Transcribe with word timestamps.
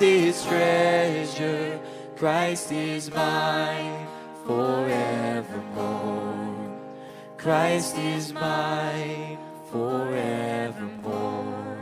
its 0.00 0.44
treasure. 0.44 1.80
Christ 2.16 2.72
is 2.72 3.10
mine 3.10 4.06
forevermore. 4.46 6.78
Christ 7.36 7.98
is 7.98 8.32
mine 8.32 9.38
forevermore. 9.70 11.78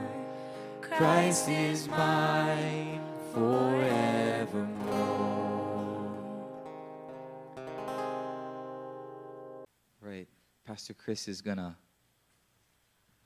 Christ 0.81 1.49
is 1.49 1.89
mine 1.89 3.01
forevermore. 3.33 4.77
Right. 10.01 10.27
Pastor 10.67 10.95
Chris 10.95 11.29
is 11.29 11.41
going 11.41 11.59
to 11.59 11.77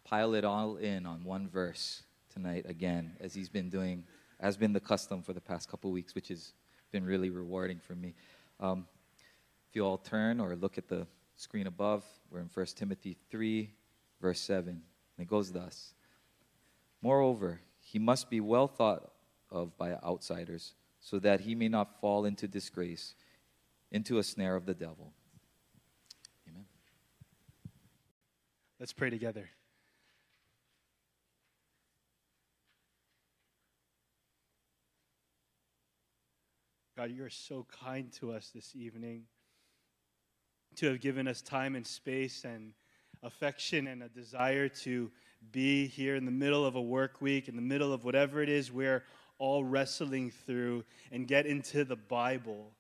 pile 0.05 0.35
it 0.35 0.45
all 0.45 0.77
in 0.77 1.07
on 1.07 1.25
one 1.25 1.49
verse 1.49 2.03
tonight 2.33 2.67
again, 2.69 3.17
as 3.21 3.35
he's 3.35 3.49
been 3.49 3.71
doing, 3.71 4.05
has 4.41 4.57
been 4.57 4.73
the 4.73 4.81
custom 4.81 5.23
for 5.23 5.33
the 5.33 5.41
past 5.41 5.69
couple 5.69 5.91
weeks, 5.91 6.15
which 6.15 6.29
has 6.29 6.53
been 6.91 7.05
really 7.05 7.31
rewarding 7.31 7.79
for 7.79 7.95
me. 7.95 8.15
Um, 8.59 8.87
if 9.69 9.77
you 9.77 9.85
all 9.85 9.99
turn 9.99 10.41
or 10.41 10.57
look 10.57 10.79
at 10.79 10.89
the 10.89 11.07
screen 11.37 11.67
above, 11.67 12.05
we're 12.31 12.41
in 12.41 12.51
1 12.53 12.67
Timothy 12.75 13.17
3, 13.31 13.71
verse 14.21 14.41
7. 14.41 14.69
And 14.69 14.83
it 15.19 15.29
goes 15.29 15.53
thus 15.53 15.95
Moreover, 17.03 17.61
he 17.81 17.99
must 17.99 18.29
be 18.29 18.41
well 18.41 18.67
thought 18.67 19.11
of 19.51 19.77
by 19.77 19.93
outsiders, 19.93 20.75
so 21.01 21.19
that 21.19 21.41
he 21.41 21.55
may 21.55 21.69
not 21.69 22.01
fall 22.01 22.25
into 22.25 22.47
disgrace, 22.47 23.15
into 23.91 24.19
a 24.19 24.23
snare 24.23 24.55
of 24.55 24.67
the 24.67 24.75
devil. 24.75 25.13
Amen. 26.49 26.67
Let's 28.79 28.93
pray 28.93 29.11
together. 29.11 29.49
God, 37.01 37.13
you 37.13 37.25
are 37.25 37.31
so 37.31 37.67
kind 37.83 38.13
to 38.21 38.31
us 38.31 38.51
this 38.55 38.77
evening 38.77 39.23
to 40.77 40.85
have 40.85 41.01
given 41.01 41.27
us 41.27 41.41
time 41.41 41.75
and 41.75 41.87
space 41.87 42.45
and 42.45 42.75
affection 43.23 43.87
and 43.87 44.03
a 44.03 44.09
desire 44.11 44.69
to 44.69 45.11
be 45.51 45.87
here 45.87 46.15
in 46.15 46.27
the 46.27 46.31
middle 46.31 46.63
of 46.63 46.75
a 46.75 46.83
work 46.83 47.23
week, 47.23 47.49
in 47.49 47.57
the 47.57 47.63
middle 47.63 47.95
of 47.95 48.05
whatever 48.05 48.43
it 48.43 48.51
is 48.51 48.71
we're 48.71 49.03
all 49.39 49.65
wrestling 49.65 50.31
through, 50.45 50.85
and 51.11 51.27
get 51.27 51.47
into 51.47 51.87
the 51.87 51.97
Bible, 51.97 52.71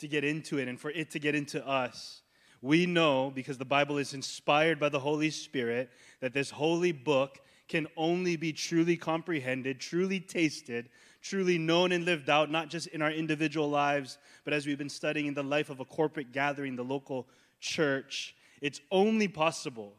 to 0.00 0.08
get 0.08 0.24
into 0.24 0.58
it, 0.58 0.66
and 0.66 0.80
for 0.80 0.90
it 0.90 1.12
to 1.12 1.20
get 1.20 1.36
into 1.36 1.64
us. 1.64 2.22
We 2.60 2.84
know, 2.84 3.30
because 3.32 3.58
the 3.58 3.64
Bible 3.64 3.98
is 3.98 4.12
inspired 4.12 4.80
by 4.80 4.88
the 4.88 4.98
Holy 4.98 5.30
Spirit, 5.30 5.88
that 6.18 6.32
this 6.32 6.50
holy 6.50 6.90
book 6.90 7.38
can 7.68 7.86
only 7.96 8.34
be 8.34 8.52
truly 8.52 8.96
comprehended, 8.96 9.78
truly 9.78 10.18
tasted, 10.18 10.88
truly 11.22 11.58
known 11.58 11.92
and 11.92 12.04
lived 12.04 12.30
out, 12.30 12.50
not 12.50 12.68
just 12.68 12.86
in 12.88 13.02
our 13.02 13.10
individual 13.10 13.68
lives, 13.68 14.18
but 14.44 14.52
as 14.52 14.66
we've 14.66 14.78
been 14.78 14.88
studying 14.88 15.26
in 15.26 15.34
the 15.34 15.42
life 15.42 15.70
of 15.70 15.80
a 15.80 15.84
corporate 15.84 16.32
gathering, 16.32 16.76
the 16.76 16.84
local 16.84 17.26
church. 17.60 18.34
It's 18.60 18.80
only 18.90 19.28
possible 19.28 19.94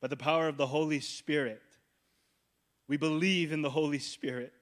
by 0.00 0.08
the 0.08 0.16
power 0.16 0.48
of 0.48 0.56
the 0.56 0.66
Holy 0.66 1.00
Spirit. 1.00 1.62
We 2.88 2.96
believe 2.96 3.52
in 3.52 3.62
the 3.62 3.70
Holy 3.70 3.98
Spirit. 3.98 4.52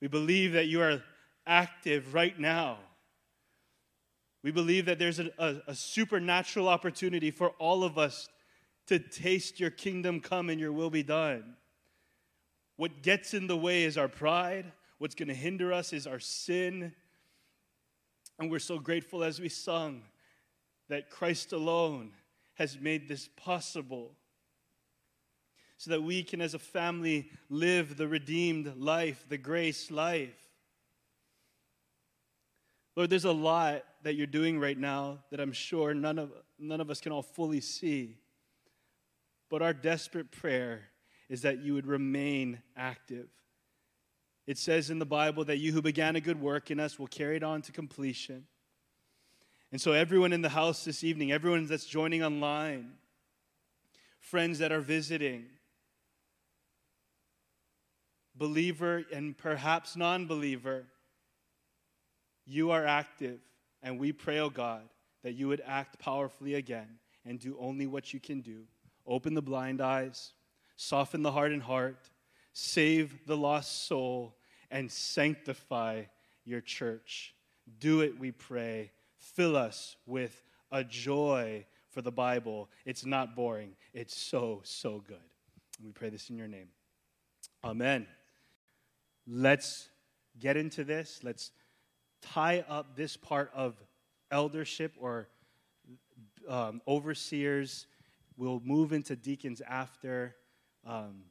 We 0.00 0.08
believe 0.08 0.52
that 0.52 0.66
you 0.66 0.82
are 0.82 1.02
active 1.46 2.12
right 2.12 2.38
now. 2.38 2.78
We 4.42 4.50
believe 4.50 4.86
that 4.86 4.98
there's 4.98 5.18
a, 5.18 5.30
a, 5.38 5.56
a, 5.68 5.74
supernatural 5.74 6.68
opportunity 6.68 7.30
for 7.30 7.50
all 7.58 7.82
of 7.82 7.96
us 7.96 8.28
to 8.88 8.98
taste 8.98 9.58
your 9.58 9.70
kingdom 9.70 10.20
come 10.20 10.50
and 10.50 10.60
your 10.60 10.72
will 10.72 10.90
be 10.90 11.02
done. 11.02 11.56
What 12.76 13.02
gets 13.02 13.34
in 13.34 13.46
the 13.46 13.56
way 13.56 13.84
is 13.84 13.96
our 13.96 14.08
pride. 14.08 14.72
What's 14.98 15.14
going 15.14 15.28
to 15.28 15.34
hinder 15.34 15.72
us 15.72 15.92
is 15.92 16.06
our 16.06 16.18
sin. 16.18 16.92
And 18.38 18.50
we're 18.50 18.58
so 18.58 18.78
grateful 18.78 19.22
as 19.22 19.40
we 19.40 19.48
sung 19.48 20.02
that 20.88 21.10
Christ 21.10 21.52
alone 21.52 22.12
has 22.54 22.78
made 22.78 23.08
this 23.08 23.28
possible 23.36 24.12
so 25.76 25.90
that 25.90 26.02
we 26.02 26.22
can, 26.22 26.40
as 26.40 26.54
a 26.54 26.58
family, 26.58 27.28
live 27.48 27.96
the 27.96 28.08
redeemed 28.08 28.76
life, 28.76 29.24
the 29.28 29.38
grace 29.38 29.90
life. 29.90 30.48
Lord, 32.96 33.10
there's 33.10 33.24
a 33.24 33.32
lot 33.32 33.84
that 34.02 34.14
you're 34.14 34.26
doing 34.26 34.58
right 34.58 34.78
now 34.78 35.18
that 35.30 35.40
I'm 35.40 35.52
sure 35.52 35.94
none 35.94 36.18
of, 36.18 36.32
none 36.58 36.80
of 36.80 36.90
us 36.90 37.00
can 37.00 37.12
all 37.12 37.22
fully 37.22 37.60
see. 37.60 38.16
But 39.50 39.62
our 39.62 39.72
desperate 39.72 40.30
prayer 40.30 40.82
is 41.28 41.42
that 41.42 41.62
you 41.62 41.74
would 41.74 41.86
remain 41.86 42.60
active. 42.76 43.28
It 44.46 44.58
says 44.58 44.90
in 44.90 44.98
the 44.98 45.06
Bible 45.06 45.44
that 45.44 45.58
you 45.58 45.72
who 45.72 45.80
began 45.80 46.16
a 46.16 46.20
good 46.20 46.40
work 46.40 46.70
in 46.70 46.78
us 46.78 46.98
will 46.98 47.06
carry 47.06 47.36
it 47.36 47.42
on 47.42 47.62
to 47.62 47.72
completion. 47.72 48.46
And 49.72 49.80
so, 49.80 49.92
everyone 49.92 50.32
in 50.32 50.42
the 50.42 50.50
house 50.50 50.84
this 50.84 51.02
evening, 51.02 51.32
everyone 51.32 51.66
that's 51.66 51.86
joining 51.86 52.22
online, 52.22 52.92
friends 54.20 54.58
that 54.58 54.70
are 54.70 54.80
visiting, 54.80 55.46
believer 58.36 59.04
and 59.12 59.36
perhaps 59.36 59.96
non 59.96 60.26
believer, 60.26 60.84
you 62.46 62.70
are 62.70 62.86
active. 62.86 63.40
And 63.82 63.98
we 63.98 64.12
pray, 64.12 64.38
oh 64.38 64.50
God, 64.50 64.82
that 65.22 65.32
you 65.32 65.48
would 65.48 65.62
act 65.66 65.98
powerfully 65.98 66.54
again 66.54 66.98
and 67.24 67.38
do 67.38 67.56
only 67.58 67.86
what 67.86 68.12
you 68.12 68.20
can 68.20 68.40
do. 68.40 68.64
Open 69.06 69.34
the 69.34 69.42
blind 69.42 69.80
eyes, 69.80 70.32
soften 70.76 71.22
the 71.22 71.32
hardened 71.32 71.62
heart, 71.62 72.10
save 72.52 73.26
the 73.26 73.36
lost 73.36 73.86
soul, 73.86 74.36
and 74.70 74.90
sanctify 74.90 76.04
your 76.44 76.60
church. 76.60 77.34
Do 77.78 78.00
it, 78.00 78.18
we 78.18 78.32
pray 78.32 78.90
Fill 79.24 79.56
us 79.56 79.96
with 80.06 80.42
a 80.70 80.84
joy 80.84 81.64
for 81.90 82.02
the 82.02 82.12
Bible. 82.12 82.68
It's 82.84 83.06
not 83.06 83.34
boring, 83.34 83.74
it's 83.94 84.14
so, 84.14 84.60
so 84.64 85.02
good. 85.06 85.16
We 85.82 85.92
pray 85.92 86.10
this 86.10 86.28
in 86.28 86.36
your 86.36 86.46
name. 86.46 86.68
Amen. 87.64 88.06
Let's 89.26 89.88
get 90.38 90.58
into 90.58 90.84
this. 90.84 91.20
Let's 91.22 91.52
tie 92.20 92.64
up 92.68 92.96
this 92.96 93.16
part 93.16 93.50
of 93.54 93.76
eldership 94.30 94.92
or 94.98 95.28
um, 96.46 96.82
overseers. 96.86 97.86
We'll 98.36 98.60
move 98.62 98.92
into 98.92 99.16
deacons 99.16 99.62
after. 99.66 100.36
Um, 100.86 101.24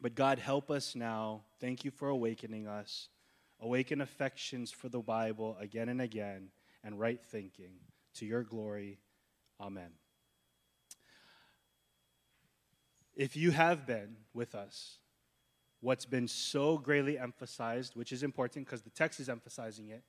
but 0.00 0.14
God, 0.14 0.38
help 0.38 0.70
us 0.70 0.94
now. 0.94 1.42
Thank 1.60 1.84
you 1.84 1.90
for 1.90 2.08
awakening 2.08 2.66
us. 2.66 3.08
Awaken 3.60 4.00
affections 4.00 4.70
for 4.70 4.88
the 4.88 5.00
Bible 5.00 5.56
again 5.60 5.88
and 5.88 6.00
again 6.00 6.48
and 6.82 6.98
right 6.98 7.20
thinking. 7.22 7.72
To 8.14 8.26
your 8.26 8.42
glory, 8.42 8.98
amen. 9.60 9.90
If 13.14 13.36
you 13.36 13.50
have 13.50 13.86
been 13.86 14.16
with 14.34 14.54
us, 14.54 14.98
what's 15.80 16.06
been 16.06 16.26
so 16.26 16.78
greatly 16.78 17.18
emphasized, 17.18 17.94
which 17.94 18.12
is 18.12 18.22
important 18.22 18.66
because 18.66 18.82
the 18.82 18.90
text 18.90 19.20
is 19.20 19.28
emphasizing 19.28 19.90
it, 19.90 20.02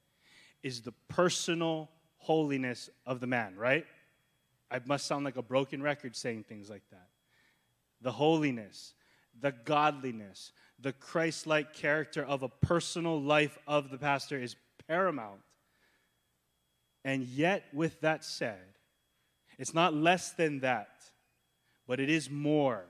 is 0.63 0.81
the 0.81 0.94
personal 1.09 1.90
holiness 2.18 2.90
of 3.06 3.19
the 3.19 3.28
man, 3.28 3.56
right? 3.56 3.86
I 4.69 4.80
must 4.86 5.06
sound 5.06 5.25
like 5.25 5.38
a 5.38 5.42
broken 5.42 5.81
record 5.81 6.16
saying 6.16 6.44
things 6.44 6.69
like 6.69 6.84
that. 6.92 7.09
The 8.01 8.12
holiness, 8.12 8.94
the 9.39 9.51
godliness, 9.51 10.51
the 10.79 10.94
Christ 10.94 11.45
like 11.45 11.74
character 11.74 12.24
of 12.24 12.44
a 12.44 12.50
personal 12.50 13.21
life 13.21 13.57
of 13.68 13.92
the 13.92 13.98
pastor 13.98 14.42
is 14.42 14.56
paramount. 14.88 15.42
And 17.03 17.24
yet, 17.24 17.63
with 17.74 18.01
that 18.01 18.24
said, 18.24 18.59
it's 19.57 19.74
not 19.74 19.94
less 19.94 20.31
than 20.31 20.59
that, 20.59 20.89
but 21.88 22.00
it 22.00 22.09
is 22.09 22.30
more. 22.30 22.86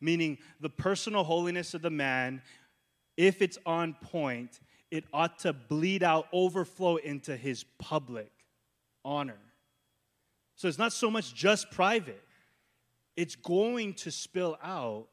Meaning, 0.00 0.38
the 0.60 0.70
personal 0.70 1.24
holiness 1.24 1.74
of 1.74 1.82
the 1.82 1.90
man, 1.90 2.42
if 3.16 3.40
it's 3.42 3.58
on 3.64 3.94
point, 3.94 4.60
it 4.90 5.04
ought 5.12 5.40
to 5.40 5.52
bleed 5.52 6.02
out, 6.02 6.26
overflow 6.32 6.96
into 6.96 7.36
his 7.36 7.64
public 7.78 8.30
honor. 9.04 9.40
So 10.56 10.68
it's 10.68 10.78
not 10.78 10.92
so 10.92 11.10
much 11.10 11.34
just 11.34 11.70
private, 11.70 12.22
it's 13.16 13.36
going 13.36 13.94
to 13.94 14.10
spill 14.10 14.58
out 14.62 15.06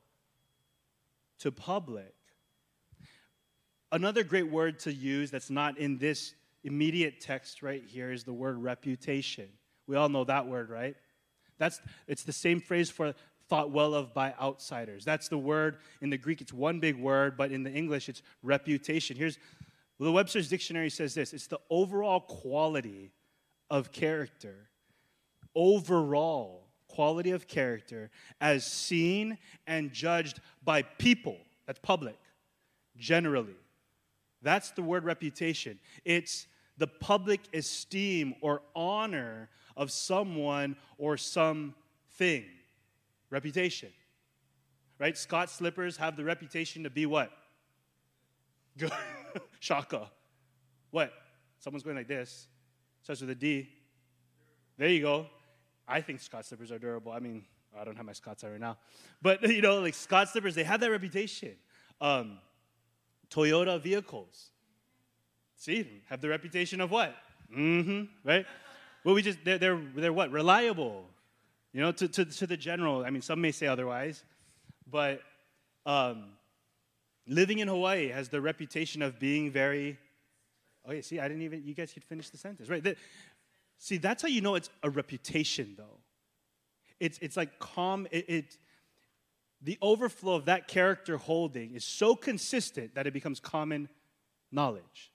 to 1.39 1.51
public. 1.51 2.13
Another 3.92 4.24
great 4.24 4.50
word 4.50 4.80
to 4.80 4.94
use 4.94 5.31
that's 5.31 5.50
not 5.50 5.77
in 5.77 5.98
this 5.98 6.33
immediate 6.63 7.19
text 7.19 7.62
right 7.62 7.83
here 7.86 8.12
is 8.12 8.24
the 8.24 8.33
word 8.33 8.57
reputation. 8.57 9.48
We 9.88 9.95
all 9.95 10.09
know 10.09 10.24
that 10.24 10.48
word, 10.48 10.69
right? 10.69 10.95
That's 11.57 11.81
it's 12.07 12.24
the 12.24 12.31
same 12.31 12.62
phrase 12.62 12.89
for 12.89 13.13
thought 13.50 13.71
well 13.71 13.94
of 13.94 14.13
by 14.13 14.33
outsiders. 14.39 15.03
That's 15.03 15.27
the 15.27 15.38
word 15.38 15.77
in 16.00 16.09
the 16.09 16.18
Greek. 16.18 16.39
It's 16.42 16.53
one 16.53 16.80
big 16.80 16.95
word, 16.95 17.36
but 17.36 17.51
in 17.51 17.63
the 17.63 17.71
English, 17.71 18.07
it's 18.07 18.21
reputation. 18.42 19.18
Here's 19.18 19.38
the 20.00 20.12
Webster's 20.12 20.48
dictionary 20.48 20.89
says 20.89 21.13
this: 21.13 21.33
it's 21.33 21.48
the 21.48 21.59
overall 21.69 22.21
quality 22.21 23.12
of 23.69 23.92
character. 23.92 24.69
Overall 25.53 26.70
quality 26.91 27.31
of 27.31 27.47
character 27.47 28.09
as 28.39 28.65
seen 28.65 29.38
and 29.67 29.91
judged 29.91 30.39
by 30.63 30.81
people. 30.81 31.38
That's 31.65 31.79
public, 31.79 32.17
generally. 32.97 33.55
That's 34.41 34.71
the 34.71 34.81
word 34.81 35.03
reputation. 35.03 35.79
It's 36.03 36.47
the 36.77 36.88
public 36.88 37.41
esteem 37.53 38.35
or 38.41 38.61
honor 38.75 39.49
of 39.77 39.91
someone 39.91 40.75
or 40.97 41.17
something. 41.17 42.45
Reputation. 43.29 43.89
Right? 44.99 45.17
Scott 45.17 45.49
slippers 45.49 45.97
have 45.97 46.15
the 46.17 46.23
reputation 46.23 46.83
to 46.83 46.89
be 46.89 47.05
what? 47.05 47.31
Good. 48.77 48.91
Shaka. 49.59 50.11
What? 50.91 51.13
Someone's 51.59 51.83
going 51.83 51.95
like 51.95 52.07
this. 52.07 52.47
Starts 53.01 53.21
with 53.21 53.29
a 53.29 53.35
D. 53.35 53.69
There 54.77 54.89
you 54.89 55.01
go. 55.01 55.27
I 55.88 56.01
think 56.01 56.19
Scott 56.19 56.45
slippers 56.45 56.72
are 56.72 56.80
durable. 56.80 57.12
I 57.12 57.19
mean, 57.19 57.44
I 57.80 57.83
don't 57.83 57.95
have 57.95 58.06
my 58.06 58.13
Scotts 58.13 58.44
on 58.44 58.51
right 58.51 58.60
now. 58.60 58.78
But, 59.22 59.42
you 59.50 59.62
know, 59.62 59.80
like 59.80 59.94
Scott 59.94 60.30
slippers, 60.30 60.56
they 60.56 60.63
have 60.63 60.80
that 60.81 60.92
reputation. 60.92 61.56
Um, 62.00 62.39
Toyota 63.30 63.81
vehicles. 63.81 64.50
See, 65.56 65.88
have 66.10 66.22
the 66.22 66.30
reputation 66.30 66.81
of 66.81 66.92
what? 66.92 67.16
Mm-hmm, 67.56 68.04
right? 68.28 68.45
Well, 69.04 69.16
we 69.16 69.22
just, 69.22 69.39
they're, 69.44 69.57
they're, 69.57 69.81
they're 69.95 70.13
what? 70.13 70.31
Reliable. 70.31 71.06
You 71.74 71.81
know, 71.81 71.92
to, 71.94 72.07
to, 72.07 72.25
to 72.25 72.48
the 72.48 72.57
general. 72.57 73.06
I 73.06 73.10
mean, 73.10 73.22
some 73.22 73.39
may 73.39 73.51
say 73.51 73.68
otherwise. 73.68 74.24
But 74.89 75.22
um, 75.86 76.31
living 77.27 77.60
in 77.60 77.68
Hawaii 77.68 78.10
has 78.10 78.30
the 78.30 78.42
reputation 78.42 79.01
of 79.01 79.19
being 79.19 79.51
very, 79.51 79.98
oh, 80.86 80.92
yeah, 80.92 81.01
see, 81.01 81.19
I 81.19 81.27
didn't 81.27 81.44
even, 81.44 81.63
you 81.63 81.74
guys 81.74 81.94
could 81.94 82.04
finish 82.04 82.30
the 82.30 82.38
sentence, 82.38 82.69
right? 82.69 82.84
The, 82.84 82.95
see, 83.81 83.98
that's 83.98 84.22
how 84.22 84.28
you 84.28 84.42
know 84.42 84.56
it's 84.56 84.69
a 84.83 84.89
reputation, 84.89 85.74
though. 85.75 86.00
It's, 87.00 87.18
it's 87.19 87.36
like 87.36 87.57
calm, 87.57 88.07
it, 88.12 88.30
it 88.30 88.57
the 89.62 89.78
overflow 89.81 90.36
of 90.36 90.45
that 90.45 90.68
character 90.68 91.18
holding 91.18 91.74
is 91.74 91.83
so 91.83 92.16
consistent 92.16 92.95
that 92.95 93.07
it 93.07 93.13
becomes 93.13 93.39
common 93.39 93.89
knowledge. 94.51 95.12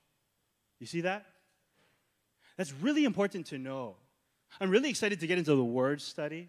You 0.81 0.87
see 0.87 1.03
that? 1.03 1.27
That's 2.57 2.73
really 2.73 3.05
important 3.05 3.47
to 3.47 3.59
know. 3.59 3.97
I'm 4.61 4.71
really 4.71 4.91
excited 4.91 5.21
to 5.21 5.27
get 5.27 5.39
into 5.39 5.55
the 5.55 5.65
word 5.65 6.01
study 6.01 6.49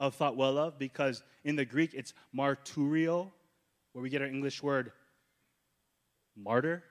of 0.00 0.14
thought 0.14 0.36
well 0.36 0.58
of 0.58 0.78
because 0.78 1.22
in 1.44 1.56
the 1.56 1.64
Greek 1.64 1.94
it's 1.94 2.12
marturio, 2.36 3.30
where 3.92 4.02
we 4.02 4.10
get 4.10 4.20
our 4.20 4.28
English 4.28 4.62
word 4.62 4.92
martyr. 6.36 6.82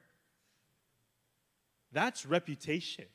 That's 1.91 2.25
reputation. 2.25 3.05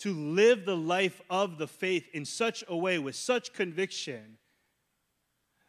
To 0.00 0.12
live 0.12 0.66
the 0.66 0.76
life 0.76 1.20
of 1.30 1.58
the 1.58 1.66
faith 1.66 2.06
in 2.12 2.24
such 2.24 2.62
a 2.68 2.76
way 2.76 2.98
with 2.98 3.16
such 3.16 3.52
conviction 3.52 4.38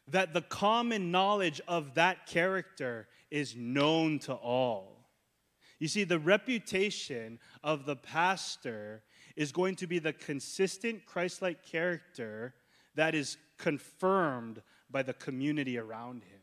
that 0.09 0.33
the 0.33 0.41
common 0.41 1.11
knowledge 1.11 1.61
of 1.67 1.95
that 1.95 2.27
character 2.27 3.07
is 3.29 3.55
known 3.55 4.19
to 4.19 4.33
all. 4.33 4.97
You 5.79 5.87
see, 5.87 6.03
the 6.03 6.19
reputation 6.19 7.39
of 7.63 7.85
the 7.85 7.95
pastor 7.95 9.03
is 9.35 9.51
going 9.51 9.75
to 9.75 9.87
be 9.87 9.99
the 9.99 10.13
consistent 10.13 11.05
Christ 11.05 11.41
like 11.41 11.63
character 11.63 12.55
that 12.95 13.13
is 13.13 13.37
confirmed 13.57 14.61
by 14.89 15.03
the 15.03 15.13
community 15.13 15.77
around 15.77 16.23
him. 16.23 16.36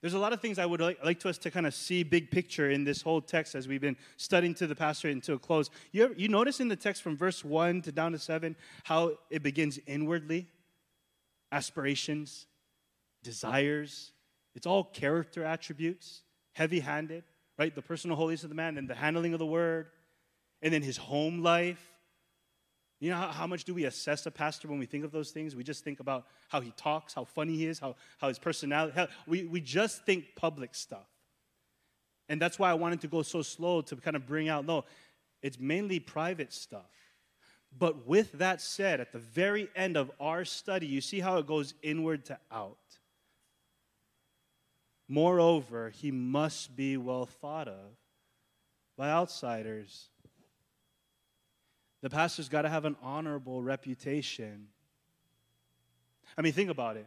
There's 0.00 0.14
a 0.14 0.18
lot 0.18 0.32
of 0.32 0.40
things 0.40 0.58
I 0.58 0.66
would 0.66 0.80
like, 0.80 1.04
like 1.04 1.20
to 1.20 1.28
us 1.28 1.38
to 1.38 1.50
kind 1.50 1.66
of 1.66 1.74
see 1.74 2.02
big 2.02 2.30
picture 2.30 2.70
in 2.70 2.84
this 2.84 3.02
whole 3.02 3.20
text 3.20 3.54
as 3.54 3.66
we've 3.66 3.80
been 3.80 3.96
studying 4.16 4.54
to 4.54 4.66
the 4.66 4.76
pastor 4.76 5.08
until 5.08 5.36
a 5.36 5.38
close. 5.38 5.70
You, 5.92 6.04
ever, 6.04 6.14
you 6.16 6.28
notice 6.28 6.60
in 6.60 6.68
the 6.68 6.76
text 6.76 7.02
from 7.02 7.16
verse 7.16 7.44
1 7.44 7.82
to 7.82 7.92
down 7.92 8.12
to 8.12 8.18
7 8.18 8.54
how 8.84 9.12
it 9.30 9.42
begins 9.42 9.78
inwardly? 9.86 10.48
aspirations, 11.52 12.46
desires. 13.22 14.12
It's 14.54 14.66
all 14.66 14.84
character 14.84 15.44
attributes, 15.44 16.22
heavy 16.52 16.80
handed, 16.80 17.24
right? 17.58 17.74
The 17.74 17.82
personal 17.82 18.16
holiness 18.16 18.42
of 18.42 18.48
the 18.48 18.54
man, 18.54 18.78
and 18.78 18.88
the 18.88 18.94
handling 18.94 19.32
of 19.32 19.38
the 19.38 19.46
word, 19.46 19.88
and 20.62 20.72
then 20.72 20.82
his 20.82 20.96
home 20.96 21.42
life. 21.42 21.95
You 22.98 23.10
know, 23.10 23.16
how, 23.16 23.28
how, 23.28 23.46
much 23.46 23.64
do 23.64 23.74
we 23.74 23.84
assess 23.84 24.24
a 24.24 24.30
pastor 24.30 24.68
when 24.68 24.78
we 24.78 24.86
think 24.86 25.04
of 25.04 25.12
those 25.12 25.30
things? 25.30 25.54
We 25.54 25.62
just 25.62 25.84
think 25.84 26.00
about 26.00 26.26
how 26.48 26.60
he 26.60 26.72
talks, 26.76 27.12
how 27.12 27.24
funny 27.24 27.54
he 27.56 27.66
is, 27.66 27.78
how, 27.78 27.94
how 28.18 28.28
his 28.28 28.38
personality. 28.38 28.94
How, 28.94 29.08
we, 29.26 29.44
we 29.44 29.60
just 29.60 30.06
think 30.06 30.34
public 30.34 30.74
stuff. 30.74 31.06
And 32.28 32.40
that's 32.40 32.58
why 32.58 32.70
I 32.70 32.74
wanted 32.74 33.02
to 33.02 33.08
go 33.08 33.22
so 33.22 33.42
slow 33.42 33.82
to 33.82 33.96
kind 33.96 34.16
of 34.16 34.26
bring 34.26 34.48
out 34.48 34.64
no, 34.64 34.84
it's 35.42 35.60
mainly 35.60 36.00
private 36.00 36.52
stuff. 36.52 36.90
But 37.78 38.06
with 38.06 38.32
that 38.32 38.60
said, 38.60 39.00
at 39.00 39.12
the 39.12 39.18
very 39.18 39.68
end 39.76 39.96
of 39.96 40.10
our 40.18 40.44
study, 40.44 40.86
you 40.86 41.00
see 41.00 41.20
how 41.20 41.36
it 41.36 41.46
goes 41.46 41.74
inward 41.82 42.24
to 42.26 42.38
out. 42.50 42.78
Moreover, 45.08 45.90
he 45.90 46.10
must 46.10 46.74
be 46.74 46.96
well 46.96 47.26
thought 47.26 47.68
of 47.68 47.96
by 48.96 49.10
outsiders. 49.10 50.08
The 52.02 52.10
pastor's 52.10 52.48
got 52.48 52.62
to 52.62 52.68
have 52.68 52.84
an 52.84 52.96
honorable 53.02 53.62
reputation. 53.62 54.68
I 56.36 56.42
mean, 56.42 56.52
think 56.52 56.70
about 56.70 56.96
it. 56.96 57.06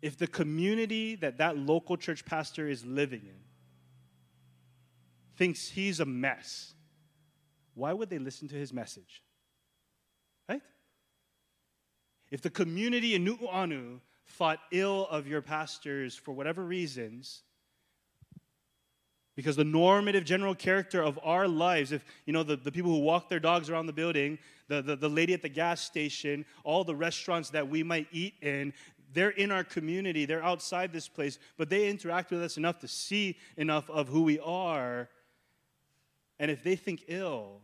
If 0.00 0.16
the 0.18 0.26
community 0.26 1.16
that 1.16 1.38
that 1.38 1.56
local 1.56 1.96
church 1.96 2.24
pastor 2.24 2.68
is 2.68 2.84
living 2.84 3.22
in 3.22 3.40
thinks 5.36 5.68
he's 5.68 5.98
a 5.98 6.04
mess, 6.04 6.74
why 7.74 7.92
would 7.92 8.10
they 8.10 8.18
listen 8.18 8.48
to 8.48 8.54
his 8.54 8.72
message? 8.72 9.22
Right? 10.48 10.62
If 12.30 12.42
the 12.42 12.50
community 12.50 13.14
in 13.14 13.24
Nu'uanu 13.24 14.00
thought 14.26 14.58
ill 14.70 15.06
of 15.10 15.26
your 15.26 15.42
pastors 15.42 16.14
for 16.14 16.32
whatever 16.32 16.62
reasons, 16.62 17.42
because 19.36 19.56
the 19.56 19.64
normative 19.64 20.24
general 20.24 20.54
character 20.54 21.02
of 21.02 21.18
our 21.22 21.48
lives, 21.48 21.92
if 21.92 22.04
you 22.26 22.32
know 22.32 22.42
the, 22.42 22.56
the 22.56 22.72
people 22.72 22.90
who 22.90 23.00
walk 23.00 23.28
their 23.28 23.40
dogs 23.40 23.68
around 23.68 23.86
the 23.86 23.92
building, 23.92 24.38
the, 24.68 24.80
the, 24.80 24.96
the 24.96 25.08
lady 25.08 25.34
at 25.34 25.42
the 25.42 25.48
gas 25.48 25.80
station, 25.80 26.44
all 26.62 26.84
the 26.84 26.94
restaurants 26.94 27.50
that 27.50 27.68
we 27.68 27.82
might 27.82 28.06
eat 28.12 28.34
in, 28.42 28.72
they're 29.12 29.30
in 29.30 29.50
our 29.50 29.64
community, 29.64 30.24
they're 30.24 30.42
outside 30.42 30.92
this 30.92 31.08
place, 31.08 31.38
but 31.56 31.68
they 31.68 31.88
interact 31.88 32.30
with 32.30 32.42
us 32.42 32.56
enough 32.56 32.78
to 32.80 32.88
see 32.88 33.36
enough 33.56 33.88
of 33.90 34.08
who 34.08 34.22
we 34.22 34.38
are 34.40 35.08
and 36.38 36.50
if 36.50 36.62
they 36.62 36.76
think 36.76 37.04
ill, 37.08 37.60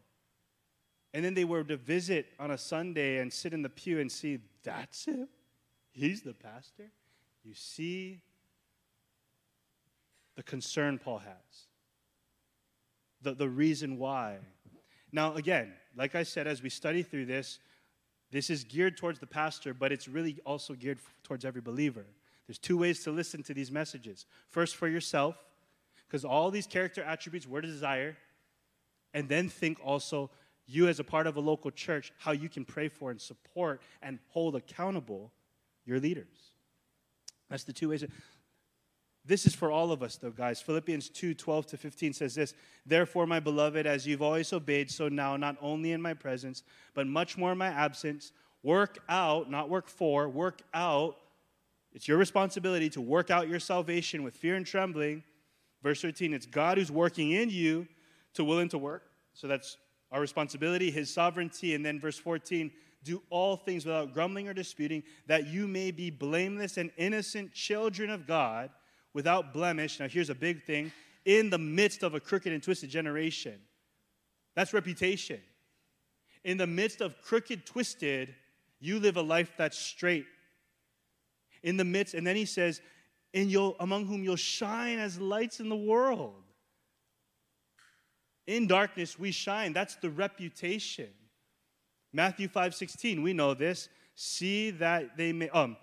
and 1.12 1.24
then 1.24 1.34
they 1.34 1.44
were 1.44 1.64
to 1.64 1.76
visit 1.76 2.26
on 2.38 2.52
a 2.52 2.58
Sunday 2.58 3.18
and 3.18 3.32
sit 3.32 3.52
in 3.52 3.62
the 3.62 3.68
pew 3.68 3.98
and 3.98 4.10
see, 4.10 4.38
that's 4.62 5.06
him? 5.06 5.28
He's 5.90 6.22
the 6.22 6.34
pastor? 6.34 6.90
You 7.42 7.54
see 7.54 8.20
the 10.40 10.44
concern 10.44 10.98
Paul 10.98 11.18
has, 11.18 11.66
the, 13.20 13.34
the 13.34 13.46
reason 13.46 13.98
why. 13.98 14.38
Now, 15.12 15.34
again, 15.34 15.74
like 15.94 16.14
I 16.14 16.22
said, 16.22 16.46
as 16.46 16.62
we 16.62 16.70
study 16.70 17.02
through 17.02 17.26
this, 17.26 17.58
this 18.30 18.48
is 18.48 18.64
geared 18.64 18.96
towards 18.96 19.18
the 19.18 19.26
pastor, 19.26 19.74
but 19.74 19.92
it's 19.92 20.08
really 20.08 20.38
also 20.46 20.72
geared 20.72 20.98
towards 21.24 21.44
every 21.44 21.60
believer. 21.60 22.06
There's 22.46 22.56
two 22.56 22.78
ways 22.78 23.04
to 23.04 23.10
listen 23.10 23.42
to 23.42 23.52
these 23.52 23.70
messages. 23.70 24.24
First, 24.48 24.76
for 24.76 24.88
yourself, 24.88 25.36
because 26.06 26.24
all 26.24 26.50
these 26.50 26.66
character 26.66 27.02
attributes 27.02 27.46
were 27.46 27.60
desire 27.60 28.16
and 29.12 29.28
then 29.28 29.50
think 29.50 29.78
also 29.84 30.30
you 30.64 30.88
as 30.88 31.00
a 31.00 31.04
part 31.04 31.26
of 31.26 31.36
a 31.36 31.40
local 31.40 31.70
church, 31.70 32.14
how 32.16 32.32
you 32.32 32.48
can 32.48 32.64
pray 32.64 32.88
for 32.88 33.10
and 33.10 33.20
support 33.20 33.82
and 34.00 34.18
hold 34.28 34.56
accountable 34.56 35.32
your 35.84 36.00
leaders. 36.00 36.52
That's 37.50 37.64
the 37.64 37.74
two 37.74 37.90
ways. 37.90 38.06
This 39.30 39.46
is 39.46 39.54
for 39.54 39.70
all 39.70 39.92
of 39.92 40.02
us, 40.02 40.16
though, 40.16 40.32
guys. 40.32 40.60
Philippians 40.60 41.08
2 41.08 41.34
12 41.34 41.66
to 41.68 41.76
15 41.76 42.14
says 42.14 42.34
this 42.34 42.52
Therefore, 42.84 43.28
my 43.28 43.38
beloved, 43.38 43.86
as 43.86 44.04
you've 44.04 44.22
always 44.22 44.52
obeyed, 44.52 44.90
so 44.90 45.08
now, 45.08 45.36
not 45.36 45.56
only 45.60 45.92
in 45.92 46.02
my 46.02 46.14
presence, 46.14 46.64
but 46.94 47.06
much 47.06 47.38
more 47.38 47.52
in 47.52 47.58
my 47.58 47.68
absence, 47.68 48.32
work 48.64 48.98
out, 49.08 49.48
not 49.48 49.70
work 49.70 49.86
for, 49.86 50.28
work 50.28 50.62
out. 50.74 51.16
It's 51.92 52.08
your 52.08 52.18
responsibility 52.18 52.90
to 52.90 53.00
work 53.00 53.30
out 53.30 53.48
your 53.48 53.60
salvation 53.60 54.24
with 54.24 54.34
fear 54.34 54.56
and 54.56 54.66
trembling. 54.66 55.22
Verse 55.80 56.02
13, 56.02 56.34
it's 56.34 56.46
God 56.46 56.76
who's 56.76 56.90
working 56.90 57.30
in 57.30 57.50
you 57.50 57.86
to 58.34 58.42
willing 58.42 58.68
to 58.70 58.78
work. 58.78 59.04
So 59.34 59.46
that's 59.46 59.76
our 60.10 60.20
responsibility, 60.20 60.90
His 60.90 61.08
sovereignty. 61.08 61.76
And 61.76 61.86
then 61.86 62.00
verse 62.00 62.18
14, 62.18 62.72
do 63.04 63.22
all 63.30 63.54
things 63.54 63.86
without 63.86 64.12
grumbling 64.12 64.48
or 64.48 64.54
disputing, 64.54 65.04
that 65.28 65.46
you 65.46 65.68
may 65.68 65.92
be 65.92 66.10
blameless 66.10 66.78
and 66.78 66.90
innocent 66.96 67.52
children 67.52 68.10
of 68.10 68.26
God 68.26 68.70
without 69.14 69.52
blemish. 69.52 70.00
Now, 70.00 70.08
here's 70.08 70.30
a 70.30 70.34
big 70.34 70.64
thing 70.64 70.92
in 71.24 71.50
the 71.50 71.58
midst 71.58 72.02
of 72.02 72.14
a 72.14 72.20
crooked 72.20 72.52
and 72.52 72.62
twisted 72.62 72.90
generation. 72.90 73.60
That's 74.54 74.72
reputation. 74.72 75.40
In 76.44 76.56
the 76.56 76.66
midst 76.66 77.00
of 77.00 77.20
crooked, 77.22 77.66
twisted, 77.66 78.34
you 78.80 78.98
live 78.98 79.16
a 79.16 79.22
life 79.22 79.52
that's 79.56 79.78
straight. 79.78 80.26
In 81.62 81.76
the 81.76 81.84
midst, 81.84 82.14
and 82.14 82.26
then 82.26 82.36
he 82.36 82.46
says, 82.46 82.80
in 83.32 83.48
you'll, 83.48 83.76
among 83.78 84.06
whom 84.06 84.24
you'll 84.24 84.36
shine 84.36 84.98
as 84.98 85.20
lights 85.20 85.60
in 85.60 85.68
the 85.68 85.76
world. 85.76 86.42
In 88.46 88.66
darkness 88.66 89.18
we 89.18 89.30
shine. 89.30 89.72
That's 89.72 89.94
the 89.96 90.10
reputation. 90.10 91.08
Matthew 92.12 92.48
5:16, 92.48 93.22
we 93.22 93.32
know 93.32 93.54
this. 93.54 93.88
See 94.16 94.70
that 94.72 95.16
they 95.16 95.32
may 95.32 95.48
um 95.50 95.76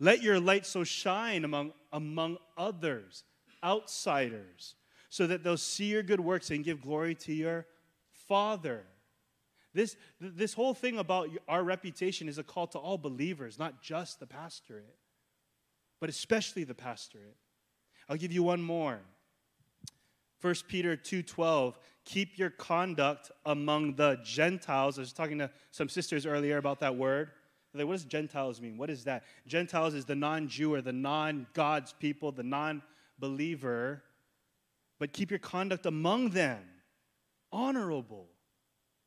let 0.00 0.22
your 0.22 0.40
light 0.40 0.66
so 0.66 0.82
shine 0.82 1.44
among 1.44 1.72
among 1.92 2.38
others, 2.56 3.24
outsiders, 3.62 4.74
so 5.10 5.26
that 5.26 5.44
they'll 5.44 5.56
see 5.56 5.86
your 5.86 6.02
good 6.02 6.20
works 6.20 6.50
and 6.50 6.64
give 6.64 6.80
glory 6.80 7.14
to 7.14 7.32
your 7.32 7.66
Father. 8.26 8.84
This, 9.72 9.96
this 10.20 10.52
whole 10.52 10.74
thing 10.74 10.98
about 10.98 11.28
our 11.46 11.62
reputation 11.62 12.28
is 12.28 12.38
a 12.38 12.42
call 12.42 12.66
to 12.68 12.78
all 12.78 12.98
believers, 12.98 13.58
not 13.58 13.82
just 13.82 14.18
the 14.18 14.26
pastorate, 14.26 14.96
but 16.00 16.08
especially 16.08 16.64
the 16.64 16.74
pastorate. 16.74 17.36
I'll 18.08 18.16
give 18.16 18.32
you 18.32 18.42
one 18.42 18.62
more. 18.62 19.00
1 20.40 20.54
Peter 20.68 20.96
2:12 20.96 21.76
keep 22.04 22.38
your 22.38 22.50
conduct 22.50 23.30
among 23.44 23.94
the 23.94 24.18
Gentiles. 24.24 24.98
I 24.98 25.02
was 25.02 25.12
talking 25.12 25.38
to 25.38 25.50
some 25.70 25.88
sisters 25.88 26.26
earlier 26.26 26.56
about 26.56 26.80
that 26.80 26.96
word. 26.96 27.30
Like, 27.72 27.86
what 27.86 27.92
does 27.92 28.04
Gentiles 28.04 28.60
mean? 28.60 28.76
What 28.76 28.90
is 28.90 29.04
that? 29.04 29.22
Gentiles 29.46 29.94
is 29.94 30.04
the 30.04 30.16
non-Jew 30.16 30.74
or 30.74 30.82
the 30.82 30.92
non-God's 30.92 31.92
people, 31.92 32.32
the 32.32 32.42
non-believer. 32.42 34.02
But 34.98 35.12
keep 35.12 35.30
your 35.30 35.38
conduct 35.38 35.86
among 35.86 36.30
them 36.30 36.60
honorable. 37.52 38.26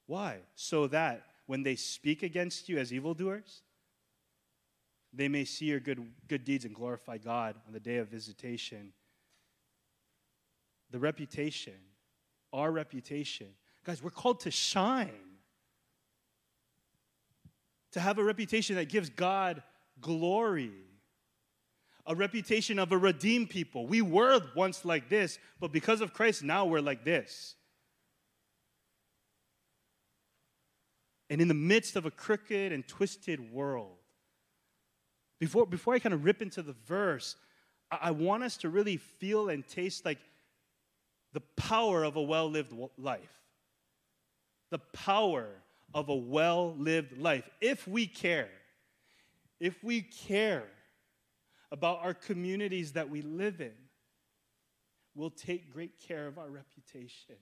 Why? 0.08 0.40
So 0.56 0.88
that 0.88 1.26
when 1.46 1.64
they 1.64 1.76
speak 1.76 2.24
against 2.24 2.70
you 2.70 2.78
as 2.78 2.94
evildoers, 2.94 3.64
they 5.12 5.28
may 5.28 5.46
see 5.46 5.66
your 5.66 5.80
good, 5.80 6.04
good 6.28 6.44
deeds 6.44 6.66
and 6.66 6.74
glorify 6.74 7.18
God 7.18 7.56
on 7.68 7.74
the 7.74 7.80
day 7.80 7.98
of 7.98 8.08
visitation. 8.08 8.94
The 10.90 11.00
reputation, 11.00 11.74
our 12.52 12.72
reputation. 12.72 13.48
Guys, 13.84 14.02
we're 14.02 14.10
called 14.10 14.40
to 14.42 14.52
shine. 14.52 15.12
To 17.94 18.00
have 18.00 18.18
a 18.18 18.24
reputation 18.24 18.76
that 18.76 18.90
gives 18.90 19.10
God 19.10 19.64
glory. 20.02 20.72
A 22.06 22.16
reputation 22.16 22.80
of 22.80 22.92
a 22.92 22.98
redeemed 22.98 23.50
people. 23.50 23.88
We 23.88 24.02
were 24.02 24.42
once 24.56 24.84
like 24.84 25.10
this, 25.10 25.40
but 25.60 25.72
because 25.72 26.02
of 26.02 26.14
Christ, 26.14 26.44
now 26.44 26.66
we're 26.66 26.82
like 26.82 27.06
this. 27.06 27.56
And 31.30 31.42
in 31.42 31.48
the 31.48 31.54
midst 31.54 31.96
of 31.96 32.06
a 32.06 32.12
crooked 32.12 32.72
and 32.72 32.88
twisted 32.88 33.52
world, 33.52 33.98
before, 35.40 35.66
before 35.66 35.94
I 35.94 36.00
kind 36.00 36.14
of 36.14 36.24
rip 36.24 36.42
into 36.42 36.62
the 36.62 36.76
verse, 36.86 37.36
I, 37.92 38.00
I 38.02 38.12
want 38.12 38.44
us 38.44 38.58
to 38.58 38.70
really 38.70 38.98
feel 38.98 39.50
and 39.50 39.68
taste 39.68 40.06
like 40.06 40.20
the 41.34 41.42
power 41.58 42.04
of 42.04 42.16
a 42.16 42.22
well 42.22 42.50
lived 42.50 42.74
life. 42.98 43.42
The 44.70 44.80
power 44.80 45.48
of 45.94 46.10
a 46.10 46.16
well 46.16 46.76
lived 46.78 47.18
life. 47.18 47.50
If 47.62 47.88
we 47.88 48.08
care, 48.08 48.50
if 49.60 49.84
we 49.84 50.02
care 50.02 50.66
about 51.72 52.00
our 52.04 52.14
communities 52.14 52.94
that 52.94 53.10
we 53.10 53.22
live 53.22 53.62
in, 53.62 53.74
we'll 55.16 55.30
take 55.30 55.72
great 55.72 56.00
care 56.08 56.28
of 56.28 56.38
our 56.38 56.50
reputation. 56.50 57.36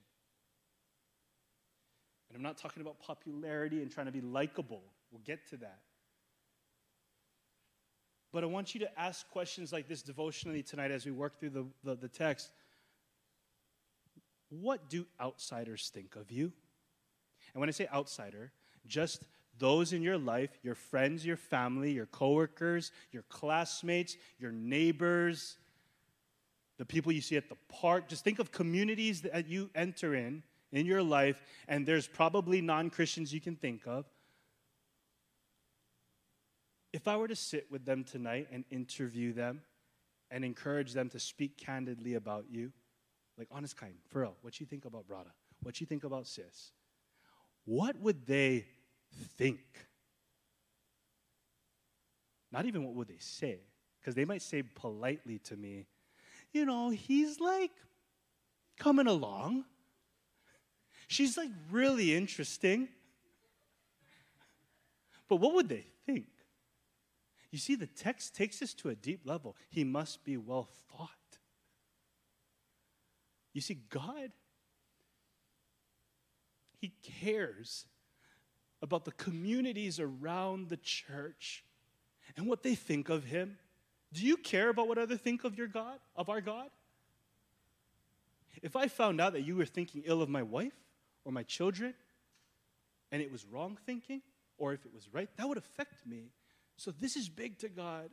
And 2.30 2.38
I'm 2.38 2.44
not 2.44 2.58
talking 2.58 2.82
about 2.82 3.00
popularity 3.00 3.82
and 3.82 3.92
trying 3.92 4.06
to 4.06 4.12
be 4.12 4.22
likable. 4.22 4.84
We'll 5.12 5.22
get 5.26 5.50
to 5.50 5.58
that. 5.58 5.80
But 8.32 8.44
I 8.44 8.48
want 8.48 8.74
you 8.74 8.80
to 8.82 9.00
ask 9.00 9.30
questions 9.32 9.74
like 9.74 9.90
this 9.90 10.02
devotionally 10.02 10.64
tonight 10.64 10.92
as 10.92 11.06
we 11.06 11.12
work 11.12 11.40
through 11.40 11.50
the, 11.50 11.66
the, 11.84 11.96
the 11.96 12.08
text. 12.08 12.52
What 14.50 14.90
do 14.90 15.06
outsiders 15.20 15.92
think 15.94 16.16
of 16.16 16.32
you? 16.32 16.54
And 17.54 17.60
when 17.60 17.70
I 17.70 17.72
say 17.72 17.88
outsider, 17.94 18.52
just 18.88 19.24
those 19.60 19.94
in 19.94 20.02
your 20.02 20.18
life, 20.18 20.50
your 20.64 20.76
friends, 20.76 21.26
your 21.26 21.38
family, 21.38 21.92
your 21.92 22.08
coworkers, 22.08 22.92
your 23.12 23.24
classmates, 23.30 24.18
your 24.40 24.52
neighbors, 24.52 25.58
the 26.78 26.86
people 26.86 27.12
you 27.12 27.22
see 27.22 27.38
at 27.38 27.48
the 27.48 27.58
park. 27.70 28.08
Just 28.08 28.24
think 28.24 28.40
of 28.40 28.52
communities 28.52 29.22
that 29.22 29.48
you 29.48 29.70
enter 29.76 30.16
in 30.16 30.42
in 30.72 30.86
your 30.86 31.04
life, 31.04 31.42
and 31.68 31.86
there's 31.86 32.08
probably 32.08 32.62
non 32.62 32.90
Christians 32.90 33.34
you 33.34 33.42
can 33.42 33.56
think 33.56 33.82
of. 33.86 34.06
If 36.94 37.08
I 37.08 37.18
were 37.18 37.28
to 37.28 37.36
sit 37.36 37.68
with 37.70 37.86
them 37.86 38.04
tonight 38.04 38.48
and 38.52 38.66
interview 38.70 39.32
them 39.32 39.62
and 40.30 40.44
encourage 40.44 40.94
them 40.94 41.10
to 41.10 41.20
speak 41.20 41.58
candidly 41.58 42.16
about 42.16 42.46
you, 42.50 42.72
like 43.38 43.48
honest 43.52 43.78
kind, 43.78 43.94
for 44.10 44.22
real, 44.22 44.36
what 44.42 44.60
you 44.60 44.66
think 44.66 44.86
about 44.86 45.08
Brada? 45.08 45.32
What 45.64 45.80
you 45.80 45.88
think 45.88 46.04
about 46.04 46.28
sis? 46.28 46.72
What 47.66 48.00
would 48.00 48.26
they 48.26 48.66
think? 49.38 49.60
Not 52.52 52.66
even 52.66 52.84
what 52.84 52.96
would 52.96 53.08
they 53.08 53.20
say, 53.20 53.60
because 54.00 54.16
they 54.16 54.26
might 54.26 54.42
say 54.42 54.64
politely 54.64 55.40
to 55.40 55.56
me, 55.56 55.86
you 56.52 56.66
know, 56.66 56.90
he's 56.90 57.40
like 57.40 57.72
coming 58.78 59.08
along. 59.08 59.64
She's 61.08 61.38
like 61.38 61.52
really 61.70 62.16
interesting. 62.16 62.90
But 65.30 65.38
what 65.38 65.54
would 65.54 65.70
they 65.70 65.86
think? 66.06 66.28
You 67.52 67.60
see, 67.60 67.76
the 67.76 67.88
text 67.88 68.36
takes 68.36 68.62
us 68.62 68.74
to 68.76 68.90
a 68.90 68.96
deep 68.96 69.22
level. 69.26 69.56
He 69.70 69.84
must 69.84 70.24
be 70.24 70.38
well 70.38 70.68
thought. 70.90 71.10
You 73.54 73.62
see, 73.62 73.76
God, 73.90 74.32
He 76.82 76.94
cares 77.22 77.86
about 78.82 79.06
the 79.06 79.12
communities 79.12 80.00
around 80.00 80.70
the 80.70 80.78
church 80.78 81.64
and 82.36 82.48
what 82.48 82.64
they 82.64 82.74
think 82.74 83.10
of 83.10 83.24
Him. 83.24 83.58
Do 84.12 84.26
you 84.26 84.36
care 84.36 84.70
about 84.70 84.88
what 84.88 84.98
others 84.98 85.20
think 85.20 85.44
of 85.44 85.58
your 85.58 85.68
God, 85.68 86.00
of 86.16 86.28
our 86.28 86.42
God? 86.42 86.70
If 88.64 88.76
I 88.76 88.88
found 88.88 89.22
out 89.22 89.34
that 89.34 89.44
you 89.44 89.56
were 89.56 89.66
thinking 89.66 90.02
ill 90.06 90.24
of 90.24 90.28
my 90.28 90.42
wife 90.42 90.74
or 91.24 91.32
my 91.32 91.44
children, 91.44 91.94
and 93.12 93.22
it 93.22 93.32
was 93.32 93.46
wrong 93.46 93.78
thinking, 93.86 94.22
or 94.58 94.74
if 94.74 94.84
it 94.84 94.94
was 94.94 95.08
right, 95.14 95.30
that 95.38 95.48
would 95.48 95.60
affect 95.60 96.06
me. 96.08 96.32
So 96.78 96.92
this 96.92 97.16
is 97.16 97.30
big 97.30 97.60
to 97.60 97.70
God. 97.70 98.10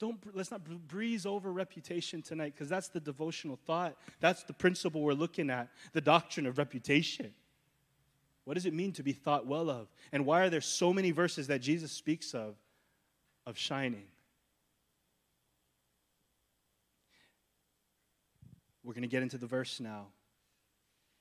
Don't 0.00 0.18
let's 0.34 0.50
not 0.50 0.64
breeze 0.88 1.24
over 1.24 1.52
reputation 1.52 2.20
tonight 2.20 2.52
because 2.54 2.68
that's 2.68 2.88
the 2.88 2.98
devotional 2.98 3.56
thought. 3.64 3.96
That's 4.18 4.42
the 4.42 4.52
principle 4.52 5.02
we're 5.02 5.12
looking 5.12 5.50
at, 5.50 5.68
the 5.92 6.00
doctrine 6.00 6.46
of 6.46 6.58
reputation. 6.58 7.32
What 8.44 8.54
does 8.54 8.66
it 8.66 8.74
mean 8.74 8.92
to 8.92 9.02
be 9.02 9.12
thought 9.12 9.46
well 9.46 9.70
of? 9.70 9.88
And 10.12 10.26
why 10.26 10.42
are 10.42 10.50
there 10.50 10.60
so 10.60 10.92
many 10.92 11.10
verses 11.10 11.46
that 11.46 11.60
Jesus 11.60 11.92
speaks 11.92 12.34
of 12.34 12.56
of 13.46 13.58
shining? 13.58 14.06
We're 18.82 18.94
going 18.94 19.02
to 19.02 19.08
get 19.08 19.22
into 19.22 19.38
the 19.38 19.46
verse 19.46 19.80
now. 19.80 20.08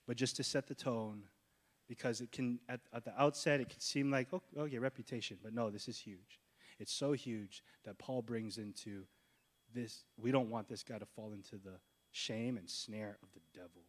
But 0.05 0.17
just 0.17 0.35
to 0.35 0.43
set 0.43 0.67
the 0.67 0.75
tone, 0.75 1.23
because 1.87 2.21
it 2.21 2.31
can 2.31 2.59
at, 2.69 2.79
at 2.93 3.05
the 3.05 3.21
outset 3.21 3.59
it 3.59 3.69
can 3.69 3.79
seem 3.79 4.09
like 4.09 4.27
oh, 4.33 4.41
oh 4.57 4.61
okay 4.61 4.77
reputation 4.77 5.37
but 5.43 5.53
no 5.53 5.69
this 5.69 5.87
is 5.87 5.97
huge 5.97 6.39
it's 6.79 6.93
so 6.93 7.11
huge 7.11 7.63
that 7.85 7.97
paul 7.97 8.21
brings 8.21 8.57
into 8.57 9.03
this 9.73 10.05
we 10.17 10.31
don't 10.31 10.49
want 10.49 10.67
this 10.67 10.83
guy 10.83 10.97
to 10.97 11.05
fall 11.05 11.33
into 11.33 11.57
the 11.57 11.75
shame 12.11 12.57
and 12.57 12.69
snare 12.69 13.17
of 13.21 13.29
the 13.33 13.41
devil 13.53 13.83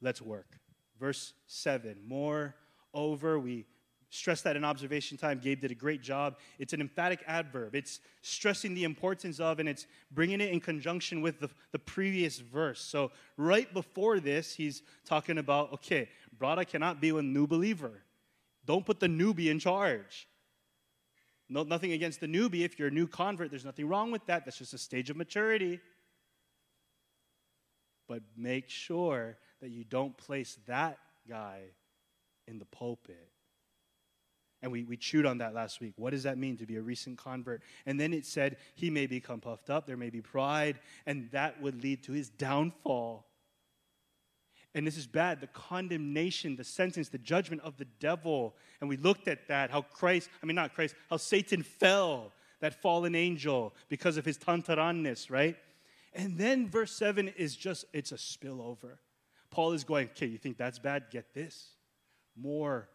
let's 0.00 0.22
work 0.22 0.58
verse 1.00 1.32
7 1.46 1.96
more 2.06 2.54
over 2.94 3.40
we 3.40 3.66
stress 4.10 4.42
that 4.42 4.56
in 4.56 4.64
observation 4.64 5.16
time. 5.16 5.38
Gabe 5.38 5.60
did 5.60 5.70
a 5.70 5.74
great 5.74 6.02
job. 6.02 6.36
It's 6.58 6.72
an 6.72 6.80
emphatic 6.80 7.22
adverb. 7.26 7.74
It's 7.74 8.00
stressing 8.22 8.74
the 8.74 8.84
importance 8.84 9.40
of 9.40 9.60
and 9.60 9.68
it's 9.68 9.86
bringing 10.10 10.40
it 10.40 10.50
in 10.50 10.60
conjunction 10.60 11.22
with 11.22 11.40
the, 11.40 11.48
the 11.72 11.78
previous 11.78 12.38
verse. 12.38 12.80
So, 12.80 13.12
right 13.36 13.72
before 13.72 14.20
this, 14.20 14.54
he's 14.54 14.82
talking 15.06 15.38
about 15.38 15.72
okay, 15.74 16.08
Brada 16.38 16.66
cannot 16.66 17.00
be 17.00 17.10
a 17.10 17.22
new 17.22 17.46
believer. 17.46 18.02
Don't 18.66 18.84
put 18.84 19.00
the 19.00 19.06
newbie 19.06 19.46
in 19.46 19.58
charge. 19.58 20.28
No, 21.48 21.62
nothing 21.62 21.92
against 21.92 22.20
the 22.20 22.28
newbie. 22.28 22.60
If 22.60 22.78
you're 22.78 22.88
a 22.88 22.92
new 22.92 23.08
convert, 23.08 23.50
there's 23.50 23.64
nothing 23.64 23.88
wrong 23.88 24.12
with 24.12 24.24
that. 24.26 24.44
That's 24.44 24.58
just 24.58 24.74
a 24.74 24.78
stage 24.78 25.10
of 25.10 25.16
maturity. 25.16 25.80
But 28.06 28.22
make 28.36 28.68
sure 28.68 29.38
that 29.60 29.70
you 29.70 29.84
don't 29.84 30.16
place 30.16 30.58
that 30.66 30.98
guy 31.28 31.60
in 32.46 32.58
the 32.58 32.64
pulpit 32.64 33.30
and 34.62 34.70
we, 34.70 34.84
we 34.84 34.96
chewed 34.96 35.26
on 35.26 35.38
that 35.38 35.54
last 35.54 35.80
week. 35.80 35.94
What 35.96 36.10
does 36.10 36.24
that 36.24 36.36
mean 36.36 36.56
to 36.58 36.66
be 36.66 36.76
a 36.76 36.82
recent 36.82 37.18
convert? 37.18 37.62
And 37.86 37.98
then 37.98 38.12
it 38.12 38.26
said 38.26 38.56
he 38.74 38.90
may 38.90 39.06
become 39.06 39.40
puffed 39.40 39.70
up, 39.70 39.86
there 39.86 39.96
may 39.96 40.10
be 40.10 40.20
pride, 40.20 40.78
and 41.06 41.30
that 41.30 41.60
would 41.62 41.82
lead 41.82 42.02
to 42.04 42.12
his 42.12 42.28
downfall. 42.28 43.26
And 44.74 44.86
this 44.86 44.96
is 44.96 45.06
bad 45.06 45.40
the 45.40 45.48
condemnation, 45.48 46.56
the 46.56 46.64
sentence, 46.64 47.08
the 47.08 47.18
judgment 47.18 47.62
of 47.62 47.76
the 47.76 47.86
devil. 47.98 48.54
And 48.80 48.88
we 48.88 48.96
looked 48.96 49.28
at 49.28 49.48
that, 49.48 49.70
how 49.70 49.82
Christ, 49.82 50.28
I 50.42 50.46
mean, 50.46 50.56
not 50.56 50.74
Christ, 50.74 50.94
how 51.08 51.16
Satan 51.16 51.62
fell, 51.62 52.32
that 52.60 52.80
fallen 52.80 53.14
angel, 53.14 53.74
because 53.88 54.16
of 54.16 54.24
his 54.24 54.38
tantaranness, 54.38 55.30
right? 55.30 55.56
And 56.12 56.36
then 56.36 56.68
verse 56.68 56.92
7 56.92 57.28
is 57.28 57.56
just, 57.56 57.86
it's 57.92 58.12
a 58.12 58.16
spillover. 58.16 58.98
Paul 59.50 59.72
is 59.72 59.84
going, 59.84 60.08
okay, 60.10 60.26
you 60.26 60.38
think 60.38 60.56
that's 60.56 60.78
bad? 60.78 61.04
Get 61.10 61.34
this. 61.34 61.70
More 62.36 62.88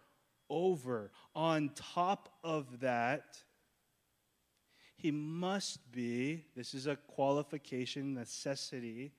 over, 0.50 1.12
on 1.36 1.72
top 1.76 2.30
of 2.44 2.80
that, 2.80 3.38
he 4.96 5.12
must 5.12 5.92
be, 5.92 6.46
this 6.56 6.74
is 6.74 6.88
a 6.88 6.96
qualification, 6.96 8.14
necessity, 8.14 9.12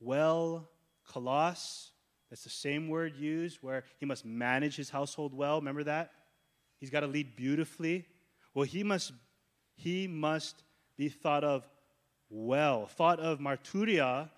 well, 0.00 0.68
kalos, 1.12 1.90
that's 2.30 2.44
the 2.44 2.50
same 2.50 2.88
word 2.88 3.16
used 3.16 3.58
where 3.62 3.84
he 3.98 4.06
must 4.06 4.24
manage 4.24 4.76
his 4.76 4.90
household 4.90 5.34
well. 5.34 5.58
Remember 5.58 5.84
that? 5.84 6.12
He's 6.78 6.90
got 6.90 7.00
to 7.00 7.06
lead 7.06 7.36
beautifully. 7.36 8.06
Well, 8.54 8.64
he 8.64 8.82
must, 8.84 9.12
he 9.76 10.06
must 10.06 10.62
be 10.96 11.08
thought 11.08 11.42
of 11.42 11.68
well. 12.28 12.86
Thought 12.86 13.20
of 13.20 13.38
marturia 13.38 14.30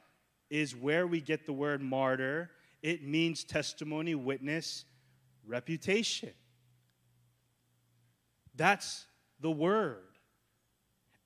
is 0.51 0.75
where 0.75 1.07
we 1.07 1.21
get 1.21 1.47
the 1.47 1.53
word 1.53 1.81
martyr. 1.81 2.51
It 2.83 3.05
means 3.05 3.45
testimony, 3.45 4.15
witness, 4.15 4.85
reputation. 5.47 6.33
That's 8.57 9.07
the 9.41 9.51
word. 9.51 9.99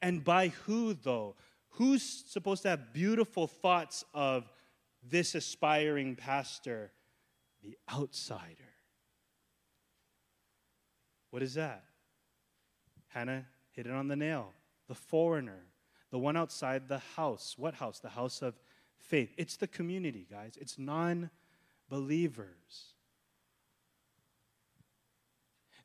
And 0.03 0.23
by 0.23 0.49
who, 0.49 0.95
though? 0.95 1.37
Who's 1.71 2.03
supposed 2.03 2.63
to 2.63 2.69
have 2.69 2.93
beautiful 2.93 3.47
thoughts 3.47 4.05
of 4.13 4.49
this 5.03 5.35
aspiring 5.35 6.15
pastor? 6.15 6.93
The 7.63 7.77
outsider. 7.93 8.75
What 11.31 11.43
is 11.43 11.55
that? 11.55 11.83
Hannah 13.09 13.47
hit 13.73 13.87
it 13.87 13.93
on 13.93 14.07
the 14.07 14.17
nail. 14.17 14.53
The 14.87 14.95
foreigner, 14.95 15.65
the 16.11 16.19
one 16.19 16.37
outside 16.37 16.89
the 16.89 16.99
house. 16.99 17.55
What 17.57 17.75
house? 17.75 17.99
The 17.99 18.11
house 18.11 18.43
of 18.43 18.55
faith. 19.05 19.35
It's 19.37 19.57
the 19.57 19.67
community, 19.67 20.27
guys. 20.31 20.59
It's 20.61 20.79
non 20.79 21.31
believers. 21.89 22.95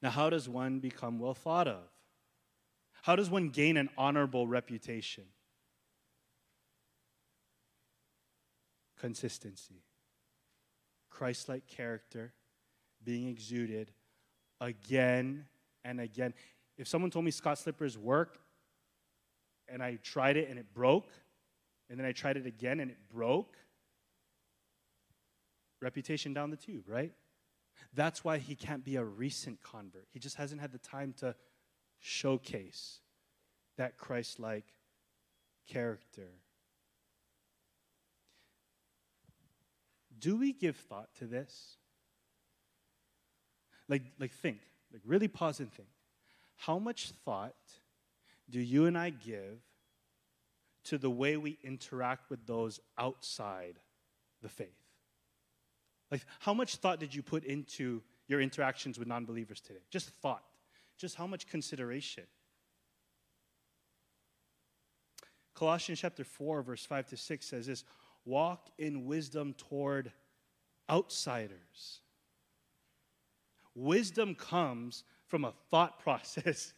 Now, 0.01 0.09
how 0.09 0.29
does 0.29 0.47
one 0.47 0.79
become 0.79 1.19
well 1.19 1.33
thought 1.33 1.67
of? 1.67 1.83
How 3.01 3.15
does 3.15 3.29
one 3.29 3.49
gain 3.49 3.77
an 3.77 3.89
honorable 3.97 4.47
reputation? 4.47 5.25
Consistency, 8.99 9.83
Christ 11.09 11.47
like 11.47 11.67
character 11.67 12.33
being 13.03 13.29
exuded 13.29 13.91
again 14.59 15.45
and 15.85 16.01
again. 16.01 16.33
If 16.77 16.87
someone 16.87 17.11
told 17.11 17.23
me 17.23 17.31
Scott 17.31 17.57
Slippers 17.57 17.97
work 17.97 18.37
and 19.69 19.81
I 19.81 19.99
tried 20.03 20.35
it 20.35 20.49
and 20.49 20.59
it 20.59 20.73
broke, 20.73 21.09
and 21.89 21.99
then 21.99 22.05
I 22.05 22.11
tried 22.11 22.37
it 22.37 22.45
again 22.45 22.79
and 22.79 22.91
it 22.91 22.97
broke, 23.11 23.57
reputation 25.81 26.33
down 26.33 26.51
the 26.51 26.57
tube, 26.57 26.83
right? 26.87 27.13
That's 27.93 28.23
why 28.23 28.37
he 28.37 28.55
can't 28.55 28.83
be 28.83 28.97
a 28.97 29.03
recent 29.03 29.61
convert. 29.63 30.07
He 30.11 30.19
just 30.19 30.35
hasn't 30.35 30.61
had 30.61 30.71
the 30.71 30.77
time 30.77 31.13
to 31.19 31.35
showcase 31.99 32.99
that 33.77 33.97
Christ 33.97 34.39
like 34.39 34.65
character. 35.67 36.29
Do 40.19 40.35
we 40.35 40.51
give 40.51 40.75
thought 40.75 41.09
to 41.19 41.25
this? 41.25 41.77
Like, 43.87 44.03
like 44.19 44.31
think, 44.31 44.59
like 44.91 45.01
really 45.05 45.27
pause 45.27 45.59
and 45.59 45.71
think. 45.71 45.87
How 46.57 46.77
much 46.77 47.11
thought 47.25 47.55
do 48.49 48.59
you 48.59 48.85
and 48.85 48.97
I 48.97 49.11
give 49.11 49.61
to 50.89 50.97
the 50.97 51.09
way 51.09 51.37
we 51.37 51.57
interact 51.63 52.29
with 52.29 52.45
those 52.45 52.79
outside 52.97 53.79
the 54.41 54.49
faith? 54.49 54.67
Like, 56.11 56.21
how 56.39 56.53
much 56.53 56.75
thought 56.75 56.99
did 56.99 57.13
you 57.13 57.21
put 57.21 57.43
into 57.43 58.01
your 58.27 58.41
interactions 58.41 58.99
with 58.99 59.07
non 59.07 59.25
believers 59.25 59.61
today? 59.61 59.81
Just 59.89 60.09
thought 60.21 60.43
just 60.99 61.15
how 61.15 61.25
much 61.25 61.47
consideration. 61.47 62.25
Colossians 65.55 65.99
chapter 65.99 66.23
4, 66.23 66.61
verse 66.61 66.85
5 66.85 67.07
to 67.07 67.17
6 67.17 67.45
says 67.45 67.65
this 67.65 67.83
walk 68.25 68.67
in 68.77 69.05
wisdom 69.05 69.53
toward 69.57 70.11
outsiders. 70.89 72.01
Wisdom 73.73 74.35
comes 74.35 75.03
from 75.25 75.45
a 75.45 75.53
thought 75.71 75.99
process, 76.03 76.73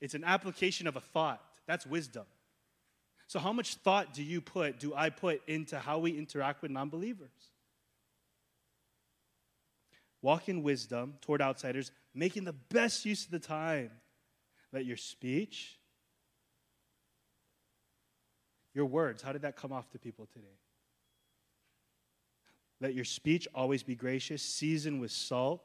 it's 0.00 0.14
an 0.14 0.24
application 0.24 0.86
of 0.86 0.96
a 0.96 1.00
thought. 1.00 1.42
That's 1.66 1.86
wisdom. 1.86 2.24
So, 3.26 3.38
how 3.38 3.52
much 3.52 3.76
thought 3.76 4.12
do 4.14 4.22
you 4.22 4.40
put, 4.40 4.78
do 4.78 4.94
I 4.94 5.10
put 5.10 5.42
into 5.48 5.78
how 5.78 5.98
we 5.98 6.16
interact 6.16 6.62
with 6.62 6.70
non 6.70 6.88
believers? 6.88 7.30
Walk 10.22 10.48
in 10.48 10.62
wisdom 10.62 11.14
toward 11.20 11.42
outsiders, 11.42 11.90
making 12.14 12.44
the 12.44 12.52
best 12.52 13.04
use 13.04 13.24
of 13.24 13.30
the 13.30 13.38
time. 13.38 13.90
Let 14.72 14.86
your 14.86 14.96
speech, 14.96 15.78
your 18.74 18.86
words, 18.86 19.22
how 19.22 19.32
did 19.32 19.42
that 19.42 19.56
come 19.56 19.72
off 19.72 19.90
to 19.90 19.98
people 19.98 20.26
today? 20.32 20.58
Let 22.80 22.94
your 22.94 23.04
speech 23.04 23.46
always 23.54 23.82
be 23.82 23.94
gracious, 23.94 24.42
seasoned 24.42 25.00
with 25.00 25.12
salt, 25.12 25.62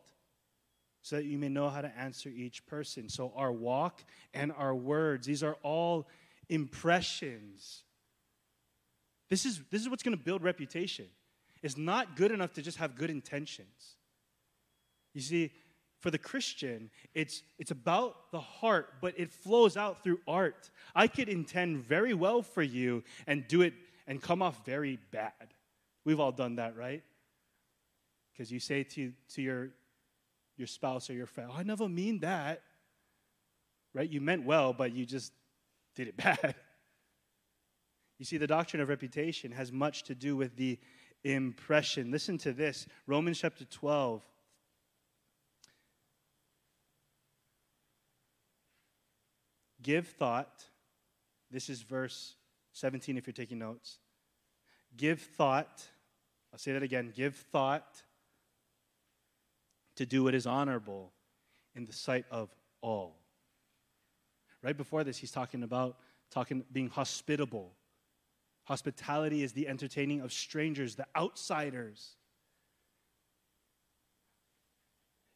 so 1.02 1.16
that 1.16 1.26
you 1.26 1.38
may 1.38 1.50
know 1.50 1.70
how 1.70 1.82
to 1.82 1.98
answer 1.98 2.30
each 2.30 2.66
person. 2.66 3.10
So, 3.10 3.32
our 3.36 3.52
walk 3.52 4.04
and 4.34 4.52
our 4.52 4.76
words, 4.76 5.26
these 5.26 5.42
are 5.44 5.58
all 5.64 6.08
impressions. 6.50 7.84
This 9.30 9.46
is, 9.46 9.62
this 9.70 9.82
is 9.82 9.90
what's 9.90 10.04
going 10.04 10.18
to 10.18 10.24
build 10.24 10.44
reputation. 10.44 11.06
It's 11.62 11.78
not 11.78 12.16
good 12.16 12.32
enough 12.32 12.54
to 12.54 12.62
just 12.62 12.78
have 12.78 12.96
good 12.96 13.10
intentions. 13.10 13.96
You 15.14 15.22
see, 15.22 15.52
for 16.00 16.12
the 16.12 16.18
Christian, 16.18 16.90
it's, 17.14 17.44
it's 17.58 17.72
about 17.72 18.32
the 18.32 18.40
heart, 18.40 18.94
but 19.02 19.14
it 19.18 19.32
flows 19.32 19.76
out 19.76 20.04
through 20.04 20.20
art. 20.28 20.70
I 20.96 21.08
could 21.08 21.28
intend 21.28 21.84
very 21.84 22.14
well 22.14 22.42
for 22.42 22.64
you 22.64 23.04
and 23.28 23.48
do 23.48 23.62
it 23.62 23.74
and 24.08 24.22
come 24.22 24.42
off 24.42 24.66
very 24.66 24.98
bad. 25.12 25.34
We've 26.06 26.20
all 26.20 26.32
done 26.32 26.56
that, 26.56 26.78
right? 26.78 27.04
Because 28.32 28.52
you 28.52 28.60
say 28.60 28.84
to, 28.84 29.12
to 29.36 29.42
your, 29.42 29.70
your 30.58 30.68
spouse 30.68 31.10
or 31.10 31.14
your 31.14 31.26
friend, 31.26 31.50
oh, 31.54 31.58
I 31.58 31.64
never 31.64 31.90
mean 31.90 32.20
that. 32.20 32.62
Right? 33.94 34.10
You 34.10 34.22
meant 34.22 34.46
well, 34.46 34.72
but 34.72 34.94
you 34.94 35.06
just 35.06 35.34
did 36.00 36.08
it 36.08 36.18
bad. 36.18 36.56
You 38.20 38.26
see, 38.26 38.38
the 38.38 38.48
doctrine 38.48 38.82
of 38.82 38.88
reputation 38.88 39.52
has 39.52 39.72
much 39.72 40.04
to 40.04 40.16
do 40.16 40.38
with 40.38 40.56
the 40.56 40.80
impression. 41.26 42.10
Listen 42.10 42.38
to 42.40 42.54
this 42.54 42.88
Romans 43.06 43.40
chapter 43.40 43.66
12 43.66 44.24
Give 49.82 50.06
thought. 50.06 50.66
This 51.50 51.70
is 51.70 51.82
verse 51.82 52.36
17 52.74 53.18
if 53.18 53.26
you're 53.26 53.34
taking 53.34 53.60
notes. 53.60 53.98
Give 54.98 55.20
thought. 55.20 55.86
I'll 56.52 56.60
say 56.60 56.74
that 56.74 56.84
again. 56.84 57.14
Give 57.16 57.34
thought 57.34 58.04
to 59.96 60.06
do 60.06 60.24
what 60.24 60.36
is 60.36 60.46
honorable 60.46 61.14
in 61.76 61.86
the 61.86 61.94
sight 61.94 62.26
of 62.30 62.50
all. 62.82 63.19
Right 64.62 64.76
before 64.76 65.04
this, 65.04 65.18
he's 65.18 65.32
talking 65.32 65.64
about 65.64 65.98
talking 66.32 66.64
being 66.72 66.90
hospitable. 66.90 67.74
Hospitality 68.66 69.44
is 69.44 69.54
the 69.54 69.68
entertaining 69.68 70.22
of 70.22 70.32
strangers, 70.32 70.96
the 70.96 71.08
outsiders. 71.16 72.16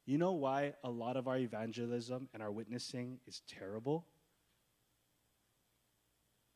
You 0.06 0.18
know 0.18 0.34
why 0.34 0.74
a 0.84 0.90
lot 0.90 1.16
of 1.16 1.28
our 1.28 1.38
evangelism 1.38 2.30
and 2.34 2.44
our 2.44 2.52
witnessing 2.52 3.20
is 3.26 3.42
terrible? 3.48 4.06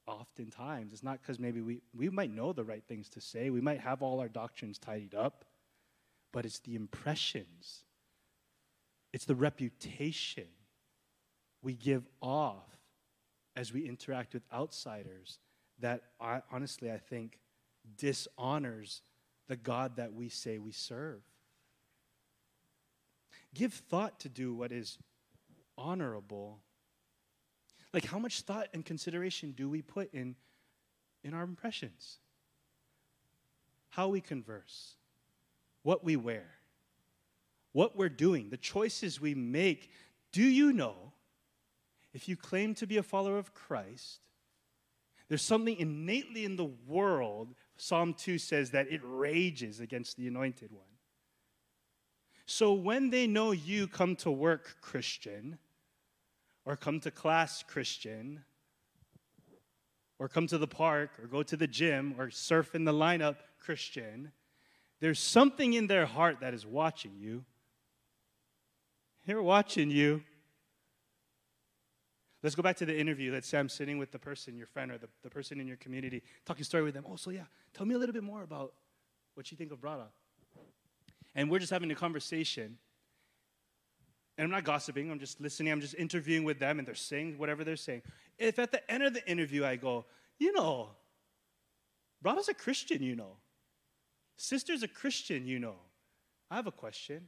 oftentimes. 0.07 0.93
It's 0.93 1.03
not 1.03 1.21
because 1.21 1.37
maybe 1.37 1.61
we, 1.61 1.81
we 1.93 2.09
might 2.09 2.33
know 2.33 2.53
the 2.53 2.63
right 2.63 2.83
things 2.87 3.09
to 3.09 3.21
say, 3.21 3.49
we 3.49 3.61
might 3.61 3.81
have 3.81 4.01
all 4.01 4.19
our 4.19 4.29
doctrines 4.29 4.79
tidied 4.79 5.13
up, 5.13 5.45
but 6.31 6.45
it's 6.45 6.59
the 6.59 6.75
impressions, 6.75 7.83
it's 9.13 9.25
the 9.25 9.35
reputation 9.35 10.47
we 11.61 11.73
give 11.73 12.07
off 12.21 12.77
as 13.55 13.73
we 13.73 13.87
interact 13.87 14.33
with 14.33 14.43
outsiders 14.53 15.39
that 15.79 16.01
I, 16.19 16.41
honestly 16.51 16.91
I 16.91 16.97
think 16.97 17.39
dishonors 17.97 19.01
the 19.47 19.55
God 19.55 19.95
that 19.95 20.13
we 20.13 20.29
say 20.29 20.57
we 20.57 20.71
serve. 20.71 21.21
Give 23.53 23.73
thought 23.73 24.19
to 24.21 24.29
do 24.29 24.53
what 24.53 24.71
is 24.71 24.97
honorable 25.77 26.59
like, 27.93 28.05
how 28.05 28.19
much 28.19 28.41
thought 28.41 28.67
and 28.73 28.85
consideration 28.85 29.53
do 29.53 29.69
we 29.69 29.81
put 29.81 30.13
in, 30.13 30.35
in 31.23 31.33
our 31.33 31.43
impressions? 31.43 32.19
How 33.89 34.09
we 34.09 34.21
converse, 34.21 34.95
what 35.83 36.03
we 36.03 36.15
wear, 36.15 36.45
what 37.71 37.95
we're 37.95 38.09
doing, 38.09 38.49
the 38.49 38.57
choices 38.57 39.19
we 39.19 39.33
make. 39.33 39.89
Do 40.31 40.43
you 40.43 40.73
know 40.73 41.13
if 42.17 42.27
you 42.27 42.35
claim 42.35 42.73
to 42.73 42.87
be 42.87 42.97
a 42.97 43.03
follower 43.03 43.37
of 43.37 43.53
Christ, 43.53 44.21
there's 45.29 45.43
something 45.43 45.77
innately 45.77 46.45
in 46.45 46.55
the 46.55 46.71
world, 46.87 47.53
Psalm 47.75 48.15
2 48.15 48.39
says, 48.39 48.71
that 48.71 48.91
it 48.91 49.01
rages 49.03 49.79
against 49.79 50.17
the 50.17 50.27
anointed 50.27 50.71
one. 50.71 50.95
So 52.47 52.73
when 52.73 53.11
they 53.11 53.27
know 53.27 53.51
you 53.51 53.85
come 53.85 54.15
to 54.15 54.31
work 54.31 54.77
Christian, 54.81 55.59
or 56.65 56.75
come 56.75 56.99
to 57.01 57.11
class 57.11 57.61
Christian, 57.61 58.43
or 60.17 60.27
come 60.27 60.47
to 60.47 60.57
the 60.57 60.65
park, 60.65 61.11
or 61.21 61.27
go 61.27 61.43
to 61.43 61.55
the 61.55 61.67
gym, 61.67 62.15
or 62.17 62.31
surf 62.31 62.73
in 62.73 62.83
the 62.83 62.93
lineup 62.93 63.35
Christian, 63.59 64.31
there's 65.01 65.19
something 65.19 65.73
in 65.73 65.85
their 65.85 66.07
heart 66.07 66.39
that 66.39 66.55
is 66.55 66.65
watching 66.65 67.11
you. 67.19 67.45
They're 69.27 69.43
watching 69.43 69.91
you. 69.91 70.23
Let's 72.43 72.55
go 72.55 72.61
back 72.61 72.77
to 72.77 72.85
the 72.85 72.97
interview 72.97 73.31
that 73.31 73.45
Sam's 73.45 73.73
sitting 73.73 73.97
with 73.97 74.11
the 74.11 74.19
person, 74.19 74.55
your 74.55 74.67
friend, 74.67 74.91
or 74.91 74.97
the, 74.97 75.07
the 75.23 75.29
person 75.29 75.59
in 75.59 75.67
your 75.67 75.77
community, 75.77 76.21
talking 76.45 76.63
story 76.63 76.83
with 76.83 76.93
them. 76.93 77.05
Oh, 77.09 77.15
so 77.15 77.31
yeah, 77.31 77.45
tell 77.73 77.85
me 77.85 77.95
a 77.95 77.97
little 77.97 78.13
bit 78.13 78.23
more 78.23 78.43
about 78.43 78.73
what 79.33 79.51
you 79.51 79.57
think 79.57 79.71
of 79.71 79.79
Brada. 79.79 80.07
And 81.33 81.49
we're 81.49 81.59
just 81.59 81.71
having 81.71 81.91
a 81.91 81.95
conversation. 81.95 82.77
And 84.37 84.45
I'm 84.45 84.51
not 84.51 84.63
gossiping, 84.63 85.09
I'm 85.09 85.19
just 85.19 85.41
listening, 85.41 85.71
I'm 85.71 85.81
just 85.81 85.95
interviewing 85.95 86.43
with 86.43 86.59
them, 86.59 86.77
and 86.77 86.87
they're 86.87 86.93
saying 86.93 87.39
whatever 87.39 87.63
they're 87.63 87.75
saying. 87.75 88.03
If 88.37 88.59
at 88.59 88.71
the 88.71 88.91
end 88.91 89.01
of 89.01 89.13
the 89.13 89.27
interview 89.29 89.65
I 89.65 89.75
go, 89.75 90.05
you 90.37 90.53
know, 90.53 90.89
Brada's 92.23 92.49
a 92.49 92.53
Christian, 92.53 93.01
you 93.01 93.15
know. 93.15 93.37
Sister's 94.37 94.83
a 94.83 94.87
Christian, 94.87 95.47
you 95.47 95.57
know. 95.57 95.75
I 96.51 96.55
have 96.55 96.67
a 96.67 96.71
question. 96.71 97.21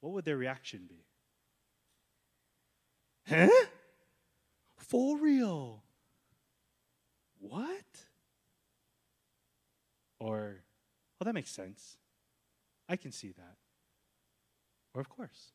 What 0.00 0.12
would 0.12 0.26
their 0.26 0.36
reaction 0.36 0.86
be? 0.86 1.04
Huh? 3.26 3.48
For 4.88 5.18
real? 5.18 5.82
What? 7.38 7.84
Or, 10.18 10.56
oh, 11.20 11.24
that 11.24 11.34
makes 11.34 11.50
sense. 11.50 11.98
I 12.88 12.96
can 12.96 13.12
see 13.12 13.32
that. 13.32 13.56
Or, 14.94 15.00
of 15.00 15.08
course. 15.10 15.52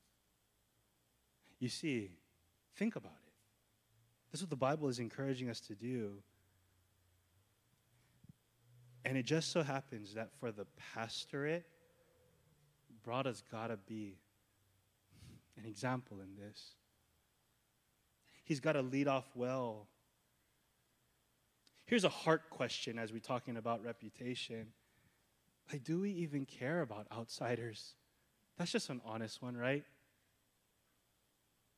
You 1.59 1.67
see, 1.67 2.11
think 2.75 2.95
about 2.95 3.11
it. 3.25 3.33
This 4.31 4.39
is 4.39 4.43
what 4.43 4.51
the 4.51 4.55
Bible 4.55 4.87
is 4.87 4.99
encouraging 4.99 5.49
us 5.49 5.59
to 5.61 5.73
do. 5.73 6.21
And 9.03 9.17
it 9.17 9.23
just 9.23 9.51
so 9.51 9.63
happens 9.63 10.13
that 10.13 10.29
for 10.39 10.51
the 10.51 10.65
pastorate, 10.93 11.65
Brada's 13.03 13.43
got 13.51 13.67
to 13.67 13.77
be 13.77 14.17
an 15.57 15.65
example 15.65 16.17
in 16.21 16.35
this. 16.35 16.75
He's 18.43 18.59
got 18.59 18.73
to 18.73 18.81
lead 18.81 19.07
off 19.07 19.25
well. 19.35 19.87
Here's 21.85 22.03
a 22.03 22.09
heart 22.09 22.49
question 22.49 22.97
as 22.97 23.11
we're 23.11 23.19
talking 23.19 23.57
about 23.57 23.83
reputation. 23.83 24.67
Like, 25.71 25.83
do 25.83 26.01
we 26.01 26.11
even 26.11 26.45
care 26.45 26.81
about 26.81 27.07
outsiders? 27.11 27.93
That's 28.57 28.71
just 28.71 28.89
an 28.89 29.01
honest 29.05 29.41
one, 29.41 29.55
right? 29.55 29.83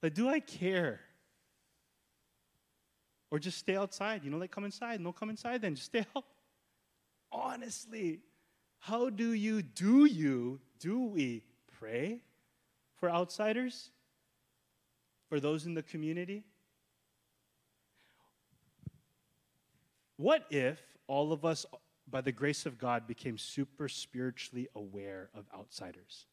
Like, 0.01 0.13
do 0.13 0.28
I 0.28 0.39
care? 0.39 0.99
Or 3.32 3.39
just 3.39 3.58
stay 3.58 3.75
outside? 3.75 4.23
You 4.23 4.32
know, 4.32 4.38
like, 4.38 4.51
come 4.51 4.65
inside. 4.65 5.01
No, 5.01 5.12
come 5.12 5.30
inside 5.30 5.62
then. 5.62 5.75
Just 5.75 5.88
stay 5.88 6.06
out. 6.15 6.25
Honestly, 7.32 8.19
how 8.80 9.10
do 9.10 9.34
you, 9.34 9.62
do 9.62 10.06
you, 10.06 10.60
do 10.80 11.04
we 11.06 11.43
pray 11.80 12.21
for 12.97 13.10
outsiders? 13.10 13.89
For 15.28 15.39
those 15.39 15.65
in 15.65 15.73
the 15.73 15.82
community? 15.82 16.43
What 20.17 20.45
if 20.49 20.80
all 21.08 21.34
of 21.34 21.45
us, 21.45 21.65
by 22.10 22.21
the 22.21 22.32
grace 22.32 22.65
of 22.65 22.78
God, 22.78 23.08
became 23.08 23.38
super 23.38 23.89
spiritually 23.89 24.67
aware 24.75 25.30
of 25.34 25.45
outsiders? 25.54 26.25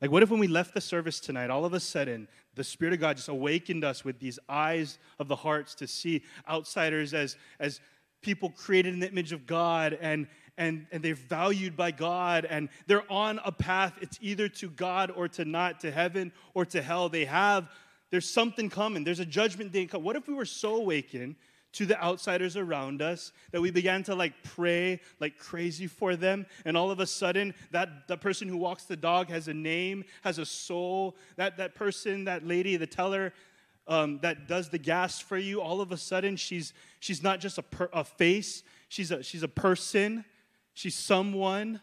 Like, 0.00 0.12
what 0.12 0.22
if 0.22 0.30
when 0.30 0.38
we 0.38 0.46
left 0.46 0.74
the 0.74 0.80
service 0.80 1.18
tonight, 1.18 1.50
all 1.50 1.64
of 1.64 1.74
a 1.74 1.80
sudden, 1.80 2.28
the 2.54 2.62
Spirit 2.62 2.94
of 2.94 3.00
God 3.00 3.16
just 3.16 3.28
awakened 3.28 3.84
us 3.84 4.04
with 4.04 4.20
these 4.20 4.38
eyes 4.48 4.98
of 5.18 5.26
the 5.26 5.34
hearts 5.34 5.74
to 5.76 5.88
see 5.88 6.22
outsiders 6.48 7.14
as, 7.14 7.36
as 7.58 7.80
people 8.22 8.50
created 8.50 8.94
in 8.94 9.00
the 9.00 9.10
image 9.10 9.32
of 9.32 9.44
God 9.46 9.98
and, 10.00 10.28
and, 10.56 10.86
and 10.92 11.02
they're 11.02 11.14
valued 11.14 11.76
by 11.76 11.90
God 11.90 12.44
and 12.44 12.68
they're 12.86 13.10
on 13.10 13.40
a 13.44 13.50
path. 13.50 13.94
It's 14.00 14.18
either 14.20 14.48
to 14.48 14.70
God 14.70 15.10
or 15.10 15.26
to 15.28 15.44
not, 15.44 15.80
to 15.80 15.90
heaven 15.90 16.32
or 16.54 16.64
to 16.66 16.80
hell. 16.80 17.08
They 17.08 17.24
have, 17.24 17.68
there's 18.10 18.28
something 18.28 18.70
coming. 18.70 19.02
There's 19.02 19.20
a 19.20 19.26
judgment 19.26 19.72
day 19.72 19.86
coming. 19.86 20.04
What 20.04 20.16
if 20.16 20.28
we 20.28 20.34
were 20.34 20.44
so 20.44 20.76
awakened 20.76 21.34
to 21.78 21.86
the 21.86 22.02
outsiders 22.02 22.56
around 22.56 23.00
us 23.00 23.30
that 23.52 23.60
we 23.60 23.70
began 23.70 24.02
to 24.02 24.12
like 24.12 24.32
pray 24.42 25.00
like 25.20 25.38
crazy 25.38 25.86
for 25.86 26.16
them. 26.16 26.44
And 26.64 26.76
all 26.76 26.90
of 26.90 26.98
a 26.98 27.06
sudden 27.06 27.54
that 27.70 28.08
the 28.08 28.16
person 28.16 28.48
who 28.48 28.56
walks 28.56 28.82
the 28.82 28.96
dog 28.96 29.30
has 29.30 29.46
a 29.46 29.54
name 29.54 30.02
has 30.22 30.38
a 30.38 30.44
soul. 30.44 31.16
That 31.36 31.56
that 31.58 31.76
person 31.76 32.24
that 32.24 32.44
lady 32.44 32.76
the 32.76 32.88
teller 32.88 33.32
um, 33.86 34.18
that 34.22 34.48
does 34.48 34.70
the 34.70 34.78
gas 34.78 35.20
for 35.20 35.38
you 35.38 35.60
all 35.60 35.80
of 35.80 35.92
a 35.92 35.96
sudden 35.96 36.34
she's 36.34 36.72
she's 36.98 37.22
not 37.22 37.38
just 37.38 37.58
a, 37.58 37.62
per, 37.62 37.88
a 37.92 38.02
face. 38.02 38.64
She's 38.88 39.12
a 39.12 39.22
she's 39.22 39.44
a 39.44 39.48
person. 39.48 40.24
She's 40.74 40.96
someone. 40.96 41.80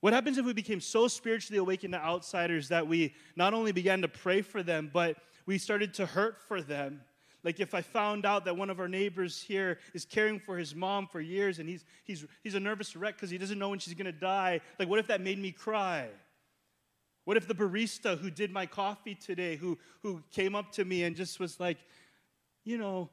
What 0.00 0.14
happens 0.14 0.36
if 0.38 0.46
we 0.46 0.52
became 0.52 0.80
so 0.80 1.06
spiritually 1.06 1.58
awakened 1.58 1.92
to 1.92 2.04
outsiders 2.04 2.70
that 2.70 2.88
we 2.88 3.14
not 3.36 3.54
only 3.54 3.70
began 3.70 4.02
to 4.02 4.08
pray 4.08 4.42
for 4.42 4.64
them 4.64 4.90
but 4.92 5.16
we 5.46 5.58
started 5.58 5.94
to 5.94 6.06
hurt 6.06 6.42
for 6.42 6.60
them 6.60 7.02
like 7.44 7.60
if 7.60 7.74
I 7.74 7.82
found 7.82 8.26
out 8.26 8.44
that 8.46 8.56
one 8.56 8.70
of 8.70 8.80
our 8.80 8.88
neighbors 8.88 9.40
here 9.40 9.78
is 9.94 10.04
caring 10.04 10.40
for 10.40 10.56
his 10.56 10.74
mom 10.74 11.06
for 11.06 11.20
years 11.20 11.58
and 11.58 11.68
he's, 11.68 11.84
he's, 12.04 12.26
he's 12.42 12.54
a 12.54 12.60
nervous 12.60 12.96
wreck 12.96 13.14
because 13.14 13.30
he 13.30 13.38
doesn't 13.38 13.58
know 13.58 13.68
when 13.68 13.78
she's 13.78 13.94
going 13.94 14.06
to 14.06 14.12
die, 14.12 14.60
like 14.78 14.88
what 14.88 14.98
if 14.98 15.06
that 15.06 15.20
made 15.20 15.38
me 15.38 15.52
cry? 15.52 16.08
What 17.24 17.36
if 17.36 17.46
the 17.46 17.54
barista 17.54 18.18
who 18.18 18.30
did 18.30 18.50
my 18.50 18.66
coffee 18.66 19.14
today, 19.14 19.56
who, 19.56 19.78
who 20.02 20.22
came 20.32 20.54
up 20.54 20.72
to 20.72 20.84
me 20.84 21.04
and 21.04 21.14
just 21.14 21.38
was 21.38 21.60
like, 21.60 21.78
you 22.64 22.78
know, 22.78 23.10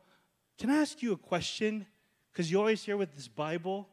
can 0.58 0.70
I 0.70 0.78
ask 0.78 1.02
you 1.02 1.12
a 1.12 1.18
question? 1.18 1.86
Because 2.32 2.50
you're 2.50 2.62
always 2.62 2.84
here 2.84 2.98
with 2.98 3.14
this 3.14 3.28
Bible 3.28 3.88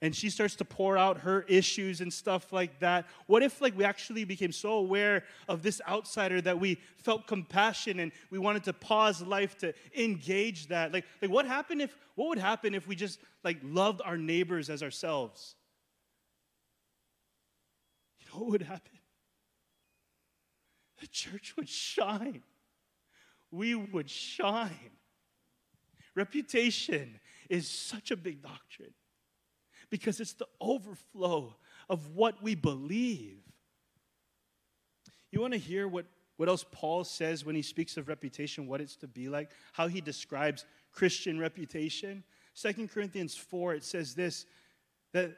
and 0.00 0.14
she 0.14 0.30
starts 0.30 0.54
to 0.56 0.64
pour 0.64 0.96
out 0.96 1.18
her 1.18 1.42
issues 1.48 2.00
and 2.00 2.12
stuff 2.12 2.52
like 2.52 2.78
that. 2.80 3.06
What 3.26 3.42
if 3.42 3.60
like 3.60 3.76
we 3.76 3.84
actually 3.84 4.24
became 4.24 4.52
so 4.52 4.72
aware 4.74 5.24
of 5.48 5.62
this 5.62 5.80
outsider 5.88 6.40
that 6.42 6.60
we 6.60 6.78
felt 6.96 7.26
compassion 7.26 7.98
and 7.98 8.12
we 8.30 8.38
wanted 8.38 8.64
to 8.64 8.72
pause 8.72 9.20
life 9.20 9.58
to 9.58 9.74
engage 9.96 10.68
that? 10.68 10.92
Like 10.92 11.04
like 11.20 11.30
what 11.30 11.46
happened 11.46 11.82
if 11.82 11.96
what 12.14 12.28
would 12.28 12.38
happen 12.38 12.74
if 12.74 12.86
we 12.86 12.94
just 12.94 13.18
like 13.42 13.58
loved 13.62 14.00
our 14.04 14.16
neighbors 14.16 14.70
as 14.70 14.82
ourselves? 14.82 15.56
You 18.20 18.26
know 18.32 18.44
what 18.44 18.50
would 18.52 18.62
happen? 18.62 18.98
The 21.00 21.08
church 21.08 21.54
would 21.56 21.68
shine. 21.68 22.42
We 23.50 23.74
would 23.74 24.10
shine. 24.10 24.90
Reputation 26.14 27.18
is 27.48 27.68
such 27.68 28.10
a 28.10 28.16
big 28.16 28.42
doctrine 28.42 28.94
because 29.90 30.20
it's 30.20 30.34
the 30.34 30.46
overflow 30.60 31.54
of 31.88 32.14
what 32.14 32.42
we 32.42 32.54
believe. 32.54 33.38
You 35.30 35.40
want 35.40 35.52
to 35.52 35.58
hear 35.58 35.88
what, 35.88 36.06
what 36.36 36.48
else 36.48 36.64
Paul 36.70 37.04
says 37.04 37.44
when 37.44 37.54
he 37.54 37.62
speaks 37.62 37.96
of 37.96 38.08
reputation, 38.08 38.66
what 38.66 38.80
it's 38.80 38.96
to 38.96 39.06
be 39.06 39.28
like, 39.28 39.50
how 39.72 39.88
he 39.88 40.00
describes 40.00 40.64
Christian 40.92 41.38
reputation? 41.38 42.22
Second 42.54 42.90
Corinthians 42.90 43.36
4, 43.36 43.74
it 43.74 43.84
says 43.84 44.14
this 44.14 44.46
that 45.12 45.32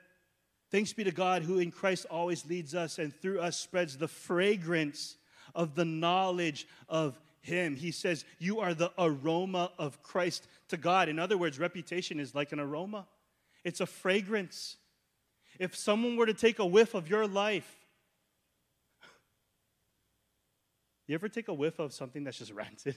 thanks 0.70 0.92
be 0.92 1.04
to 1.04 1.12
God 1.12 1.42
who 1.42 1.58
in 1.58 1.70
Christ 1.70 2.06
always 2.10 2.44
leads 2.46 2.74
us 2.74 2.98
and 2.98 3.14
through 3.14 3.40
us 3.40 3.56
spreads 3.56 3.96
the 3.96 4.08
fragrance 4.08 5.16
of 5.54 5.74
the 5.74 5.84
knowledge 5.84 6.66
of 6.88 7.20
him. 7.40 7.76
He 7.76 7.92
says, 7.92 8.24
You 8.38 8.60
are 8.60 8.74
the 8.74 8.92
aroma 8.98 9.70
of 9.78 10.02
Christ 10.02 10.48
to 10.68 10.76
God. 10.76 11.08
In 11.08 11.18
other 11.18 11.38
words, 11.38 11.58
reputation 11.58 12.18
is 12.18 12.34
like 12.34 12.52
an 12.52 12.60
aroma 12.60 13.06
it's 13.64 13.80
a 13.80 13.86
fragrance. 13.86 14.76
If 15.58 15.76
someone 15.76 16.16
were 16.16 16.26
to 16.26 16.34
take 16.34 16.58
a 16.58 16.66
whiff 16.66 16.94
of 16.94 17.08
your 17.08 17.26
life, 17.26 17.76
you 21.06 21.14
ever 21.14 21.28
take 21.28 21.48
a 21.48 21.54
whiff 21.54 21.78
of 21.78 21.92
something 21.92 22.24
that's 22.24 22.38
just 22.38 22.52
rancid? 22.54 22.96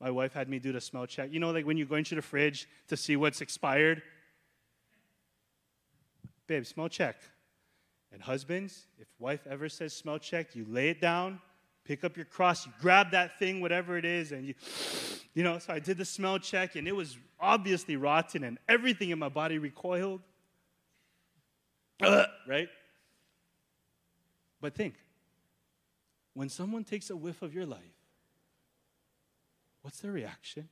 My 0.00 0.10
wife 0.10 0.32
had 0.32 0.48
me 0.48 0.58
do 0.58 0.72
the 0.72 0.80
smell 0.80 1.06
check. 1.06 1.30
You 1.30 1.40
know, 1.40 1.50
like 1.50 1.66
when 1.66 1.76
you 1.76 1.84
go 1.84 1.96
into 1.96 2.14
the 2.14 2.22
fridge 2.22 2.66
to 2.88 2.96
see 2.96 3.16
what's 3.16 3.42
expired? 3.42 4.02
Babe, 6.46 6.64
smell 6.64 6.88
check. 6.88 7.16
And 8.12 8.22
husbands, 8.22 8.86
if 8.98 9.06
wife 9.18 9.46
ever 9.48 9.68
says 9.68 9.92
smell 9.92 10.18
check, 10.18 10.56
you 10.56 10.64
lay 10.68 10.88
it 10.88 11.00
down, 11.00 11.40
pick 11.84 12.04
up 12.04 12.16
your 12.16 12.26
cross, 12.26 12.66
you 12.66 12.72
grab 12.80 13.12
that 13.12 13.38
thing, 13.38 13.60
whatever 13.60 13.96
it 13.96 14.04
is, 14.04 14.32
and 14.32 14.46
you, 14.46 14.54
you 15.34 15.42
know, 15.42 15.58
so 15.58 15.72
I 15.72 15.78
did 15.78 15.98
the 15.98 16.04
smell 16.04 16.38
check, 16.38 16.76
and 16.76 16.86
it 16.86 16.94
was 16.94 17.16
obviously 17.38 17.96
rotten, 17.96 18.44
and 18.44 18.58
everything 18.68 19.10
in 19.10 19.18
my 19.18 19.28
body 19.28 19.58
recoiled. 19.58 20.20
right? 22.46 22.68
But 24.60 24.74
think 24.74 24.94
when 26.34 26.48
someone 26.48 26.84
takes 26.84 27.10
a 27.10 27.16
whiff 27.16 27.42
of 27.42 27.54
your 27.54 27.66
life, 27.66 27.80
what's 29.82 30.00
their 30.00 30.12
reaction? 30.12 30.68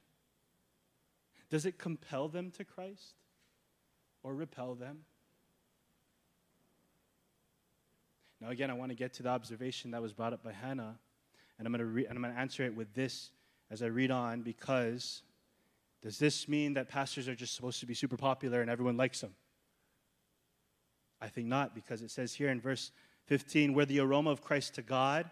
Does 1.50 1.64
it 1.64 1.78
compel 1.78 2.28
them 2.28 2.50
to 2.52 2.64
Christ 2.64 3.14
or 4.22 4.34
repel 4.34 4.74
them? 4.74 5.00
Now, 8.40 8.50
again, 8.50 8.70
I 8.70 8.74
want 8.74 8.90
to 8.90 8.94
get 8.94 9.12
to 9.14 9.22
the 9.22 9.30
observation 9.30 9.90
that 9.90 10.02
was 10.02 10.12
brought 10.12 10.32
up 10.32 10.44
by 10.44 10.52
Hannah, 10.52 10.98
and 11.58 11.66
I'm 11.66 11.72
going 11.72 11.80
to, 11.80 11.86
re- 11.86 12.06
and 12.06 12.16
I'm 12.16 12.22
going 12.22 12.34
to 12.34 12.40
answer 12.40 12.64
it 12.64 12.74
with 12.74 12.94
this 12.94 13.30
as 13.70 13.82
I 13.82 13.86
read 13.86 14.10
on 14.10 14.42
because 14.42 15.22
does 16.02 16.18
this 16.18 16.48
mean 16.48 16.74
that 16.74 16.88
pastors 16.88 17.28
are 17.28 17.34
just 17.34 17.54
supposed 17.56 17.80
to 17.80 17.86
be 17.86 17.94
super 17.94 18.16
popular 18.16 18.60
and 18.60 18.70
everyone 18.70 18.96
likes 18.96 19.20
them? 19.20 19.34
I 21.20 21.28
think 21.28 21.48
not, 21.48 21.74
because 21.74 22.02
it 22.02 22.10
says 22.10 22.32
here 22.32 22.48
in 22.48 22.60
verse 22.60 22.92
15, 23.26 23.74
we're 23.74 23.84
the 23.84 24.00
aroma 24.00 24.30
of 24.30 24.40
Christ 24.40 24.76
to 24.76 24.82
God. 24.82 25.28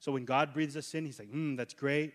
So 0.00 0.12
when 0.12 0.24
God 0.24 0.54
breathes 0.54 0.76
us 0.76 0.94
in, 0.94 1.04
He's 1.04 1.18
like, 1.18 1.30
hmm, 1.30 1.56
that's 1.56 1.74
great. 1.74 2.14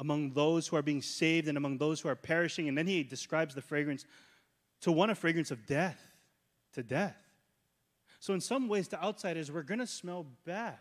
Among 0.00 0.32
those 0.32 0.66
who 0.66 0.76
are 0.76 0.82
being 0.82 1.02
saved 1.02 1.46
and 1.46 1.56
among 1.56 1.78
those 1.78 2.00
who 2.00 2.08
are 2.08 2.16
perishing. 2.16 2.68
And 2.68 2.76
then 2.76 2.86
He 2.88 3.04
describes 3.04 3.54
the 3.54 3.62
fragrance 3.62 4.04
to 4.80 4.90
one 4.90 5.10
a 5.10 5.14
fragrance 5.14 5.50
of 5.50 5.66
death, 5.66 6.00
to 6.72 6.82
death. 6.82 7.16
So, 8.20 8.34
in 8.34 8.40
some 8.40 8.68
ways, 8.68 8.88
to 8.88 9.02
outsiders, 9.02 9.50
we're 9.50 9.62
going 9.62 9.78
to 9.78 9.86
smell 9.86 10.26
bad. 10.44 10.78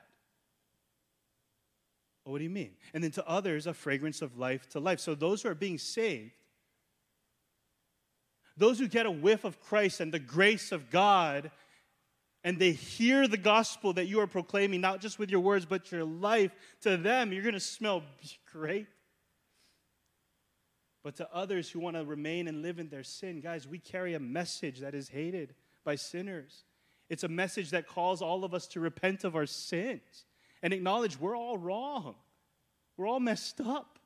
Well, 2.25 2.33
what 2.33 2.39
do 2.39 2.43
you 2.43 2.49
mean? 2.49 2.71
And 2.93 3.03
then 3.03 3.11
to 3.11 3.27
others, 3.27 3.67
a 3.67 3.73
fragrance 3.73 4.21
of 4.21 4.37
life 4.37 4.67
to 4.69 4.79
life. 4.79 4.99
So, 4.99 5.15
those 5.15 5.43
who 5.43 5.49
are 5.49 5.55
being 5.55 5.77
saved, 5.77 6.31
those 8.57 8.79
who 8.79 8.87
get 8.87 9.05
a 9.05 9.11
whiff 9.11 9.43
of 9.43 9.61
Christ 9.61 9.99
and 9.99 10.11
the 10.11 10.19
grace 10.19 10.71
of 10.71 10.89
God, 10.89 11.51
and 12.43 12.57
they 12.57 12.71
hear 12.71 13.27
the 13.27 13.37
gospel 13.37 13.93
that 13.93 14.07
you 14.07 14.19
are 14.19 14.27
proclaiming, 14.27 14.81
not 14.81 14.99
just 14.99 15.19
with 15.19 15.29
your 15.29 15.41
words, 15.41 15.65
but 15.65 15.91
your 15.91 16.03
life, 16.05 16.51
to 16.81 16.97
them, 16.97 17.31
you're 17.31 17.43
going 17.43 17.53
to 17.53 17.59
smell 17.59 18.03
great. 18.51 18.87
But 21.03 21.15
to 21.17 21.29
others 21.33 21.69
who 21.69 21.79
want 21.79 21.95
to 21.95 22.03
remain 22.03 22.47
and 22.47 22.61
live 22.61 22.79
in 22.79 22.89
their 22.89 23.03
sin, 23.03 23.39
guys, 23.39 23.67
we 23.67 23.79
carry 23.79 24.15
a 24.15 24.19
message 24.19 24.79
that 24.79 24.95
is 24.95 25.07
hated 25.07 25.53
by 25.85 25.95
sinners. 25.95 26.65
It's 27.09 27.23
a 27.23 27.29
message 27.29 27.71
that 27.71 27.87
calls 27.87 28.21
all 28.21 28.43
of 28.43 28.53
us 28.53 28.67
to 28.67 28.79
repent 28.79 29.23
of 29.23 29.35
our 29.35 29.45
sins 29.45 30.25
and 30.61 30.73
acknowledge 30.73 31.19
we're 31.19 31.37
all 31.37 31.57
wrong. 31.57 32.15
We're 32.97 33.07
all 33.07 33.19
messed 33.19 33.61
up. 33.61 33.99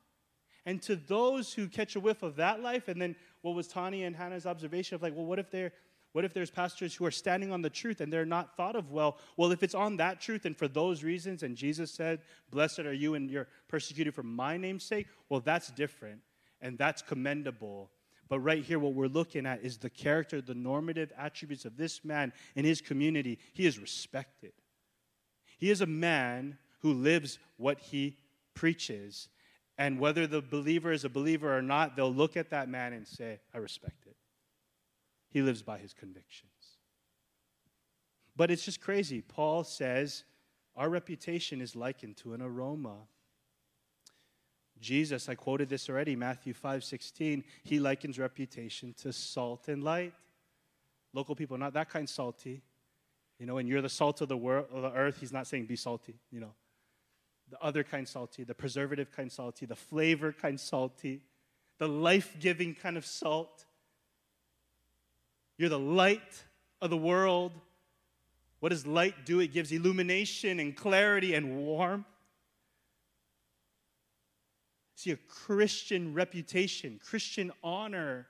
And 0.64 0.80
to 0.82 0.94
those 0.94 1.52
who 1.52 1.66
catch 1.66 1.96
a 1.96 2.00
whiff 2.00 2.22
of 2.22 2.36
that 2.36 2.62
life, 2.62 2.86
and 2.88 3.00
then 3.00 3.16
what 3.40 3.54
was 3.54 3.66
Tanya 3.66 4.06
and 4.06 4.14
Hannah's 4.14 4.46
observation 4.46 4.94
of 4.94 5.02
like, 5.02 5.14
well, 5.16 5.26
what 5.26 5.38
if 5.38 5.50
they're 5.50 5.72
what 6.12 6.26
if 6.26 6.34
there's 6.34 6.50
pastors 6.50 6.94
who 6.94 7.06
are 7.06 7.10
standing 7.10 7.52
on 7.52 7.62
the 7.62 7.70
truth 7.70 8.02
and 8.02 8.12
they're 8.12 8.26
not 8.26 8.54
thought 8.54 8.76
of 8.76 8.90
well? 8.90 9.16
Well, 9.38 9.50
if 9.50 9.62
it's 9.62 9.74
on 9.74 9.96
that 9.96 10.20
truth 10.20 10.44
and 10.44 10.54
for 10.54 10.68
those 10.68 11.02
reasons, 11.02 11.42
and 11.42 11.56
Jesus 11.56 11.90
said, 11.90 12.20
Blessed 12.50 12.80
are 12.80 12.92
you 12.92 13.14
and 13.14 13.30
you're 13.30 13.48
persecuted 13.66 14.14
for 14.14 14.22
my 14.22 14.58
name's 14.58 14.84
sake, 14.84 15.06
well, 15.30 15.40
that's 15.40 15.70
different 15.70 16.20
and 16.60 16.76
that's 16.76 17.00
commendable. 17.00 17.90
But 18.32 18.40
right 18.40 18.64
here, 18.64 18.78
what 18.78 18.94
we're 18.94 19.08
looking 19.08 19.44
at 19.44 19.60
is 19.62 19.76
the 19.76 19.90
character, 19.90 20.40
the 20.40 20.54
normative 20.54 21.12
attributes 21.18 21.66
of 21.66 21.76
this 21.76 22.02
man 22.02 22.32
in 22.56 22.64
his 22.64 22.80
community. 22.80 23.38
He 23.52 23.66
is 23.66 23.78
respected. 23.78 24.54
He 25.58 25.68
is 25.68 25.82
a 25.82 25.86
man 25.86 26.56
who 26.80 26.94
lives 26.94 27.38
what 27.58 27.78
he 27.78 28.16
preaches. 28.54 29.28
And 29.76 30.00
whether 30.00 30.26
the 30.26 30.40
believer 30.40 30.92
is 30.92 31.04
a 31.04 31.10
believer 31.10 31.54
or 31.54 31.60
not, 31.60 31.94
they'll 31.94 32.10
look 32.10 32.38
at 32.38 32.48
that 32.48 32.70
man 32.70 32.94
and 32.94 33.06
say, 33.06 33.38
I 33.52 33.58
respect 33.58 34.06
it. 34.06 34.16
He 35.28 35.42
lives 35.42 35.60
by 35.60 35.76
his 35.76 35.92
convictions. 35.92 36.78
But 38.34 38.50
it's 38.50 38.64
just 38.64 38.80
crazy. 38.80 39.20
Paul 39.20 39.62
says 39.62 40.24
our 40.74 40.88
reputation 40.88 41.60
is 41.60 41.76
likened 41.76 42.16
to 42.16 42.32
an 42.32 42.40
aroma. 42.40 42.96
Jesus, 44.82 45.28
I 45.28 45.36
quoted 45.36 45.68
this 45.68 45.88
already, 45.88 46.16
Matthew 46.16 46.52
5 46.52 46.84
16, 46.84 47.44
he 47.62 47.80
likens 47.80 48.18
reputation 48.18 48.94
to 49.00 49.12
salt 49.12 49.68
and 49.68 49.82
light. 49.82 50.12
Local 51.14 51.34
people, 51.34 51.56
not 51.56 51.72
that 51.74 51.88
kind 51.88 52.08
salty. 52.08 52.62
You 53.38 53.46
know, 53.46 53.58
and 53.58 53.68
you're 53.68 53.82
the 53.82 53.88
salt 53.88 54.20
of 54.20 54.28
the 54.28 54.36
world 54.36 54.66
of 54.72 54.82
the 54.82 54.92
earth. 54.92 55.18
He's 55.18 55.32
not 55.32 55.46
saying 55.46 55.66
be 55.66 55.76
salty, 55.76 56.14
you 56.30 56.40
know. 56.40 56.52
The 57.50 57.60
other 57.62 57.82
kind 57.82 58.06
salty, 58.06 58.44
the 58.44 58.54
preservative 58.54 59.10
kind 59.10 59.30
salty, 59.30 59.66
the 59.66 59.76
flavor 59.76 60.32
kind 60.32 60.58
salty, 60.60 61.22
the 61.78 61.88
life-giving 61.88 62.76
kind 62.76 62.96
of 62.96 63.04
salt. 63.04 63.64
You're 65.58 65.68
the 65.68 65.78
light 65.78 66.44
of 66.80 66.90
the 66.90 66.96
world. 66.96 67.52
What 68.60 68.70
does 68.70 68.86
light 68.86 69.26
do? 69.26 69.40
It 69.40 69.52
gives 69.52 69.72
illumination 69.72 70.60
and 70.60 70.76
clarity 70.76 71.34
and 71.34 71.56
warmth. 71.56 72.06
See, 75.02 75.10
a 75.10 75.16
Christian 75.16 76.14
reputation, 76.14 77.00
Christian 77.04 77.50
honor, 77.60 78.28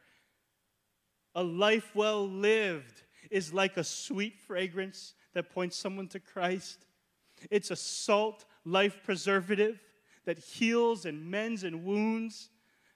a 1.35 1.43
life 1.43 1.95
well 1.95 2.27
lived 2.27 3.03
is 3.31 3.53
like 3.53 3.77
a 3.77 3.85
sweet 3.85 4.39
fragrance 4.39 5.13
that 5.35 5.51
points 5.51 5.77
someone 5.77 6.09
to 6.09 6.19
Christ. 6.19 6.87
It's 7.51 7.71
a 7.71 7.77
salt 7.77 8.47
life 8.65 9.01
preservative 9.05 9.83
that 10.25 10.39
heals 10.39 11.05
and 11.05 11.31
mends 11.31 11.63
and 11.63 11.85
wounds, 11.85 12.49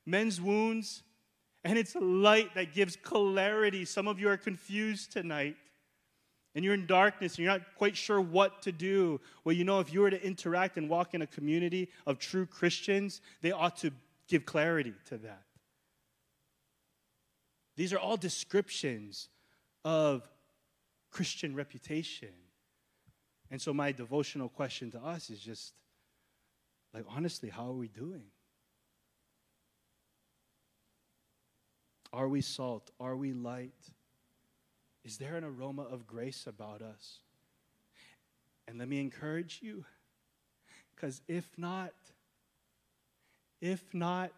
men's 0.07 0.41
wounds. 0.41 1.03
And 1.63 1.79
it's 1.79 1.95
a 1.97 2.01
light 2.01 2.55
that 2.55 2.73
gives 2.73 2.97
clarity. 2.97 3.85
Some 3.85 4.09
of 4.09 4.19
you 4.19 4.31
are 4.31 4.39
confused 4.39 5.13
tonight 5.13 5.57
and 6.57 6.65
you're 6.65 6.73
in 6.73 6.87
darkness 6.87 7.35
and 7.35 7.45
you're 7.45 7.53
not 7.53 7.75
quite 7.77 7.95
sure 7.95 8.19
what 8.19 8.63
to 8.63 8.73
do, 8.73 9.21
well, 9.45 9.55
you 9.55 9.63
know, 9.63 9.79
if 9.79 9.93
you 9.93 10.01
were 10.01 10.09
to 10.09 10.27
interact 10.27 10.79
and 10.79 10.89
walk 10.89 11.13
in 11.13 11.21
a 11.21 11.27
community 11.27 11.91
of 12.07 12.19
true 12.19 12.47
Christians, 12.47 13.21
they 13.43 13.53
ought 13.53 13.77
to 13.77 13.91
give 14.27 14.47
clarity 14.47 14.95
to 15.09 15.19
that. 15.19 15.43
These 17.77 17.93
are 17.93 17.99
all 17.99 18.17
descriptions 18.17 19.29
of 19.85 20.27
Christian 21.11 21.55
reputation. 21.55 22.33
And 23.51 23.61
so, 23.61 23.75
my 23.75 23.93
devotional 23.93 24.49
question 24.49 24.91
to 24.93 24.99
us 24.99 25.29
is 25.29 25.41
just 25.41 25.75
like, 26.95 27.05
honestly, 27.07 27.51
how 27.51 27.69
are 27.69 27.75
we 27.75 27.89
doing? 27.89 28.25
Are 32.15 32.29
we 32.29 32.41
salt? 32.41 32.91
Are 32.99 33.15
we 33.15 33.35
light? 33.35 33.75
Is 35.07 35.19
there 35.19 35.37
an 35.37 35.45
aroma 35.45 35.83
of 35.83 36.05
grace 36.05 36.49
about 36.49 36.83
us? 36.83 37.21
And 38.67 38.77
let 38.81 38.89
me 38.89 39.01
encourage 39.01 39.61
you, 39.63 39.85
because 40.93 41.23
if 41.29 41.49
not, 41.57 41.93
if 43.61 43.95
not, 43.95 44.33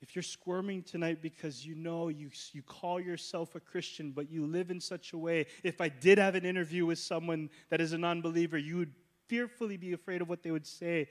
if 0.00 0.16
you're 0.16 0.24
squirming 0.24 0.82
tonight 0.82 1.22
because 1.22 1.64
you 1.64 1.76
know 1.76 2.08
you, 2.08 2.30
you 2.52 2.62
call 2.62 2.98
yourself 2.98 3.54
a 3.54 3.60
Christian, 3.60 4.10
but 4.10 4.28
you 4.28 4.44
live 4.44 4.72
in 4.72 4.80
such 4.80 5.12
a 5.12 5.18
way, 5.18 5.46
if 5.62 5.80
I 5.80 5.88
did 5.88 6.18
have 6.18 6.34
an 6.34 6.44
interview 6.44 6.84
with 6.84 6.98
someone 6.98 7.48
that 7.70 7.80
is 7.80 7.92
a 7.92 7.98
non 7.98 8.22
believer, 8.22 8.58
you 8.58 8.78
would 8.78 8.92
fearfully 9.28 9.76
be 9.76 9.92
afraid 9.92 10.20
of 10.20 10.28
what 10.28 10.42
they 10.42 10.50
would 10.50 10.66
say. 10.66 11.08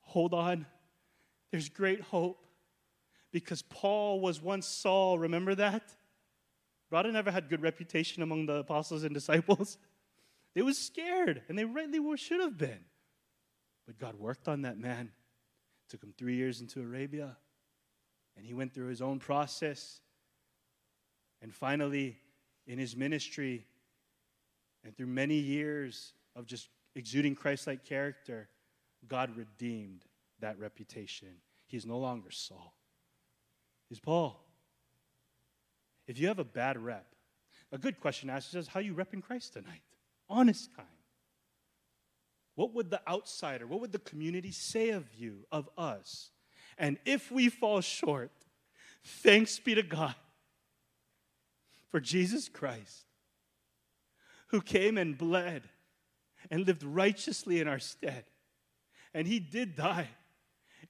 Hold 0.00 0.34
on, 0.34 0.66
there's 1.52 1.68
great 1.68 2.00
hope 2.00 2.44
because 3.30 3.62
Paul 3.62 4.18
was 4.18 4.42
once 4.42 4.66
Saul, 4.66 5.20
remember 5.20 5.54
that? 5.54 5.94
Rada 6.90 7.10
never 7.10 7.30
had 7.30 7.48
good 7.48 7.62
reputation 7.62 8.22
among 8.22 8.46
the 8.46 8.56
apostles 8.56 9.02
and 9.04 9.14
disciples. 9.14 9.78
They 10.54 10.62
was 10.62 10.78
scared, 10.78 11.42
and 11.50 11.58
they 11.58 11.66
rightly 11.66 12.00
should 12.16 12.40
have 12.40 12.56
been. 12.56 12.80
But 13.86 13.98
God 13.98 14.14
worked 14.18 14.48
on 14.48 14.62
that 14.62 14.78
man. 14.78 15.10
It 15.86 15.90
Took 15.90 16.02
him 16.02 16.14
three 16.16 16.34
years 16.34 16.62
into 16.62 16.80
Arabia, 16.80 17.36
and 18.38 18.46
he 18.46 18.54
went 18.54 18.72
through 18.72 18.86
his 18.86 19.02
own 19.02 19.18
process. 19.18 20.00
And 21.42 21.54
finally, 21.54 22.16
in 22.66 22.78
his 22.78 22.96
ministry, 22.96 23.66
and 24.82 24.96
through 24.96 25.08
many 25.08 25.34
years 25.34 26.14
of 26.34 26.46
just 26.46 26.70
exuding 26.94 27.34
Christ 27.34 27.66
like 27.66 27.84
character, 27.84 28.48
God 29.06 29.36
redeemed 29.36 30.06
that 30.40 30.58
reputation. 30.58 31.36
He's 31.66 31.84
no 31.84 31.98
longer 31.98 32.30
Saul, 32.30 32.74
he's 33.90 34.00
Paul. 34.00 34.45
If 36.06 36.18
you 36.18 36.28
have 36.28 36.38
a 36.38 36.44
bad 36.44 36.78
rep, 36.78 37.06
a 37.72 37.78
good 37.78 38.00
question 38.00 38.28
to 38.28 38.34
ask 38.34 38.54
is 38.54 38.68
how 38.68 38.80
you 38.80 38.94
rep 38.94 39.12
in 39.12 39.20
Christ 39.20 39.54
tonight? 39.54 39.82
Honest 40.28 40.74
time. 40.74 40.86
What 42.54 42.74
would 42.74 42.90
the 42.90 43.00
outsider, 43.06 43.66
what 43.66 43.80
would 43.80 43.92
the 43.92 43.98
community 43.98 44.50
say 44.50 44.90
of 44.90 45.04
you, 45.14 45.46
of 45.52 45.68
us? 45.76 46.30
And 46.78 46.98
if 47.04 47.30
we 47.30 47.48
fall 47.48 47.80
short, 47.80 48.30
thanks 49.04 49.58
be 49.58 49.74
to 49.74 49.82
God 49.82 50.14
for 51.90 52.00
Jesus 52.00 52.48
Christ, 52.48 53.06
who 54.48 54.60
came 54.60 54.96
and 54.96 55.18
bled 55.18 55.62
and 56.50 56.66
lived 56.66 56.82
righteously 56.82 57.60
in 57.60 57.68
our 57.68 57.78
stead. 57.78 58.24
And 59.12 59.26
he 59.26 59.40
did 59.40 59.76
die, 59.76 60.08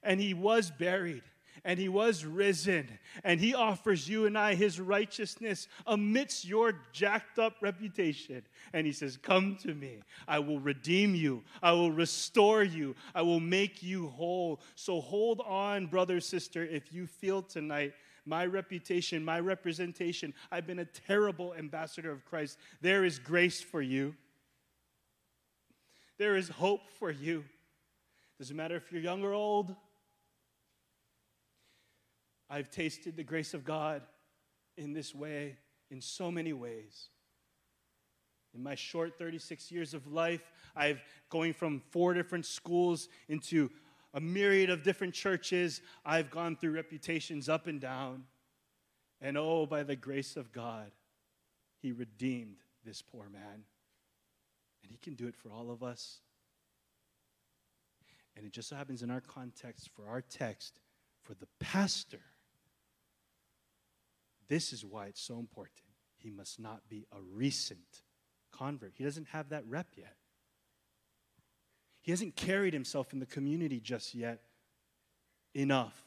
and 0.03 0.19
he 0.19 0.33
was 0.33 0.71
buried, 0.71 1.23
and 1.63 1.79
he 1.79 1.89
was 1.89 2.25
risen, 2.25 2.87
and 3.23 3.39
he 3.39 3.53
offers 3.53 4.07
you 4.07 4.25
and 4.25 4.37
I 4.37 4.55
his 4.55 4.79
righteousness 4.79 5.67
amidst 5.85 6.45
your 6.45 6.73
jacked 6.91 7.39
up 7.39 7.55
reputation. 7.61 8.43
And 8.73 8.85
he 8.85 8.93
says, 8.93 9.17
Come 9.17 9.57
to 9.63 9.73
me. 9.73 9.99
I 10.27 10.39
will 10.39 10.59
redeem 10.59 11.15
you. 11.15 11.43
I 11.61 11.71
will 11.71 11.91
restore 11.91 12.63
you. 12.63 12.95
I 13.13 13.21
will 13.21 13.39
make 13.39 13.83
you 13.83 14.07
whole. 14.09 14.61
So 14.75 15.01
hold 15.01 15.41
on, 15.45 15.87
brother, 15.87 16.19
sister, 16.19 16.63
if 16.63 16.93
you 16.93 17.07
feel 17.07 17.41
tonight 17.41 17.93
my 18.27 18.45
reputation, 18.45 19.23
my 19.23 19.39
representation, 19.39 20.33
I've 20.51 20.67
been 20.67 20.79
a 20.79 20.85
terrible 20.85 21.53
ambassador 21.55 22.11
of 22.11 22.25
Christ. 22.25 22.57
There 22.81 23.05
is 23.05 23.19
grace 23.19 23.61
for 23.61 23.81
you. 23.81 24.15
There 26.17 26.35
is 26.35 26.49
hope 26.49 26.89
for 26.99 27.09
you. 27.09 27.45
Doesn't 28.39 28.55
matter 28.55 28.75
if 28.75 28.91
you're 28.91 29.01
young 29.01 29.23
or 29.23 29.33
old. 29.33 29.75
I've 32.49 32.69
tasted 32.69 33.15
the 33.15 33.23
grace 33.23 33.53
of 33.53 33.63
God 33.63 34.03
in 34.77 34.93
this 34.93 35.13
way, 35.13 35.57
in 35.89 36.01
so 36.01 36.31
many 36.31 36.53
ways. 36.53 37.09
In 38.53 38.63
my 38.63 38.75
short 38.75 39.17
36 39.17 39.71
years 39.71 39.93
of 39.93 40.07
life, 40.07 40.51
I've 40.75 41.01
going 41.29 41.53
from 41.53 41.81
four 41.91 42.13
different 42.13 42.45
schools 42.45 43.09
into 43.27 43.69
a 44.13 44.19
myriad 44.19 44.69
of 44.69 44.83
different 44.83 45.13
churches. 45.13 45.81
I've 46.05 46.31
gone 46.31 46.55
through 46.55 46.71
reputations 46.71 47.49
up 47.49 47.67
and 47.67 47.79
down. 47.79 48.23
And 49.21 49.37
oh, 49.37 49.65
by 49.65 49.83
the 49.83 49.95
grace 49.95 50.37
of 50.37 50.51
God, 50.51 50.91
He 51.81 51.91
redeemed 51.91 52.57
this 52.85 53.01
poor 53.01 53.29
man. 53.29 53.63
And 54.83 54.91
He 54.91 54.97
can 54.97 55.15
do 55.15 55.27
it 55.27 55.35
for 55.35 55.51
all 55.51 55.69
of 55.69 55.83
us. 55.83 56.21
And 58.35 58.45
it 58.45 58.53
just 58.53 58.69
so 58.69 58.75
happens 58.75 59.01
in 59.01 59.09
our 59.09 59.21
context, 59.21 59.89
for 59.95 60.07
our 60.07 60.21
text, 60.21 60.79
for 61.23 61.33
the 61.33 61.47
pastor, 61.59 62.21
this 64.49 64.73
is 64.73 64.85
why 64.85 65.07
it's 65.07 65.21
so 65.21 65.39
important. 65.39 65.83
He 66.17 66.29
must 66.29 66.59
not 66.59 66.89
be 66.89 67.05
a 67.11 67.21
recent 67.21 68.03
convert. 68.51 68.93
He 68.95 69.03
doesn't 69.03 69.27
have 69.29 69.49
that 69.49 69.65
rep 69.67 69.87
yet. 69.95 70.15
He 72.01 72.11
hasn't 72.11 72.35
carried 72.35 72.73
himself 72.73 73.13
in 73.13 73.19
the 73.19 73.25
community 73.25 73.79
just 73.79 74.15
yet 74.15 74.41
enough. 75.53 76.03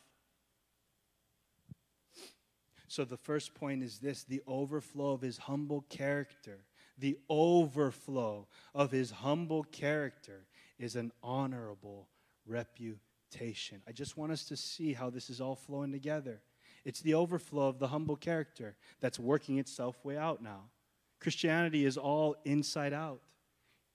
So, 2.88 3.04
the 3.04 3.16
first 3.16 3.54
point 3.54 3.82
is 3.82 3.98
this 3.98 4.24
the 4.24 4.42
overflow 4.46 5.12
of 5.12 5.20
his 5.20 5.38
humble 5.38 5.84
character. 5.88 6.64
The 6.98 7.18
overflow 7.28 8.48
of 8.74 8.90
his 8.90 9.10
humble 9.10 9.62
character 9.62 10.46
is 10.78 10.96
an 10.96 11.12
honorable 11.22 12.08
reputation. 12.46 13.82
I 13.86 13.92
just 13.92 14.16
want 14.16 14.32
us 14.32 14.44
to 14.46 14.56
see 14.56 14.92
how 14.92 15.08
this 15.08 15.30
is 15.30 15.40
all 15.40 15.54
flowing 15.54 15.92
together. 15.92 16.42
It's 16.84 17.00
the 17.00 17.14
overflow 17.14 17.68
of 17.68 17.78
the 17.78 17.88
humble 17.88 18.16
character 18.16 18.76
that's 19.00 19.18
working 19.18 19.58
itself 19.58 20.02
way 20.04 20.16
out 20.16 20.42
now. 20.42 20.70
Christianity 21.20 21.84
is 21.84 21.96
all 21.98 22.36
inside 22.44 22.92
out, 22.92 23.20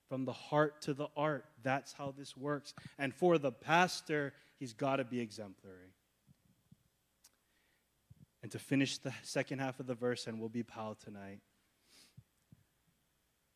from 0.08 0.26
the 0.26 0.34
heart 0.34 0.82
to 0.84 0.94
the 0.94 1.08
art. 1.18 1.46
That's 1.64 1.94
how 1.94 2.14
this 2.16 2.38
works. 2.38 2.74
And 3.00 3.14
for 3.14 3.38
the 3.40 3.52
pastor, 3.52 4.34
he's 4.60 4.74
got 4.74 4.98
to 4.98 5.04
be 5.04 5.20
exemplary. 5.20 5.94
And 8.44 8.52
to 8.52 8.60
finish 8.60 9.00
the 9.00 9.14
second 9.24 9.58
half 9.58 9.80
of 9.80 9.88
the 9.88 9.96
verse, 9.96 10.28
and 10.28 10.40
we'll 10.40 10.50
be 10.50 10.62
pal 10.62 10.94
tonight, 10.94 11.40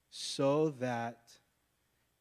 so 0.10 0.70
that 0.80 1.20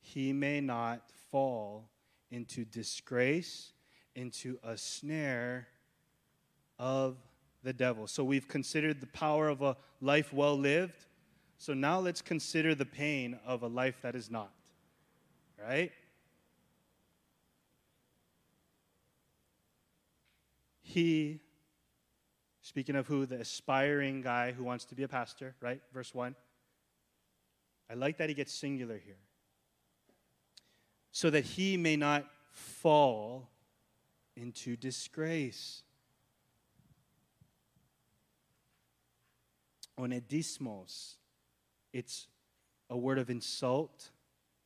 he 0.00 0.34
may 0.34 0.60
not 0.60 1.10
fall 1.30 1.88
into 2.30 2.66
disgrace, 2.66 3.72
into 4.14 4.58
a 4.62 4.76
snare 4.76 5.68
of 6.78 7.16
the 7.62 7.72
devil. 7.72 8.06
So 8.06 8.24
we've 8.24 8.48
considered 8.48 9.00
the 9.00 9.06
power 9.08 9.48
of 9.48 9.62
a 9.62 9.76
life 10.00 10.32
well 10.32 10.56
lived. 10.56 11.06
So 11.58 11.74
now 11.74 11.98
let's 11.98 12.22
consider 12.22 12.74
the 12.74 12.86
pain 12.86 13.38
of 13.44 13.62
a 13.62 13.66
life 13.66 13.98
that 14.02 14.14
is 14.14 14.30
not. 14.30 14.52
Right? 15.60 15.90
He, 20.82 21.40
speaking 22.62 22.96
of 22.96 23.06
who, 23.06 23.26
the 23.26 23.40
aspiring 23.40 24.22
guy 24.22 24.52
who 24.52 24.64
wants 24.64 24.84
to 24.86 24.94
be 24.94 25.02
a 25.02 25.08
pastor, 25.08 25.54
right? 25.60 25.82
Verse 25.92 26.14
1. 26.14 26.34
I 27.90 27.94
like 27.94 28.18
that 28.18 28.28
he 28.28 28.34
gets 28.34 28.54
singular 28.54 28.98
here. 29.04 29.18
So 31.10 31.30
that 31.30 31.44
he 31.44 31.76
may 31.76 31.96
not 31.96 32.24
fall 32.52 33.50
into 34.36 34.76
disgrace. 34.76 35.82
Onedismos. 39.98 41.14
It's 41.92 42.26
a 42.90 42.96
word 42.96 43.18
of 43.18 43.30
insult, 43.30 44.10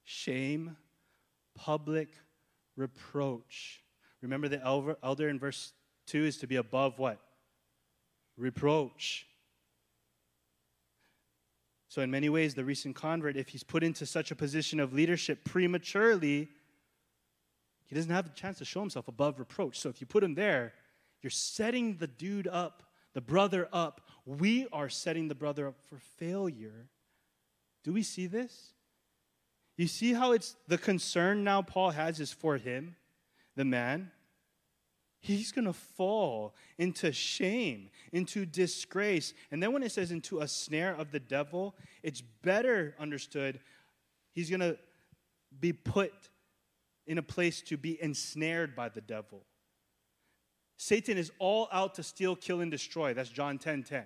shame, 0.04 0.76
public 1.54 2.08
reproach. 2.76 3.82
Remember 4.20 4.48
the 4.48 4.62
elder 5.02 5.28
in 5.28 5.38
verse 5.38 5.72
2 6.06 6.24
is 6.24 6.36
to 6.38 6.46
be 6.46 6.56
above 6.56 6.98
what? 6.98 7.18
Reproach. 8.36 9.26
So, 11.88 12.00
in 12.00 12.10
many 12.10 12.28
ways, 12.28 12.54
the 12.54 12.64
recent 12.64 12.96
convert, 12.96 13.36
if 13.36 13.48
he's 13.48 13.62
put 13.62 13.82
into 13.82 14.06
such 14.06 14.30
a 14.30 14.36
position 14.36 14.80
of 14.80 14.94
leadership 14.94 15.44
prematurely, 15.44 16.48
he 17.84 17.94
doesn't 17.94 18.10
have 18.10 18.26
a 18.26 18.30
chance 18.30 18.58
to 18.58 18.64
show 18.64 18.80
himself 18.80 19.08
above 19.08 19.38
reproach. 19.38 19.78
So, 19.78 19.90
if 19.90 20.00
you 20.00 20.06
put 20.06 20.24
him 20.24 20.34
there, 20.34 20.72
you're 21.20 21.30
setting 21.30 21.98
the 21.98 22.06
dude 22.06 22.48
up 22.48 22.82
the 23.14 23.20
brother 23.20 23.68
up. 23.72 24.00
We 24.24 24.66
are 24.72 24.88
setting 24.88 25.28
the 25.28 25.34
brother 25.34 25.68
up 25.68 25.76
for 25.88 25.98
failure. 26.18 26.88
Do 27.84 27.92
we 27.92 28.02
see 28.02 28.26
this? 28.26 28.72
You 29.76 29.86
see 29.86 30.12
how 30.12 30.32
it's 30.32 30.56
the 30.68 30.78
concern 30.78 31.44
now 31.44 31.62
Paul 31.62 31.90
has 31.90 32.20
is 32.20 32.32
for 32.32 32.56
him, 32.56 32.96
the 33.56 33.64
man. 33.64 34.10
He's 35.20 35.52
going 35.52 35.66
to 35.66 35.72
fall 35.72 36.54
into 36.78 37.12
shame, 37.12 37.90
into 38.12 38.44
disgrace. 38.44 39.34
And 39.50 39.62
then 39.62 39.72
when 39.72 39.82
it 39.82 39.92
says 39.92 40.10
into 40.10 40.40
a 40.40 40.48
snare 40.48 40.94
of 40.94 41.12
the 41.12 41.20
devil, 41.20 41.76
it's 42.02 42.20
better 42.20 42.94
understood. 42.98 43.60
He's 44.32 44.50
going 44.50 44.60
to 44.60 44.78
be 45.60 45.72
put 45.72 46.12
in 47.06 47.18
a 47.18 47.22
place 47.22 47.62
to 47.62 47.76
be 47.76 48.02
ensnared 48.02 48.74
by 48.74 48.88
the 48.88 49.00
devil. 49.00 49.44
Satan 50.82 51.16
is 51.16 51.30
all 51.38 51.68
out 51.70 51.94
to 51.94 52.02
steal, 52.02 52.34
kill, 52.34 52.60
and 52.60 52.68
destroy. 52.68 53.14
That's 53.14 53.28
John 53.28 53.56
10 53.56 53.84
10. 53.84 54.02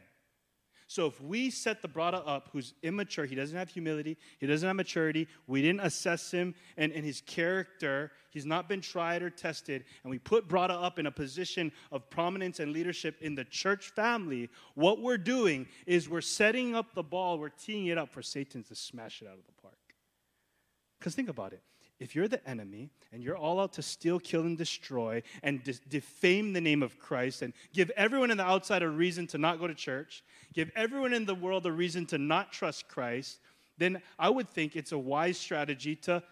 So 0.88 1.06
if 1.06 1.18
we 1.22 1.48
set 1.48 1.80
the 1.80 1.88
brother 1.88 2.22
up 2.26 2.50
who's 2.52 2.74
immature, 2.82 3.24
he 3.24 3.34
doesn't 3.34 3.56
have 3.56 3.70
humility, 3.70 4.18
he 4.38 4.46
doesn't 4.46 4.66
have 4.66 4.76
maturity, 4.76 5.26
we 5.46 5.62
didn't 5.62 5.80
assess 5.80 6.30
him 6.30 6.54
and, 6.76 6.92
and 6.92 7.02
his 7.02 7.22
character, 7.22 8.12
he's 8.28 8.44
not 8.44 8.68
been 8.68 8.82
tried 8.82 9.22
or 9.22 9.30
tested, 9.30 9.84
and 10.04 10.10
we 10.10 10.18
put 10.18 10.48
brother 10.48 10.74
up 10.78 10.98
in 10.98 11.06
a 11.06 11.10
position 11.10 11.72
of 11.92 12.10
prominence 12.10 12.60
and 12.60 12.72
leadership 12.72 13.16
in 13.22 13.34
the 13.34 13.44
church 13.44 13.88
family, 13.92 14.50
what 14.74 15.00
we're 15.00 15.16
doing 15.16 15.66
is 15.86 16.10
we're 16.10 16.20
setting 16.20 16.74
up 16.74 16.94
the 16.94 17.02
ball, 17.02 17.38
we're 17.38 17.48
teeing 17.48 17.86
it 17.86 17.96
up 17.96 18.10
for 18.10 18.20
Satan 18.20 18.62
to 18.64 18.74
smash 18.74 19.22
it 19.22 19.28
out 19.28 19.38
of 19.38 19.46
the 19.46 19.62
park. 19.62 19.78
Because 20.98 21.14
think 21.14 21.30
about 21.30 21.54
it 21.54 21.62
if 21.98 22.14
you're 22.14 22.28
the 22.28 22.46
enemy 22.48 22.90
and 23.12 23.22
you're 23.22 23.36
all 23.36 23.58
out 23.58 23.72
to 23.74 23.82
steal, 23.82 24.18
kill, 24.18 24.42
and 24.42 24.58
destroy 24.58 25.22
and 25.42 25.62
de- 25.62 25.80
defame 25.88 26.52
the 26.52 26.60
name 26.60 26.82
of 26.82 26.98
Christ 26.98 27.42
and 27.42 27.52
give 27.72 27.90
everyone 27.96 28.30
in 28.30 28.36
the 28.36 28.44
outside 28.44 28.82
a 28.82 28.88
reason 28.88 29.26
to 29.28 29.38
not 29.38 29.58
go 29.58 29.66
to 29.66 29.74
church, 29.74 30.22
give 30.52 30.70
everyone 30.76 31.14
in 31.14 31.24
the 31.24 31.34
world 31.34 31.64
a 31.66 31.72
reason 31.72 32.04
to 32.06 32.18
not 32.18 32.52
trust 32.52 32.88
Christ, 32.88 33.40
then 33.78 34.02
I 34.18 34.28
would 34.28 34.48
think 34.48 34.76
it's 34.76 34.92
a 34.92 34.98
wise 34.98 35.38
strategy 35.38 35.96
to 35.96 36.22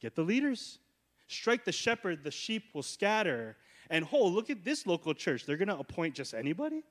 get 0.00 0.14
the 0.14 0.22
leaders. 0.22 0.78
Strike 1.28 1.64
the 1.64 1.72
shepherd, 1.72 2.22
the 2.22 2.30
sheep 2.30 2.64
will 2.74 2.82
scatter. 2.82 3.56
And 3.90 4.06
oh, 4.12 4.26
look 4.26 4.50
at 4.50 4.64
this 4.64 4.86
local 4.86 5.14
church. 5.14 5.46
They're 5.46 5.56
going 5.56 5.68
to 5.68 5.78
appoint 5.78 6.14
just 6.14 6.34
anybody? 6.34 6.82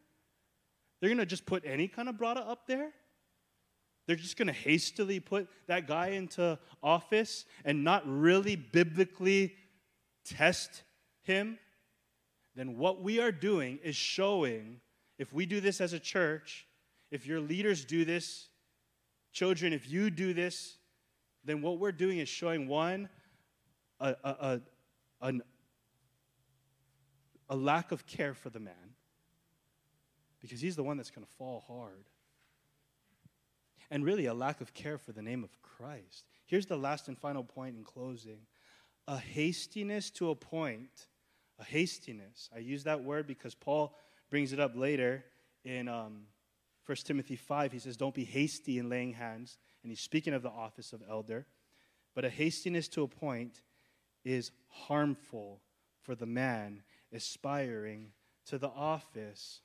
They're 1.00 1.10
going 1.10 1.18
to 1.18 1.26
just 1.26 1.46
put 1.46 1.64
any 1.66 1.88
kind 1.88 2.10
of 2.10 2.16
brada 2.16 2.48
up 2.48 2.68
there? 2.68 2.92
They're 4.08 4.16
just 4.16 4.38
going 4.38 4.48
to 4.48 4.54
hastily 4.54 5.20
put 5.20 5.48
that 5.68 5.88
guy 5.88 6.08
into 6.08 6.58
office 6.82 7.46
and 7.64 7.84
not 7.84 8.04
really 8.06 8.56
biblically 8.56 9.56
test 10.26 10.84
him. 11.24 11.60
Then 12.56 12.78
what 12.78 13.02
we 13.02 13.20
are 13.20 13.32
doing 13.32 13.80
is 13.84 13.96
showing, 13.96 14.82
if 15.18 15.32
we 15.32 15.46
do 15.46 15.62
this 15.62 15.80
as 15.80 15.94
a 15.94 16.00
church, 16.00 16.68
if 17.12 17.26
your 17.26 17.40
leaders 17.40 17.86
do 17.86 18.04
this, 18.04 18.48
children, 19.32 19.72
if 19.72 19.90
you 19.90 20.10
do 20.10 20.34
this, 20.34 20.78
then 21.46 21.62
what 21.62 21.80
we're 21.80 21.92
doing 21.92 22.20
is 22.20 22.28
showing 22.28 22.68
one, 22.68 23.08
a, 24.00 24.16
a, 24.24 24.62
a, 25.22 25.34
a 27.50 27.56
lack 27.56 27.92
of 27.92 28.06
care 28.08 28.34
for 28.34 28.50
the 28.50 28.60
man, 28.60 28.96
because 30.42 30.60
he's 30.60 30.76
the 30.76 30.84
one 30.84 30.98
that's 30.98 31.12
going 31.12 31.26
to 31.26 31.34
fall 31.34 31.64
hard 31.68 32.06
and 33.92 34.06
really 34.06 34.26
a 34.26 34.34
lack 34.34 34.62
of 34.62 34.74
care 34.74 34.98
for 34.98 35.12
the 35.12 35.22
name 35.22 35.44
of 35.44 35.62
Christ. 35.62 36.26
Here's 36.46 36.66
the 36.66 36.78
last 36.78 37.10
and 37.10 37.18
final 37.18 37.44
point 37.44 37.76
in 37.76 37.84
closing 37.84 38.40
a 39.08 39.18
hastiness 39.18 40.10
to 40.12 40.30
appoint 40.30 41.08
a 41.60 41.64
hastiness. 41.64 42.50
I 42.56 42.60
use 42.60 42.86
that 42.86 43.04
word 43.04 43.28
because 43.28 43.54
Paul 43.54 43.96
brings 44.30 44.54
it 44.54 44.60
up 44.60 44.76
later 44.76 45.26
in 45.66 45.88
um, 45.90 46.24
1 46.86 46.98
Timothy 47.04 47.36
5. 47.36 47.72
He 47.72 47.80
says, 47.80 47.98
Don't 47.98 48.16
be 48.16 48.24
hasty 48.24 48.80
in 48.80 48.90
laying 48.90 49.14
hands. 49.14 49.58
And 49.84 49.92
he's 49.92 50.00
speaking 50.00 50.34
of 50.34 50.44
the 50.44 50.50
office 50.50 50.94
of 50.94 51.04
elder. 51.10 51.46
But 52.16 52.26
a 52.26 52.30
hastiness 52.30 52.88
to 52.90 53.04
a 53.04 53.08
point 53.08 53.62
is 54.24 54.52
harmful 54.68 55.62
for 56.02 56.16
the 56.16 56.26
man 56.26 56.84
aspiring 57.14 58.12
to 58.46 58.58
the 58.58 58.70
office. 58.70 59.62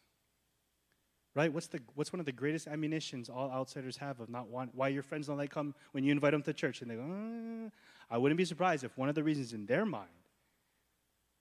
Right? 1.36 1.52
What's, 1.52 1.66
the, 1.66 1.80
what's 1.94 2.14
one 2.14 2.18
of 2.20 2.24
the 2.24 2.32
greatest 2.32 2.66
ammunitions 2.66 3.28
all 3.28 3.50
outsiders 3.50 3.98
have 3.98 4.20
of 4.20 4.30
not 4.30 4.48
want, 4.48 4.74
why 4.74 4.88
your 4.88 5.02
friends 5.02 5.26
don't 5.26 5.36
like 5.36 5.50
come 5.50 5.74
when 5.92 6.02
you 6.02 6.10
invite 6.10 6.32
them 6.32 6.40
to 6.42 6.52
church? 6.54 6.80
And 6.80 6.90
they 6.90 6.94
go, 6.94 7.02
uh, 7.02 7.68
I 8.10 8.16
wouldn't 8.16 8.38
be 8.38 8.46
surprised 8.46 8.84
if 8.84 8.96
one 8.96 9.10
of 9.10 9.14
the 9.14 9.22
reasons 9.22 9.52
in 9.52 9.66
their 9.66 9.84
mind 9.84 10.08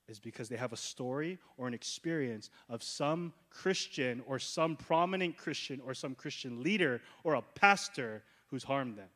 is 0.09 0.19
because 0.19 0.49
they 0.49 0.57
have 0.57 0.73
a 0.73 0.77
story 0.77 1.39
or 1.55 1.69
an 1.69 1.73
experience 1.73 2.49
of 2.67 2.83
some 2.83 3.31
Christian 3.49 4.21
or 4.27 4.37
some 4.37 4.75
prominent 4.75 5.37
Christian 5.37 5.79
or 5.79 5.93
some 5.93 6.13
Christian 6.13 6.61
leader 6.61 6.99
or 7.23 7.35
a 7.35 7.41
pastor 7.41 8.21
who's 8.47 8.65
harmed 8.65 8.97
them 8.97 9.07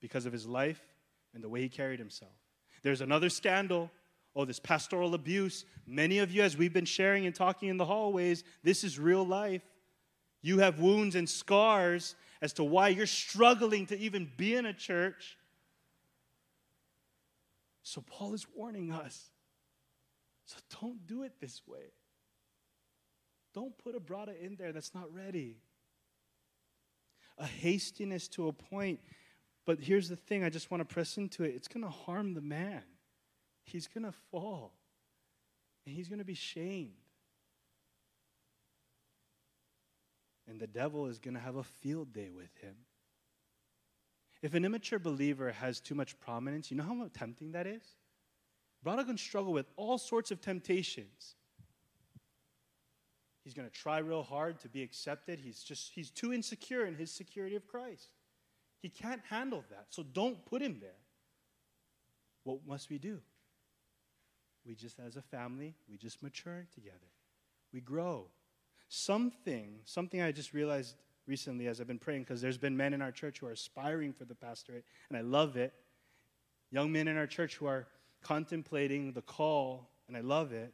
because 0.00 0.24
of 0.24 0.32
his 0.32 0.46
life 0.46 0.80
and 1.34 1.42
the 1.42 1.48
way 1.48 1.62
he 1.62 1.68
carried 1.68 1.98
himself. 1.98 2.30
There's 2.84 3.00
another 3.00 3.28
scandal. 3.28 3.90
Oh, 4.36 4.44
this 4.44 4.60
pastoral 4.60 5.14
abuse. 5.14 5.64
Many 5.84 6.18
of 6.18 6.30
you, 6.30 6.42
as 6.42 6.56
we've 6.56 6.72
been 6.72 6.84
sharing 6.84 7.26
and 7.26 7.34
talking 7.34 7.70
in 7.70 7.76
the 7.76 7.86
hallways, 7.86 8.44
this 8.62 8.84
is 8.84 9.00
real 9.00 9.26
life. 9.26 9.62
You 10.46 10.58
have 10.58 10.78
wounds 10.78 11.16
and 11.16 11.28
scars 11.28 12.14
as 12.40 12.52
to 12.52 12.62
why 12.62 12.90
you're 12.90 13.06
struggling 13.06 13.86
to 13.86 13.98
even 13.98 14.30
be 14.36 14.54
in 14.54 14.64
a 14.64 14.72
church. 14.72 15.36
So, 17.82 18.00
Paul 18.00 18.32
is 18.32 18.46
warning 18.54 18.92
us 18.92 19.30
so 20.44 20.56
don't 20.80 21.04
do 21.08 21.24
it 21.24 21.32
this 21.40 21.62
way. 21.66 21.92
Don't 23.54 23.76
put 23.76 23.96
a 23.96 24.00
brada 24.00 24.40
in 24.40 24.54
there 24.54 24.70
that's 24.70 24.94
not 24.94 25.12
ready. 25.12 25.56
A 27.38 27.46
hastiness 27.46 28.28
to 28.28 28.46
a 28.46 28.52
point. 28.52 29.00
But 29.64 29.80
here's 29.80 30.08
the 30.08 30.14
thing 30.14 30.44
I 30.44 30.48
just 30.48 30.70
want 30.70 30.80
to 30.88 30.94
press 30.94 31.16
into 31.16 31.42
it 31.42 31.56
it's 31.56 31.66
going 31.66 31.82
to 31.82 31.90
harm 31.90 32.34
the 32.34 32.40
man. 32.40 32.82
He's 33.64 33.88
going 33.88 34.04
to 34.04 34.14
fall, 34.30 34.74
and 35.84 35.92
he's 35.92 36.08
going 36.08 36.20
to 36.20 36.24
be 36.24 36.34
shamed. 36.34 36.92
And 40.48 40.60
the 40.60 40.66
devil 40.66 41.06
is 41.06 41.18
going 41.18 41.34
to 41.34 41.40
have 41.40 41.56
a 41.56 41.64
field 41.64 42.12
day 42.12 42.30
with 42.30 42.54
him. 42.58 42.74
If 44.42 44.54
an 44.54 44.64
immature 44.64 44.98
believer 44.98 45.50
has 45.50 45.80
too 45.80 45.94
much 45.94 46.18
prominence, 46.20 46.70
you 46.70 46.76
know 46.76 46.84
how 46.84 47.10
tempting 47.12 47.52
that 47.52 47.66
is? 47.66 47.82
Can 48.84 49.18
struggle 49.18 49.52
with 49.52 49.66
all 49.76 49.98
sorts 49.98 50.30
of 50.30 50.40
temptations. 50.40 51.34
He's 53.42 53.54
going 53.54 53.68
to 53.68 53.74
try 53.74 53.98
real 53.98 54.22
hard 54.22 54.60
to 54.60 54.68
be 54.68 54.82
accepted. 54.82 55.40
He's 55.40 55.62
just 55.62 55.92
he's 55.92 56.10
too 56.10 56.32
insecure 56.32 56.86
in 56.86 56.94
his 56.94 57.10
security 57.10 57.56
of 57.56 57.66
Christ. 57.66 58.08
He 58.82 58.88
can't 58.88 59.22
handle 59.28 59.64
that. 59.70 59.86
So 59.90 60.02
don't 60.02 60.44
put 60.46 60.62
him 60.62 60.78
there. 60.80 61.00
What 62.44 62.58
must 62.66 62.90
we 62.90 62.98
do? 62.98 63.20
We 64.64 64.74
just 64.74 64.98
as 64.98 65.16
a 65.16 65.22
family, 65.22 65.74
we 65.88 65.96
just 65.96 66.22
mature 66.22 66.66
together. 66.74 67.10
We 67.72 67.80
grow. 67.80 68.26
Something, 68.88 69.80
something 69.84 70.20
I 70.20 70.32
just 70.32 70.54
realized 70.54 70.96
recently 71.26 71.66
as 71.66 71.80
I've 71.80 71.86
been 71.86 71.98
praying, 71.98 72.22
because 72.22 72.40
there's 72.40 72.58
been 72.58 72.76
men 72.76 72.94
in 72.94 73.02
our 73.02 73.10
church 73.10 73.40
who 73.40 73.46
are 73.46 73.52
aspiring 73.52 74.12
for 74.12 74.24
the 74.24 74.34
pastorate, 74.34 74.84
and 75.08 75.18
I 75.18 75.22
love 75.22 75.56
it. 75.56 75.74
Young 76.70 76.92
men 76.92 77.08
in 77.08 77.16
our 77.16 77.26
church 77.26 77.56
who 77.56 77.66
are 77.66 77.88
contemplating 78.22 79.12
the 79.12 79.22
call, 79.22 79.90
and 80.08 80.16
I 80.16 80.20
love 80.20 80.52
it. 80.52 80.72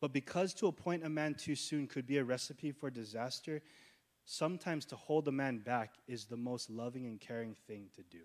But 0.00 0.12
because 0.12 0.52
to 0.54 0.66
appoint 0.66 1.04
a 1.04 1.08
man 1.08 1.34
too 1.34 1.54
soon 1.56 1.86
could 1.86 2.06
be 2.06 2.18
a 2.18 2.24
recipe 2.24 2.70
for 2.70 2.90
disaster, 2.90 3.62
sometimes 4.24 4.84
to 4.86 4.96
hold 4.96 5.26
a 5.28 5.32
man 5.32 5.58
back 5.58 5.94
is 6.06 6.26
the 6.26 6.36
most 6.36 6.68
loving 6.68 7.06
and 7.06 7.20
caring 7.20 7.54
thing 7.66 7.86
to 7.94 8.02
do. 8.02 8.22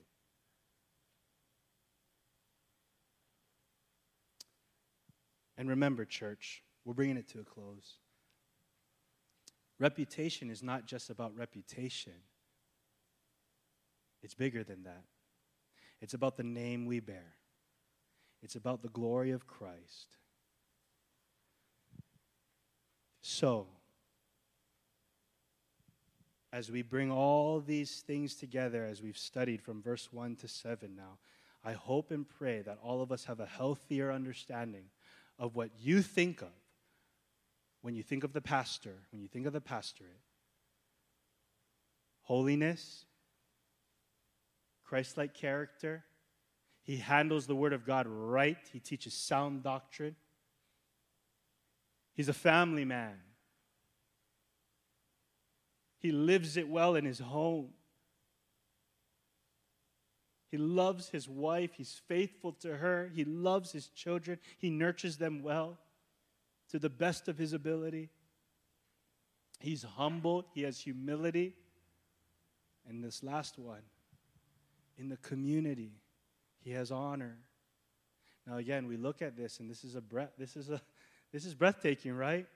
And 5.57 5.69
remember, 5.69 6.05
church, 6.05 6.63
we're 6.85 6.93
bringing 6.93 7.17
it 7.17 7.27
to 7.29 7.39
a 7.39 7.43
close. 7.43 7.97
Reputation 9.79 10.49
is 10.49 10.61
not 10.61 10.85
just 10.85 11.09
about 11.09 11.35
reputation, 11.35 12.13
it's 14.21 14.35
bigger 14.35 14.63
than 14.63 14.83
that. 14.83 15.03
It's 16.01 16.13
about 16.13 16.37
the 16.37 16.43
name 16.43 16.85
we 16.85 16.99
bear, 16.99 17.35
it's 18.41 18.55
about 18.55 18.81
the 18.81 18.89
glory 18.89 19.31
of 19.31 19.47
Christ. 19.47 20.17
So, 23.23 23.67
as 26.51 26.69
we 26.69 26.81
bring 26.81 27.11
all 27.11 27.59
these 27.59 28.01
things 28.01 28.35
together, 28.35 28.85
as 28.85 29.01
we've 29.01 29.17
studied 29.17 29.61
from 29.61 29.81
verse 29.81 30.09
1 30.11 30.35
to 30.37 30.47
7 30.47 30.95
now, 30.95 31.17
I 31.63 31.73
hope 31.73 32.11
and 32.11 32.27
pray 32.27 32.61
that 32.63 32.79
all 32.83 33.01
of 33.01 33.11
us 33.11 33.25
have 33.25 33.39
a 33.39 33.45
healthier 33.45 34.11
understanding 34.11 34.85
of 35.39 35.55
what 35.55 35.69
you 35.79 36.01
think 36.01 36.41
of 36.41 36.49
when 37.81 37.95
you 37.95 38.03
think 38.03 38.23
of 38.23 38.33
the 38.33 38.41
pastor, 38.41 38.95
when 39.11 39.21
you 39.21 39.27
think 39.27 39.45
of 39.45 39.53
the 39.53 39.61
pastorate. 39.61 40.19
Holiness, 42.21 43.05
Christ 44.83 45.17
like 45.17 45.33
character. 45.33 46.03
He 46.83 46.97
handles 46.97 47.47
the 47.47 47.55
Word 47.55 47.73
of 47.73 47.85
God 47.85 48.07
right, 48.07 48.57
he 48.71 48.79
teaches 48.79 49.13
sound 49.13 49.63
doctrine. 49.63 50.15
He's 52.13 52.29
a 52.29 52.33
family 52.33 52.85
man. 52.85 53.15
He 55.97 56.11
lives 56.11 56.57
it 56.57 56.67
well 56.67 56.95
in 56.95 57.05
his 57.05 57.19
home. 57.19 57.69
He 60.49 60.57
loves 60.57 61.09
his 61.09 61.29
wife. 61.29 61.71
He's 61.77 62.01
faithful 62.07 62.51
to 62.61 62.75
her. 62.75 63.09
He 63.15 63.23
loves 63.23 63.71
his 63.71 63.87
children. 63.87 64.39
He 64.57 64.69
nurtures 64.69 65.17
them 65.17 65.41
well 65.41 65.77
to 66.71 66.79
the 66.79 66.89
best 66.89 67.27
of 67.27 67.37
his 67.37 67.53
ability. 67.53 68.09
He's 69.59 69.83
humble. 69.83 70.45
He 70.53 70.63
has 70.63 70.79
humility. 70.79 71.55
And 72.87 73.03
this 73.03 73.21
last 73.23 73.59
one, 73.59 73.81
in 74.97 75.09
the 75.09 75.17
community. 75.17 75.91
He 76.63 76.71
has 76.71 76.91
honor. 76.91 77.37
Now 78.47 78.57
again, 78.57 78.87
we 78.87 78.97
look 78.97 79.21
at 79.21 79.35
this 79.35 79.59
and 79.59 79.69
this 79.69 79.83
is 79.83 79.95
a 79.95 80.01
breath 80.01 80.31
this 80.37 80.55
is 80.55 80.69
a 80.69 80.81
this 81.31 81.45
is 81.45 81.53
breathtaking, 81.53 82.15
right? 82.15 82.47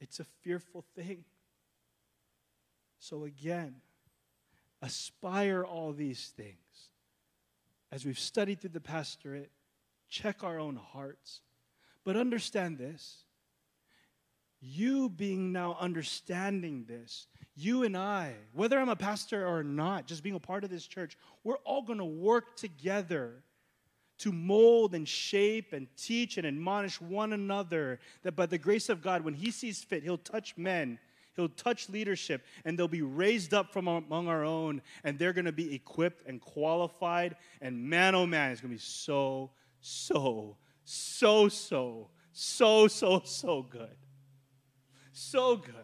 It's 0.00 0.20
a 0.20 0.24
fearful 0.42 0.84
thing. 0.94 1.24
So 2.98 3.24
again, 3.24 3.76
aspire 4.82 5.64
all 5.64 5.92
these 5.92 6.32
things. 6.36 6.90
As 7.92 8.04
we've 8.04 8.18
studied 8.18 8.60
through 8.60 8.70
the 8.70 8.80
pastorate, 8.80 9.50
check 10.08 10.42
our 10.42 10.58
own 10.58 10.76
hearts. 10.76 11.40
But 12.04 12.16
understand 12.16 12.78
this 12.78 13.24
you 14.64 15.10
being 15.10 15.52
now 15.52 15.76
understanding 15.78 16.86
this, 16.88 17.26
you 17.54 17.84
and 17.84 17.96
I, 17.96 18.34
whether 18.54 18.78
I'm 18.78 18.88
a 18.88 18.96
pastor 18.96 19.46
or 19.46 19.62
not, 19.62 20.06
just 20.06 20.22
being 20.22 20.34
a 20.34 20.40
part 20.40 20.64
of 20.64 20.70
this 20.70 20.86
church, 20.86 21.18
we're 21.44 21.58
all 21.58 21.82
going 21.82 21.98
to 21.98 22.04
work 22.04 22.56
together 22.56 23.44
to 24.18 24.32
mold 24.32 24.94
and 24.94 25.06
shape 25.06 25.72
and 25.72 25.86
teach 25.96 26.38
and 26.38 26.46
admonish 26.46 27.00
one 27.00 27.32
another 27.32 28.00
that 28.22 28.36
by 28.36 28.46
the 28.46 28.58
grace 28.58 28.88
of 28.88 29.02
God, 29.02 29.22
when 29.22 29.34
He 29.34 29.50
sees 29.50 29.84
fit, 29.84 30.02
He'll 30.02 30.16
touch 30.16 30.56
men, 30.56 30.98
He'll 31.36 31.48
touch 31.48 31.90
leadership, 31.90 32.42
and 32.64 32.78
they'll 32.78 32.88
be 32.88 33.02
raised 33.02 33.52
up 33.52 33.72
from 33.72 33.86
among 33.86 34.28
our 34.28 34.44
own, 34.44 34.80
and 35.02 35.18
they're 35.18 35.32
going 35.32 35.44
to 35.44 35.52
be 35.52 35.74
equipped 35.74 36.26
and 36.26 36.40
qualified. 36.40 37.36
And 37.60 37.84
man, 37.84 38.14
oh 38.14 38.26
man, 38.26 38.52
it's 38.52 38.60
going 38.60 38.70
to 38.70 38.76
be 38.76 38.80
so, 38.80 39.50
so, 39.80 40.56
so, 40.84 41.48
so, 41.48 42.10
so, 42.32 42.88
so, 42.88 43.22
so 43.24 43.62
good. 43.62 43.96
So 45.12 45.56
good. 45.56 45.74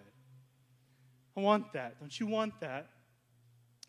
I 1.37 1.41
want 1.41 1.73
that. 1.73 1.99
Don't 2.01 2.19
you 2.19 2.27
want 2.27 2.61
that? 2.61 2.89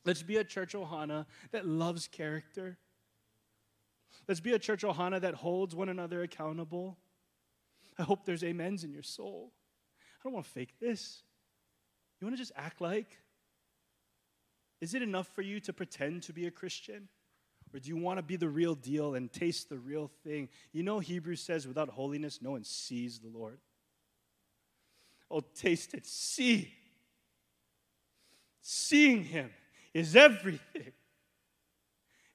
Let's 0.05 0.23
be 0.23 0.37
a 0.37 0.43
church 0.43 0.73
Ohana 0.73 1.25
that 1.51 1.67
loves 1.67 2.07
character. 2.07 2.77
Let's 4.27 4.39
be 4.39 4.53
a 4.53 4.59
church 4.59 4.83
Ohana 4.83 5.19
that 5.21 5.35
holds 5.35 5.75
one 5.75 5.89
another 5.89 6.21
accountable. 6.21 6.97
I 7.97 8.03
hope 8.03 8.25
there's 8.25 8.43
amens 8.43 8.83
in 8.83 8.91
your 8.91 9.03
soul. 9.03 9.51
I 9.99 10.23
don't 10.23 10.33
want 10.33 10.45
to 10.45 10.51
fake 10.51 10.75
this. 10.79 11.23
You 12.19 12.27
want 12.27 12.37
to 12.37 12.41
just 12.41 12.53
act 12.55 12.81
like? 12.81 13.17
Is 14.79 14.93
it 14.93 15.01
enough 15.01 15.27
for 15.27 15.41
you 15.41 15.59
to 15.61 15.73
pretend 15.73 16.23
to 16.23 16.33
be 16.33 16.45
a 16.47 16.51
Christian? 16.51 17.09
Or 17.73 17.79
do 17.79 17.89
you 17.89 17.97
want 17.97 18.17
to 18.17 18.23
be 18.23 18.35
the 18.35 18.49
real 18.49 18.75
deal 18.75 19.15
and 19.15 19.31
taste 19.31 19.69
the 19.69 19.77
real 19.77 20.11
thing? 20.23 20.49
You 20.73 20.83
know, 20.83 20.99
Hebrews 20.99 21.41
says, 21.41 21.67
without 21.67 21.89
holiness, 21.89 22.39
no 22.41 22.51
one 22.51 22.63
sees 22.63 23.19
the 23.19 23.29
Lord. 23.29 23.59
Oh, 25.29 25.39
taste 25.39 25.93
and 25.93 26.05
see. 26.05 26.73
Seeing 28.61 29.23
Him 29.23 29.49
is 29.93 30.15
everything. 30.15 30.91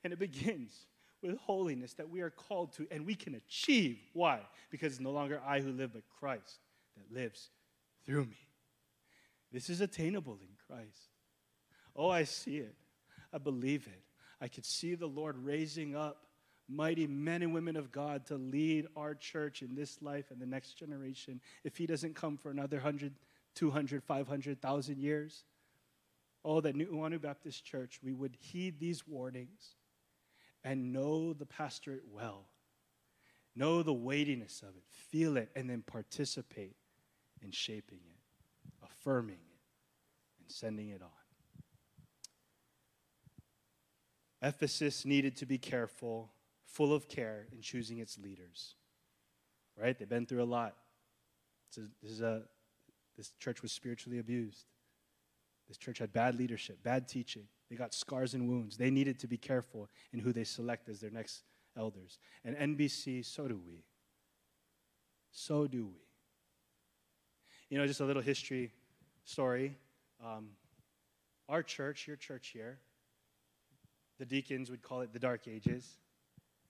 And 0.03 0.13
it 0.13 0.19
begins 0.19 0.87
with 1.23 1.37
holiness 1.39 1.95
that 1.95 2.09
we 2.09 2.21
are 2.21 2.31
called 2.31 2.73
to 2.75 2.87
and 2.91 3.05
we 3.05 3.15
can 3.15 3.35
achieve. 3.35 3.99
Why? 4.13 4.41
Because 4.71 4.93
it's 4.93 5.01
no 5.01 5.11
longer 5.11 5.41
I 5.47 5.61
who 5.61 5.73
live, 5.73 5.93
but 5.93 6.03
Christ 6.19 6.61
that 6.97 7.15
lives 7.15 7.51
through 8.05 8.25
me. 8.25 8.39
This 9.53 9.69
is 9.69 9.81
attainable 9.81 10.39
in 10.41 10.49
Christ. 10.67 11.11
Oh, 11.95 12.09
I 12.09 12.25
see 12.25 12.59
it. 12.59 12.75
I 13.33 13.39
believe 13.39 13.87
it. 13.87 14.03
I 14.41 14.49
could 14.49 14.65
see 14.65 14.95
the 14.95 15.07
Lord 15.07 15.37
raising 15.39 15.97
up 15.97 16.27
mighty 16.69 17.07
men 17.07 17.43
and 17.43 17.55
women 17.55 17.77
of 17.77 17.93
God 17.93 18.27
to 18.27 18.37
lead 18.37 18.87
our 18.97 19.15
church 19.15 19.63
in 19.63 19.75
this 19.75 20.03
life 20.03 20.31
and 20.31 20.41
the 20.41 20.47
next 20.47 20.75
generation 20.75 21.41
if 21.65 21.77
He 21.77 21.87
doesn't 21.87 22.15
come 22.15 22.37
for 22.37 22.51
another 22.51 22.77
100, 22.77 23.15
200, 23.55 24.03
500,000 24.03 24.99
years. 24.99 25.45
Oh, 26.45 26.61
that 26.61 26.77
New 26.77 26.87
Nu'uanu 26.87 27.21
Baptist 27.21 27.65
Church, 27.65 27.99
we 28.03 28.13
would 28.13 28.37
heed 28.39 28.79
these 28.79 29.07
warnings 29.07 29.75
and 30.63 30.93
know 30.93 31.33
the 31.33 31.47
pastorate 31.47 32.05
well. 32.13 32.47
Know 33.57 33.83
the 33.83 33.93
weightiness 33.93 34.63
of 34.63 34.77
it, 34.77 34.85
feel 34.91 35.37
it, 35.39 35.51
and 35.57 35.69
then 35.69 35.83
participate 35.83 36.77
in 37.43 37.51
shaping 37.51 38.01
it, 38.07 38.85
affirming 38.85 39.37
it, 39.37 40.41
and 40.41 40.51
sending 40.51 40.91
it 40.91 41.03
on. 41.03 41.16
Ephesus 44.43 45.05
needed 45.05 45.37
to 45.37 45.47
be 45.47 45.59
careful, 45.59 46.31
full 46.67 46.93
of 46.93 47.09
care 47.09 47.47
in 47.53 47.61
choosing 47.61 47.99
its 47.99 48.19
leaders. 48.19 48.75
Right? 49.81 49.99
They've 49.99 50.09
been 50.09 50.27
through 50.27 50.43
a 50.43 50.45
lot. 50.45 50.75
this, 51.75 52.11
is 52.11 52.21
a, 52.21 52.43
this 53.17 53.33
church 53.39 53.63
was 53.63 53.73
spiritually 53.73 54.19
abused. 54.19 54.67
This 55.69 55.77
church 55.77 55.99
had 55.99 56.13
bad 56.13 56.37
leadership, 56.37 56.83
bad 56.83 57.09
teaching. 57.09 57.45
They 57.69 57.77
got 57.77 57.93
scars 57.93 58.35
and 58.35 58.49
wounds. 58.49 58.77
They 58.77 58.91
needed 58.91 59.19
to 59.21 59.27
be 59.27 59.37
careful 59.37 59.89
in 60.13 60.21
who 60.21 60.33
they 60.33 60.45
select 60.45 60.89
as 60.89 61.01
their 61.01 61.11
next 61.11 61.43
elders. 61.77 62.19
And 62.45 62.57
NBC, 62.57 63.25
so 63.25 63.49
do 63.49 63.61
we. 63.67 63.85
So 65.33 65.67
do 65.67 65.87
we. 65.87 66.07
You 67.69 67.79
know, 67.79 67.87
just 67.87 68.01
a 68.01 68.05
little 68.05 68.23
history 68.23 68.73
story. 69.25 69.77
Um, 70.25 70.51
our 71.49 71.63
church, 71.63 72.07
your 72.07 72.17
church 72.17 72.49
here, 72.49 72.79
the 74.19 74.25
deacons 74.25 74.71
would 74.71 74.83
call 74.83 75.01
it 75.01 75.13
the 75.13 75.19
Dark 75.19 75.49
Ages. 75.49 75.99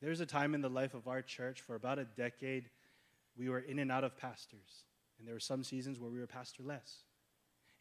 There 0.01 0.11
was 0.11 0.21
a 0.21 0.27
time 0.27 0.55
in 0.55 0.61
the 0.61 0.69
life 0.69 0.95
of 0.95 1.09
our 1.09 1.23
church 1.23 1.61
for 1.61 1.75
about 1.75 1.99
a 1.99 2.05
decade 2.05 2.69
we 3.37 3.49
were 3.49 3.61
in 3.61 3.79
and 3.79 3.91
out 3.93 4.05
of 4.05 4.17
pastors. 4.17 4.85
And 5.19 5.27
there 5.27 5.35
were 5.35 5.41
some 5.41 5.65
seasons 5.65 5.99
where 5.99 6.11
we 6.11 6.19
were 6.19 6.27
pastorless. 6.27 7.05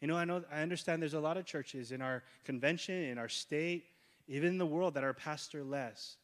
You 0.00 0.08
know, 0.08 0.16
I 0.16 0.24
know 0.24 0.42
I 0.52 0.62
understand 0.62 1.00
there's 1.00 1.14
a 1.14 1.20
lot 1.20 1.36
of 1.36 1.44
churches 1.46 1.92
in 1.92 2.02
our 2.02 2.22
convention, 2.44 2.94
in 2.94 3.18
our 3.18 3.28
state, 3.28 3.84
even 4.28 4.50
in 4.50 4.58
the 4.58 4.66
world 4.66 4.94
that 4.94 5.04
are 5.04 5.14
pastorless. 5.14 6.16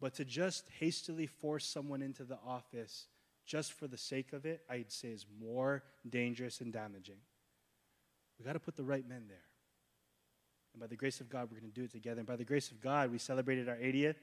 But 0.00 0.14
to 0.14 0.24
just 0.24 0.64
hastily 0.78 1.26
force 1.26 1.66
someone 1.66 2.02
into 2.02 2.24
the 2.24 2.38
office 2.46 3.06
just 3.46 3.72
for 3.72 3.86
the 3.86 3.98
sake 3.98 4.32
of 4.32 4.46
it, 4.46 4.62
I'd 4.70 4.92
say 4.92 5.08
is 5.08 5.26
more 5.40 5.82
dangerous 6.08 6.60
and 6.60 6.72
damaging. 6.72 7.18
We 8.38 8.44
got 8.44 8.54
to 8.54 8.60
put 8.60 8.76
the 8.76 8.84
right 8.84 9.06
men 9.08 9.24
there. 9.28 9.38
And 10.74 10.80
by 10.80 10.88
the 10.88 10.96
grace 10.96 11.20
of 11.20 11.28
God, 11.28 11.48
we're 11.50 11.60
going 11.60 11.72
to 11.72 11.80
do 11.80 11.84
it 11.84 11.92
together. 11.92 12.18
And 12.18 12.26
by 12.26 12.36
the 12.36 12.44
grace 12.44 12.70
of 12.70 12.80
God, 12.80 13.10
we 13.10 13.18
celebrated 13.18 13.68
our 13.68 13.76
80th. 13.76 14.16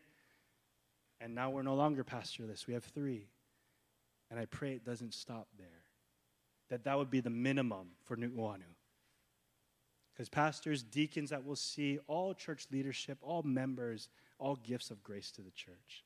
And 1.21 1.33
now 1.33 1.49
we're 1.49 1.63
no 1.63 1.75
longer 1.75 2.03
pastorless. 2.03 2.67
We 2.67 2.73
have 2.73 2.83
three. 2.83 3.27
And 4.29 4.39
I 4.39 4.45
pray 4.45 4.73
it 4.73 4.85
doesn't 4.85 5.13
stop 5.13 5.47
there. 5.57 5.67
That 6.69 6.83
that 6.83 6.97
would 6.97 7.09
be 7.09 7.21
the 7.21 7.29
minimum 7.29 7.91
for 8.03 8.17
Nu'uanu. 8.17 8.63
Because 10.13 10.29
pastors, 10.29 10.83
deacons 10.83 11.29
that 11.29 11.45
will 11.45 11.55
see, 11.55 11.99
all 12.07 12.33
church 12.33 12.67
leadership, 12.71 13.17
all 13.21 13.43
members, 13.43 14.09
all 14.39 14.55
gifts 14.55 14.91
of 14.91 15.01
grace 15.03 15.31
to 15.31 15.41
the 15.41 15.51
church. 15.51 16.03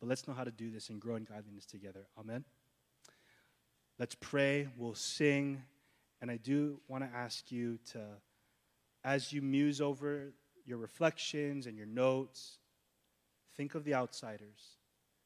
But 0.00 0.08
let's 0.08 0.26
know 0.26 0.34
how 0.34 0.44
to 0.44 0.50
do 0.50 0.70
this 0.70 0.88
and 0.88 1.00
grow 1.00 1.14
in 1.16 1.24
godliness 1.24 1.66
together. 1.66 2.06
Amen. 2.18 2.44
Let's 3.98 4.14
pray. 4.14 4.68
We'll 4.76 4.94
sing. 4.94 5.62
And 6.22 6.30
I 6.30 6.38
do 6.38 6.80
want 6.88 7.04
to 7.04 7.16
ask 7.16 7.52
you 7.52 7.78
to 7.92 8.00
as 9.04 9.32
you 9.32 9.42
muse 9.42 9.80
over 9.80 10.32
your 10.64 10.78
reflections 10.78 11.66
and 11.66 11.76
your 11.76 11.86
notes, 11.86 12.58
think 13.56 13.74
of 13.74 13.84
the 13.84 13.94
outsiders. 13.94 14.76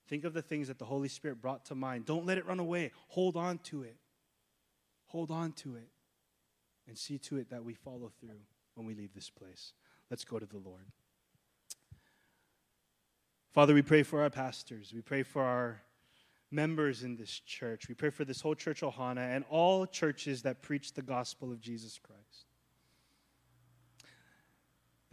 Think 0.08 0.24
of 0.24 0.34
the 0.34 0.42
things 0.42 0.68
that 0.68 0.78
the 0.78 0.84
Holy 0.84 1.08
Spirit 1.08 1.40
brought 1.40 1.64
to 1.66 1.74
mind. 1.74 2.04
Don't 2.04 2.26
let 2.26 2.38
it 2.38 2.46
run 2.46 2.60
away. 2.60 2.92
Hold 3.08 3.36
on 3.36 3.58
to 3.58 3.82
it. 3.82 3.96
Hold 5.06 5.30
on 5.30 5.52
to 5.52 5.76
it. 5.76 5.88
And 6.86 6.98
see 6.98 7.18
to 7.18 7.38
it 7.38 7.50
that 7.50 7.64
we 7.64 7.72
follow 7.72 8.12
through 8.20 8.40
when 8.74 8.86
we 8.86 8.94
leave 8.94 9.14
this 9.14 9.30
place. 9.30 9.72
Let's 10.10 10.24
go 10.24 10.38
to 10.38 10.46
the 10.46 10.58
Lord. 10.58 10.84
Father, 13.52 13.72
we 13.72 13.82
pray 13.82 14.02
for 14.02 14.20
our 14.22 14.30
pastors. 14.30 14.92
We 14.94 15.00
pray 15.00 15.22
for 15.22 15.42
our 15.42 15.80
members 16.50 17.02
in 17.02 17.16
this 17.16 17.30
church. 17.30 17.88
We 17.88 17.94
pray 17.94 18.10
for 18.10 18.24
this 18.24 18.40
whole 18.40 18.54
church, 18.54 18.82
Ohana, 18.82 19.34
and 19.34 19.44
all 19.48 19.86
churches 19.86 20.42
that 20.42 20.60
preach 20.60 20.92
the 20.92 21.02
gospel 21.02 21.50
of 21.50 21.60
Jesus 21.60 21.98
Christ 21.98 22.53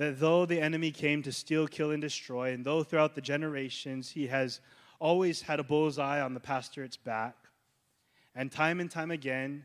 that 0.01 0.19
though 0.19 0.47
the 0.47 0.59
enemy 0.59 0.89
came 0.89 1.21
to 1.21 1.31
steal, 1.31 1.67
kill, 1.67 1.91
and 1.91 2.01
destroy, 2.01 2.53
and 2.53 2.65
though 2.65 2.81
throughout 2.81 3.13
the 3.13 3.21
generations 3.21 4.09
he 4.09 4.25
has 4.25 4.59
always 4.99 5.43
had 5.43 5.59
a 5.59 5.63
bullseye 5.63 6.19
on 6.19 6.33
the 6.33 6.39
pastorate's 6.39 6.97
back, 6.97 7.35
and 8.33 8.51
time 8.51 8.79
and 8.79 8.89
time 8.89 9.11
again, 9.11 9.63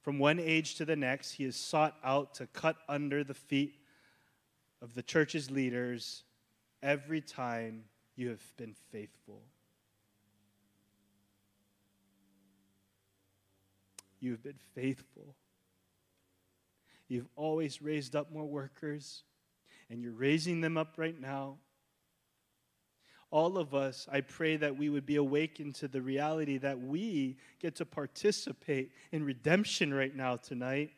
from 0.00 0.20
one 0.20 0.38
age 0.38 0.76
to 0.76 0.84
the 0.84 0.94
next, 0.94 1.32
he 1.32 1.42
has 1.42 1.56
sought 1.56 1.96
out 2.04 2.32
to 2.34 2.46
cut 2.46 2.76
under 2.88 3.24
the 3.24 3.34
feet 3.34 3.74
of 4.80 4.94
the 4.94 5.02
church's 5.02 5.50
leaders 5.50 6.22
every 6.80 7.20
time 7.20 7.82
you 8.14 8.28
have 8.28 8.56
been 8.56 8.76
faithful. 8.92 9.42
You've 14.20 14.44
been 14.44 14.60
faithful. 14.76 15.34
You've 17.08 17.28
always 17.34 17.82
raised 17.82 18.14
up 18.14 18.30
more 18.30 18.46
workers 18.46 19.24
and 19.90 20.02
you're 20.02 20.12
raising 20.12 20.60
them 20.60 20.76
up 20.76 20.94
right 20.96 21.18
now. 21.20 21.56
All 23.30 23.56
of 23.56 23.74
us, 23.74 24.06
I 24.12 24.20
pray 24.20 24.56
that 24.56 24.76
we 24.76 24.90
would 24.90 25.06
be 25.06 25.16
awakened 25.16 25.74
to 25.76 25.88
the 25.88 26.02
reality 26.02 26.58
that 26.58 26.78
we 26.78 27.38
get 27.60 27.76
to 27.76 27.86
participate 27.86 28.92
in 29.10 29.24
redemption 29.24 29.94
right 29.94 30.14
now 30.14 30.36
tonight. 30.36 30.90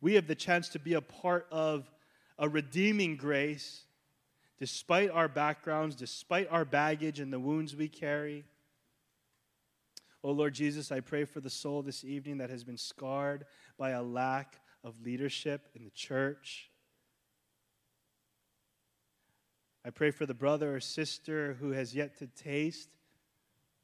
We 0.00 0.14
have 0.14 0.26
the 0.26 0.34
chance 0.34 0.70
to 0.70 0.78
be 0.78 0.94
a 0.94 1.02
part 1.02 1.46
of 1.50 1.90
a 2.38 2.48
redeeming 2.48 3.16
grace 3.16 3.82
despite 4.58 5.10
our 5.10 5.28
backgrounds, 5.28 5.96
despite 5.96 6.48
our 6.50 6.64
baggage 6.64 7.20
and 7.20 7.30
the 7.32 7.40
wounds 7.40 7.76
we 7.76 7.88
carry. 7.88 8.44
Oh 10.24 10.32
Lord 10.32 10.54
Jesus, 10.54 10.90
I 10.90 11.00
pray 11.00 11.24
for 11.24 11.40
the 11.40 11.50
soul 11.50 11.82
this 11.82 12.04
evening 12.04 12.38
that 12.38 12.50
has 12.50 12.64
been 12.64 12.78
scarred 12.78 13.44
by 13.78 13.90
a 13.90 14.02
lack 14.02 14.60
of 14.82 15.00
leadership 15.02 15.68
in 15.74 15.84
the 15.84 15.90
church. 15.90 16.70
I 19.86 19.90
pray 19.90 20.10
for 20.10 20.26
the 20.26 20.34
brother 20.34 20.74
or 20.74 20.80
sister 20.80 21.56
who 21.60 21.70
has 21.70 21.94
yet 21.94 22.18
to 22.18 22.26
taste 22.26 22.88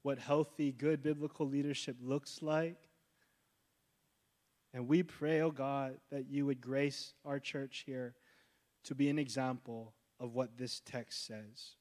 what 0.02 0.18
healthy, 0.18 0.72
good 0.72 1.00
biblical 1.00 1.46
leadership 1.46 1.96
looks 2.02 2.42
like. 2.42 2.76
And 4.74 4.88
we 4.88 5.04
pray, 5.04 5.42
oh 5.42 5.52
God, 5.52 5.98
that 6.10 6.28
you 6.28 6.46
would 6.46 6.60
grace 6.60 7.14
our 7.24 7.38
church 7.38 7.84
here 7.86 8.14
to 8.84 8.96
be 8.96 9.10
an 9.10 9.18
example 9.18 9.92
of 10.18 10.34
what 10.34 10.58
this 10.58 10.80
text 10.84 11.24
says. 11.24 11.76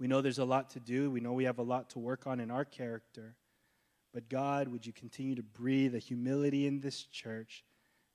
We 0.00 0.08
know 0.08 0.20
there's 0.20 0.38
a 0.38 0.44
lot 0.44 0.70
to 0.70 0.80
do. 0.80 1.12
We 1.12 1.20
know 1.20 1.34
we 1.34 1.44
have 1.44 1.58
a 1.58 1.62
lot 1.62 1.90
to 1.90 2.00
work 2.00 2.26
on 2.26 2.40
in 2.40 2.50
our 2.50 2.64
character. 2.64 3.36
But 4.12 4.28
God, 4.28 4.66
would 4.66 4.84
you 4.84 4.92
continue 4.92 5.36
to 5.36 5.42
breathe 5.44 5.94
a 5.94 6.00
humility 6.00 6.66
in 6.66 6.80
this 6.80 7.04
church 7.04 7.62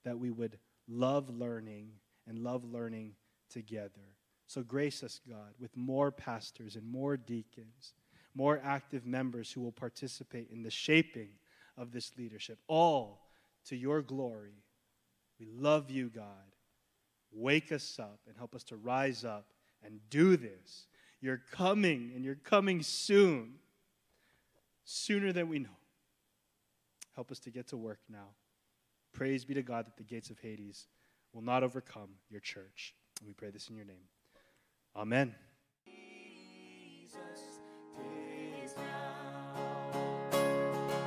that 0.04 0.20
we 0.20 0.32
would 0.32 0.58
love 0.90 1.30
learning 1.30 1.92
and 2.28 2.40
love 2.40 2.66
learning 2.66 3.14
together. 3.50 4.15
So 4.48 4.62
grace 4.62 5.04
us, 5.04 5.20
God, 5.28 5.54
with 5.60 5.76
more 5.76 6.12
pastors 6.12 6.76
and 6.76 6.88
more 6.88 7.18
deacons, 7.18 7.94
more 8.36 8.62
active 8.64 9.06
members 9.06 9.52
who 9.52 9.62
will 9.62 9.72
participate 9.72 10.50
in 10.52 10.62
the 10.62 10.70
shaping 10.70 11.30
of 11.78 11.92
this 11.92 12.12
leadership, 12.18 12.60
all 12.68 13.28
to 13.66 13.76
your 13.76 14.02
glory. 14.02 14.64
We 15.40 15.48
love 15.48 15.90
you, 15.90 16.10
God. 16.10 16.26
Wake 17.32 17.72
us 17.72 18.00
up 18.00 18.20
and 18.28 18.38
help 18.38 18.56
us 18.56 18.64
to 18.66 18.76
rise 18.76 19.26
up 19.26 19.48
and 19.84 20.00
do 20.10 20.38
this. 20.38 20.88
You're 21.22 21.42
coming, 21.52 22.12
and 22.16 22.24
you're 22.24 22.36
coming 22.36 22.84
soon, 22.84 23.56
sooner 24.84 25.34
than 25.34 25.50
we 25.50 25.60
know. 25.60 25.70
Help 27.16 27.32
us 27.32 27.40
to 27.40 27.50
get 27.50 27.68
to 27.70 27.78
work 27.78 28.00
now. 28.10 28.28
Praise 29.12 29.44
be 29.44 29.54
to 29.54 29.64
God 29.64 29.88
that 29.88 29.98
the 29.98 30.04
gates 30.04 30.30
of 30.30 30.40
Hades 30.40 30.88
will 31.34 31.42
not 31.42 31.64
overcome 31.64 32.10
your 32.30 32.42
church. 32.42 32.94
And 33.20 33.28
we 33.28 33.34
pray 33.34 33.50
this 33.50 33.70
in 33.70 33.76
your 33.76 33.86
name. 33.86 34.08
Amen. 34.96 35.36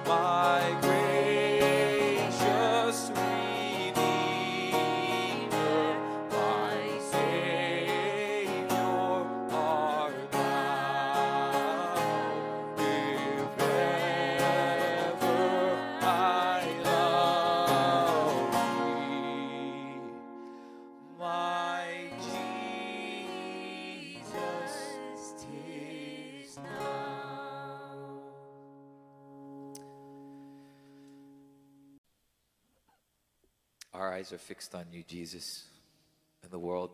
My 0.07 1.18
eyes 34.29 34.33
are 34.33 34.39
fixed 34.39 34.75
on 34.75 34.85
you, 34.93 35.03
Jesus, 35.07 35.65
and 36.43 36.51
the 36.51 36.59
world 36.59 36.91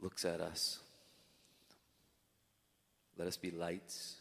looks 0.00 0.24
at 0.24 0.40
us. 0.40 0.80
Let 3.16 3.28
us 3.28 3.36
be 3.36 3.50
lights 3.50 4.16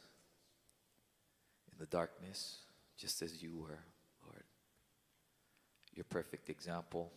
in 1.72 1.78
the 1.80 1.86
darkness, 1.88 2.60
just 2.98 3.22
as 3.22 3.42
you 3.42 3.52
were, 3.56 3.80
Lord. 4.26 4.44
Your 5.96 6.06
perfect 6.06 6.50
example. 6.50 7.12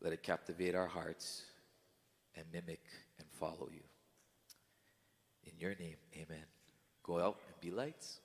Let 0.00 0.12
it 0.12 0.22
captivate 0.22 0.74
our 0.74 0.86
hearts 0.86 1.42
and 2.36 2.44
mimic 2.52 2.82
and 3.18 3.26
follow 3.40 3.68
you. 3.72 3.82
In 5.44 5.58
your 5.58 5.74
name, 5.80 5.96
amen. 6.14 6.44
Go 7.02 7.18
out 7.18 7.38
and 7.48 7.60
be 7.60 7.74
lights. 7.74 8.20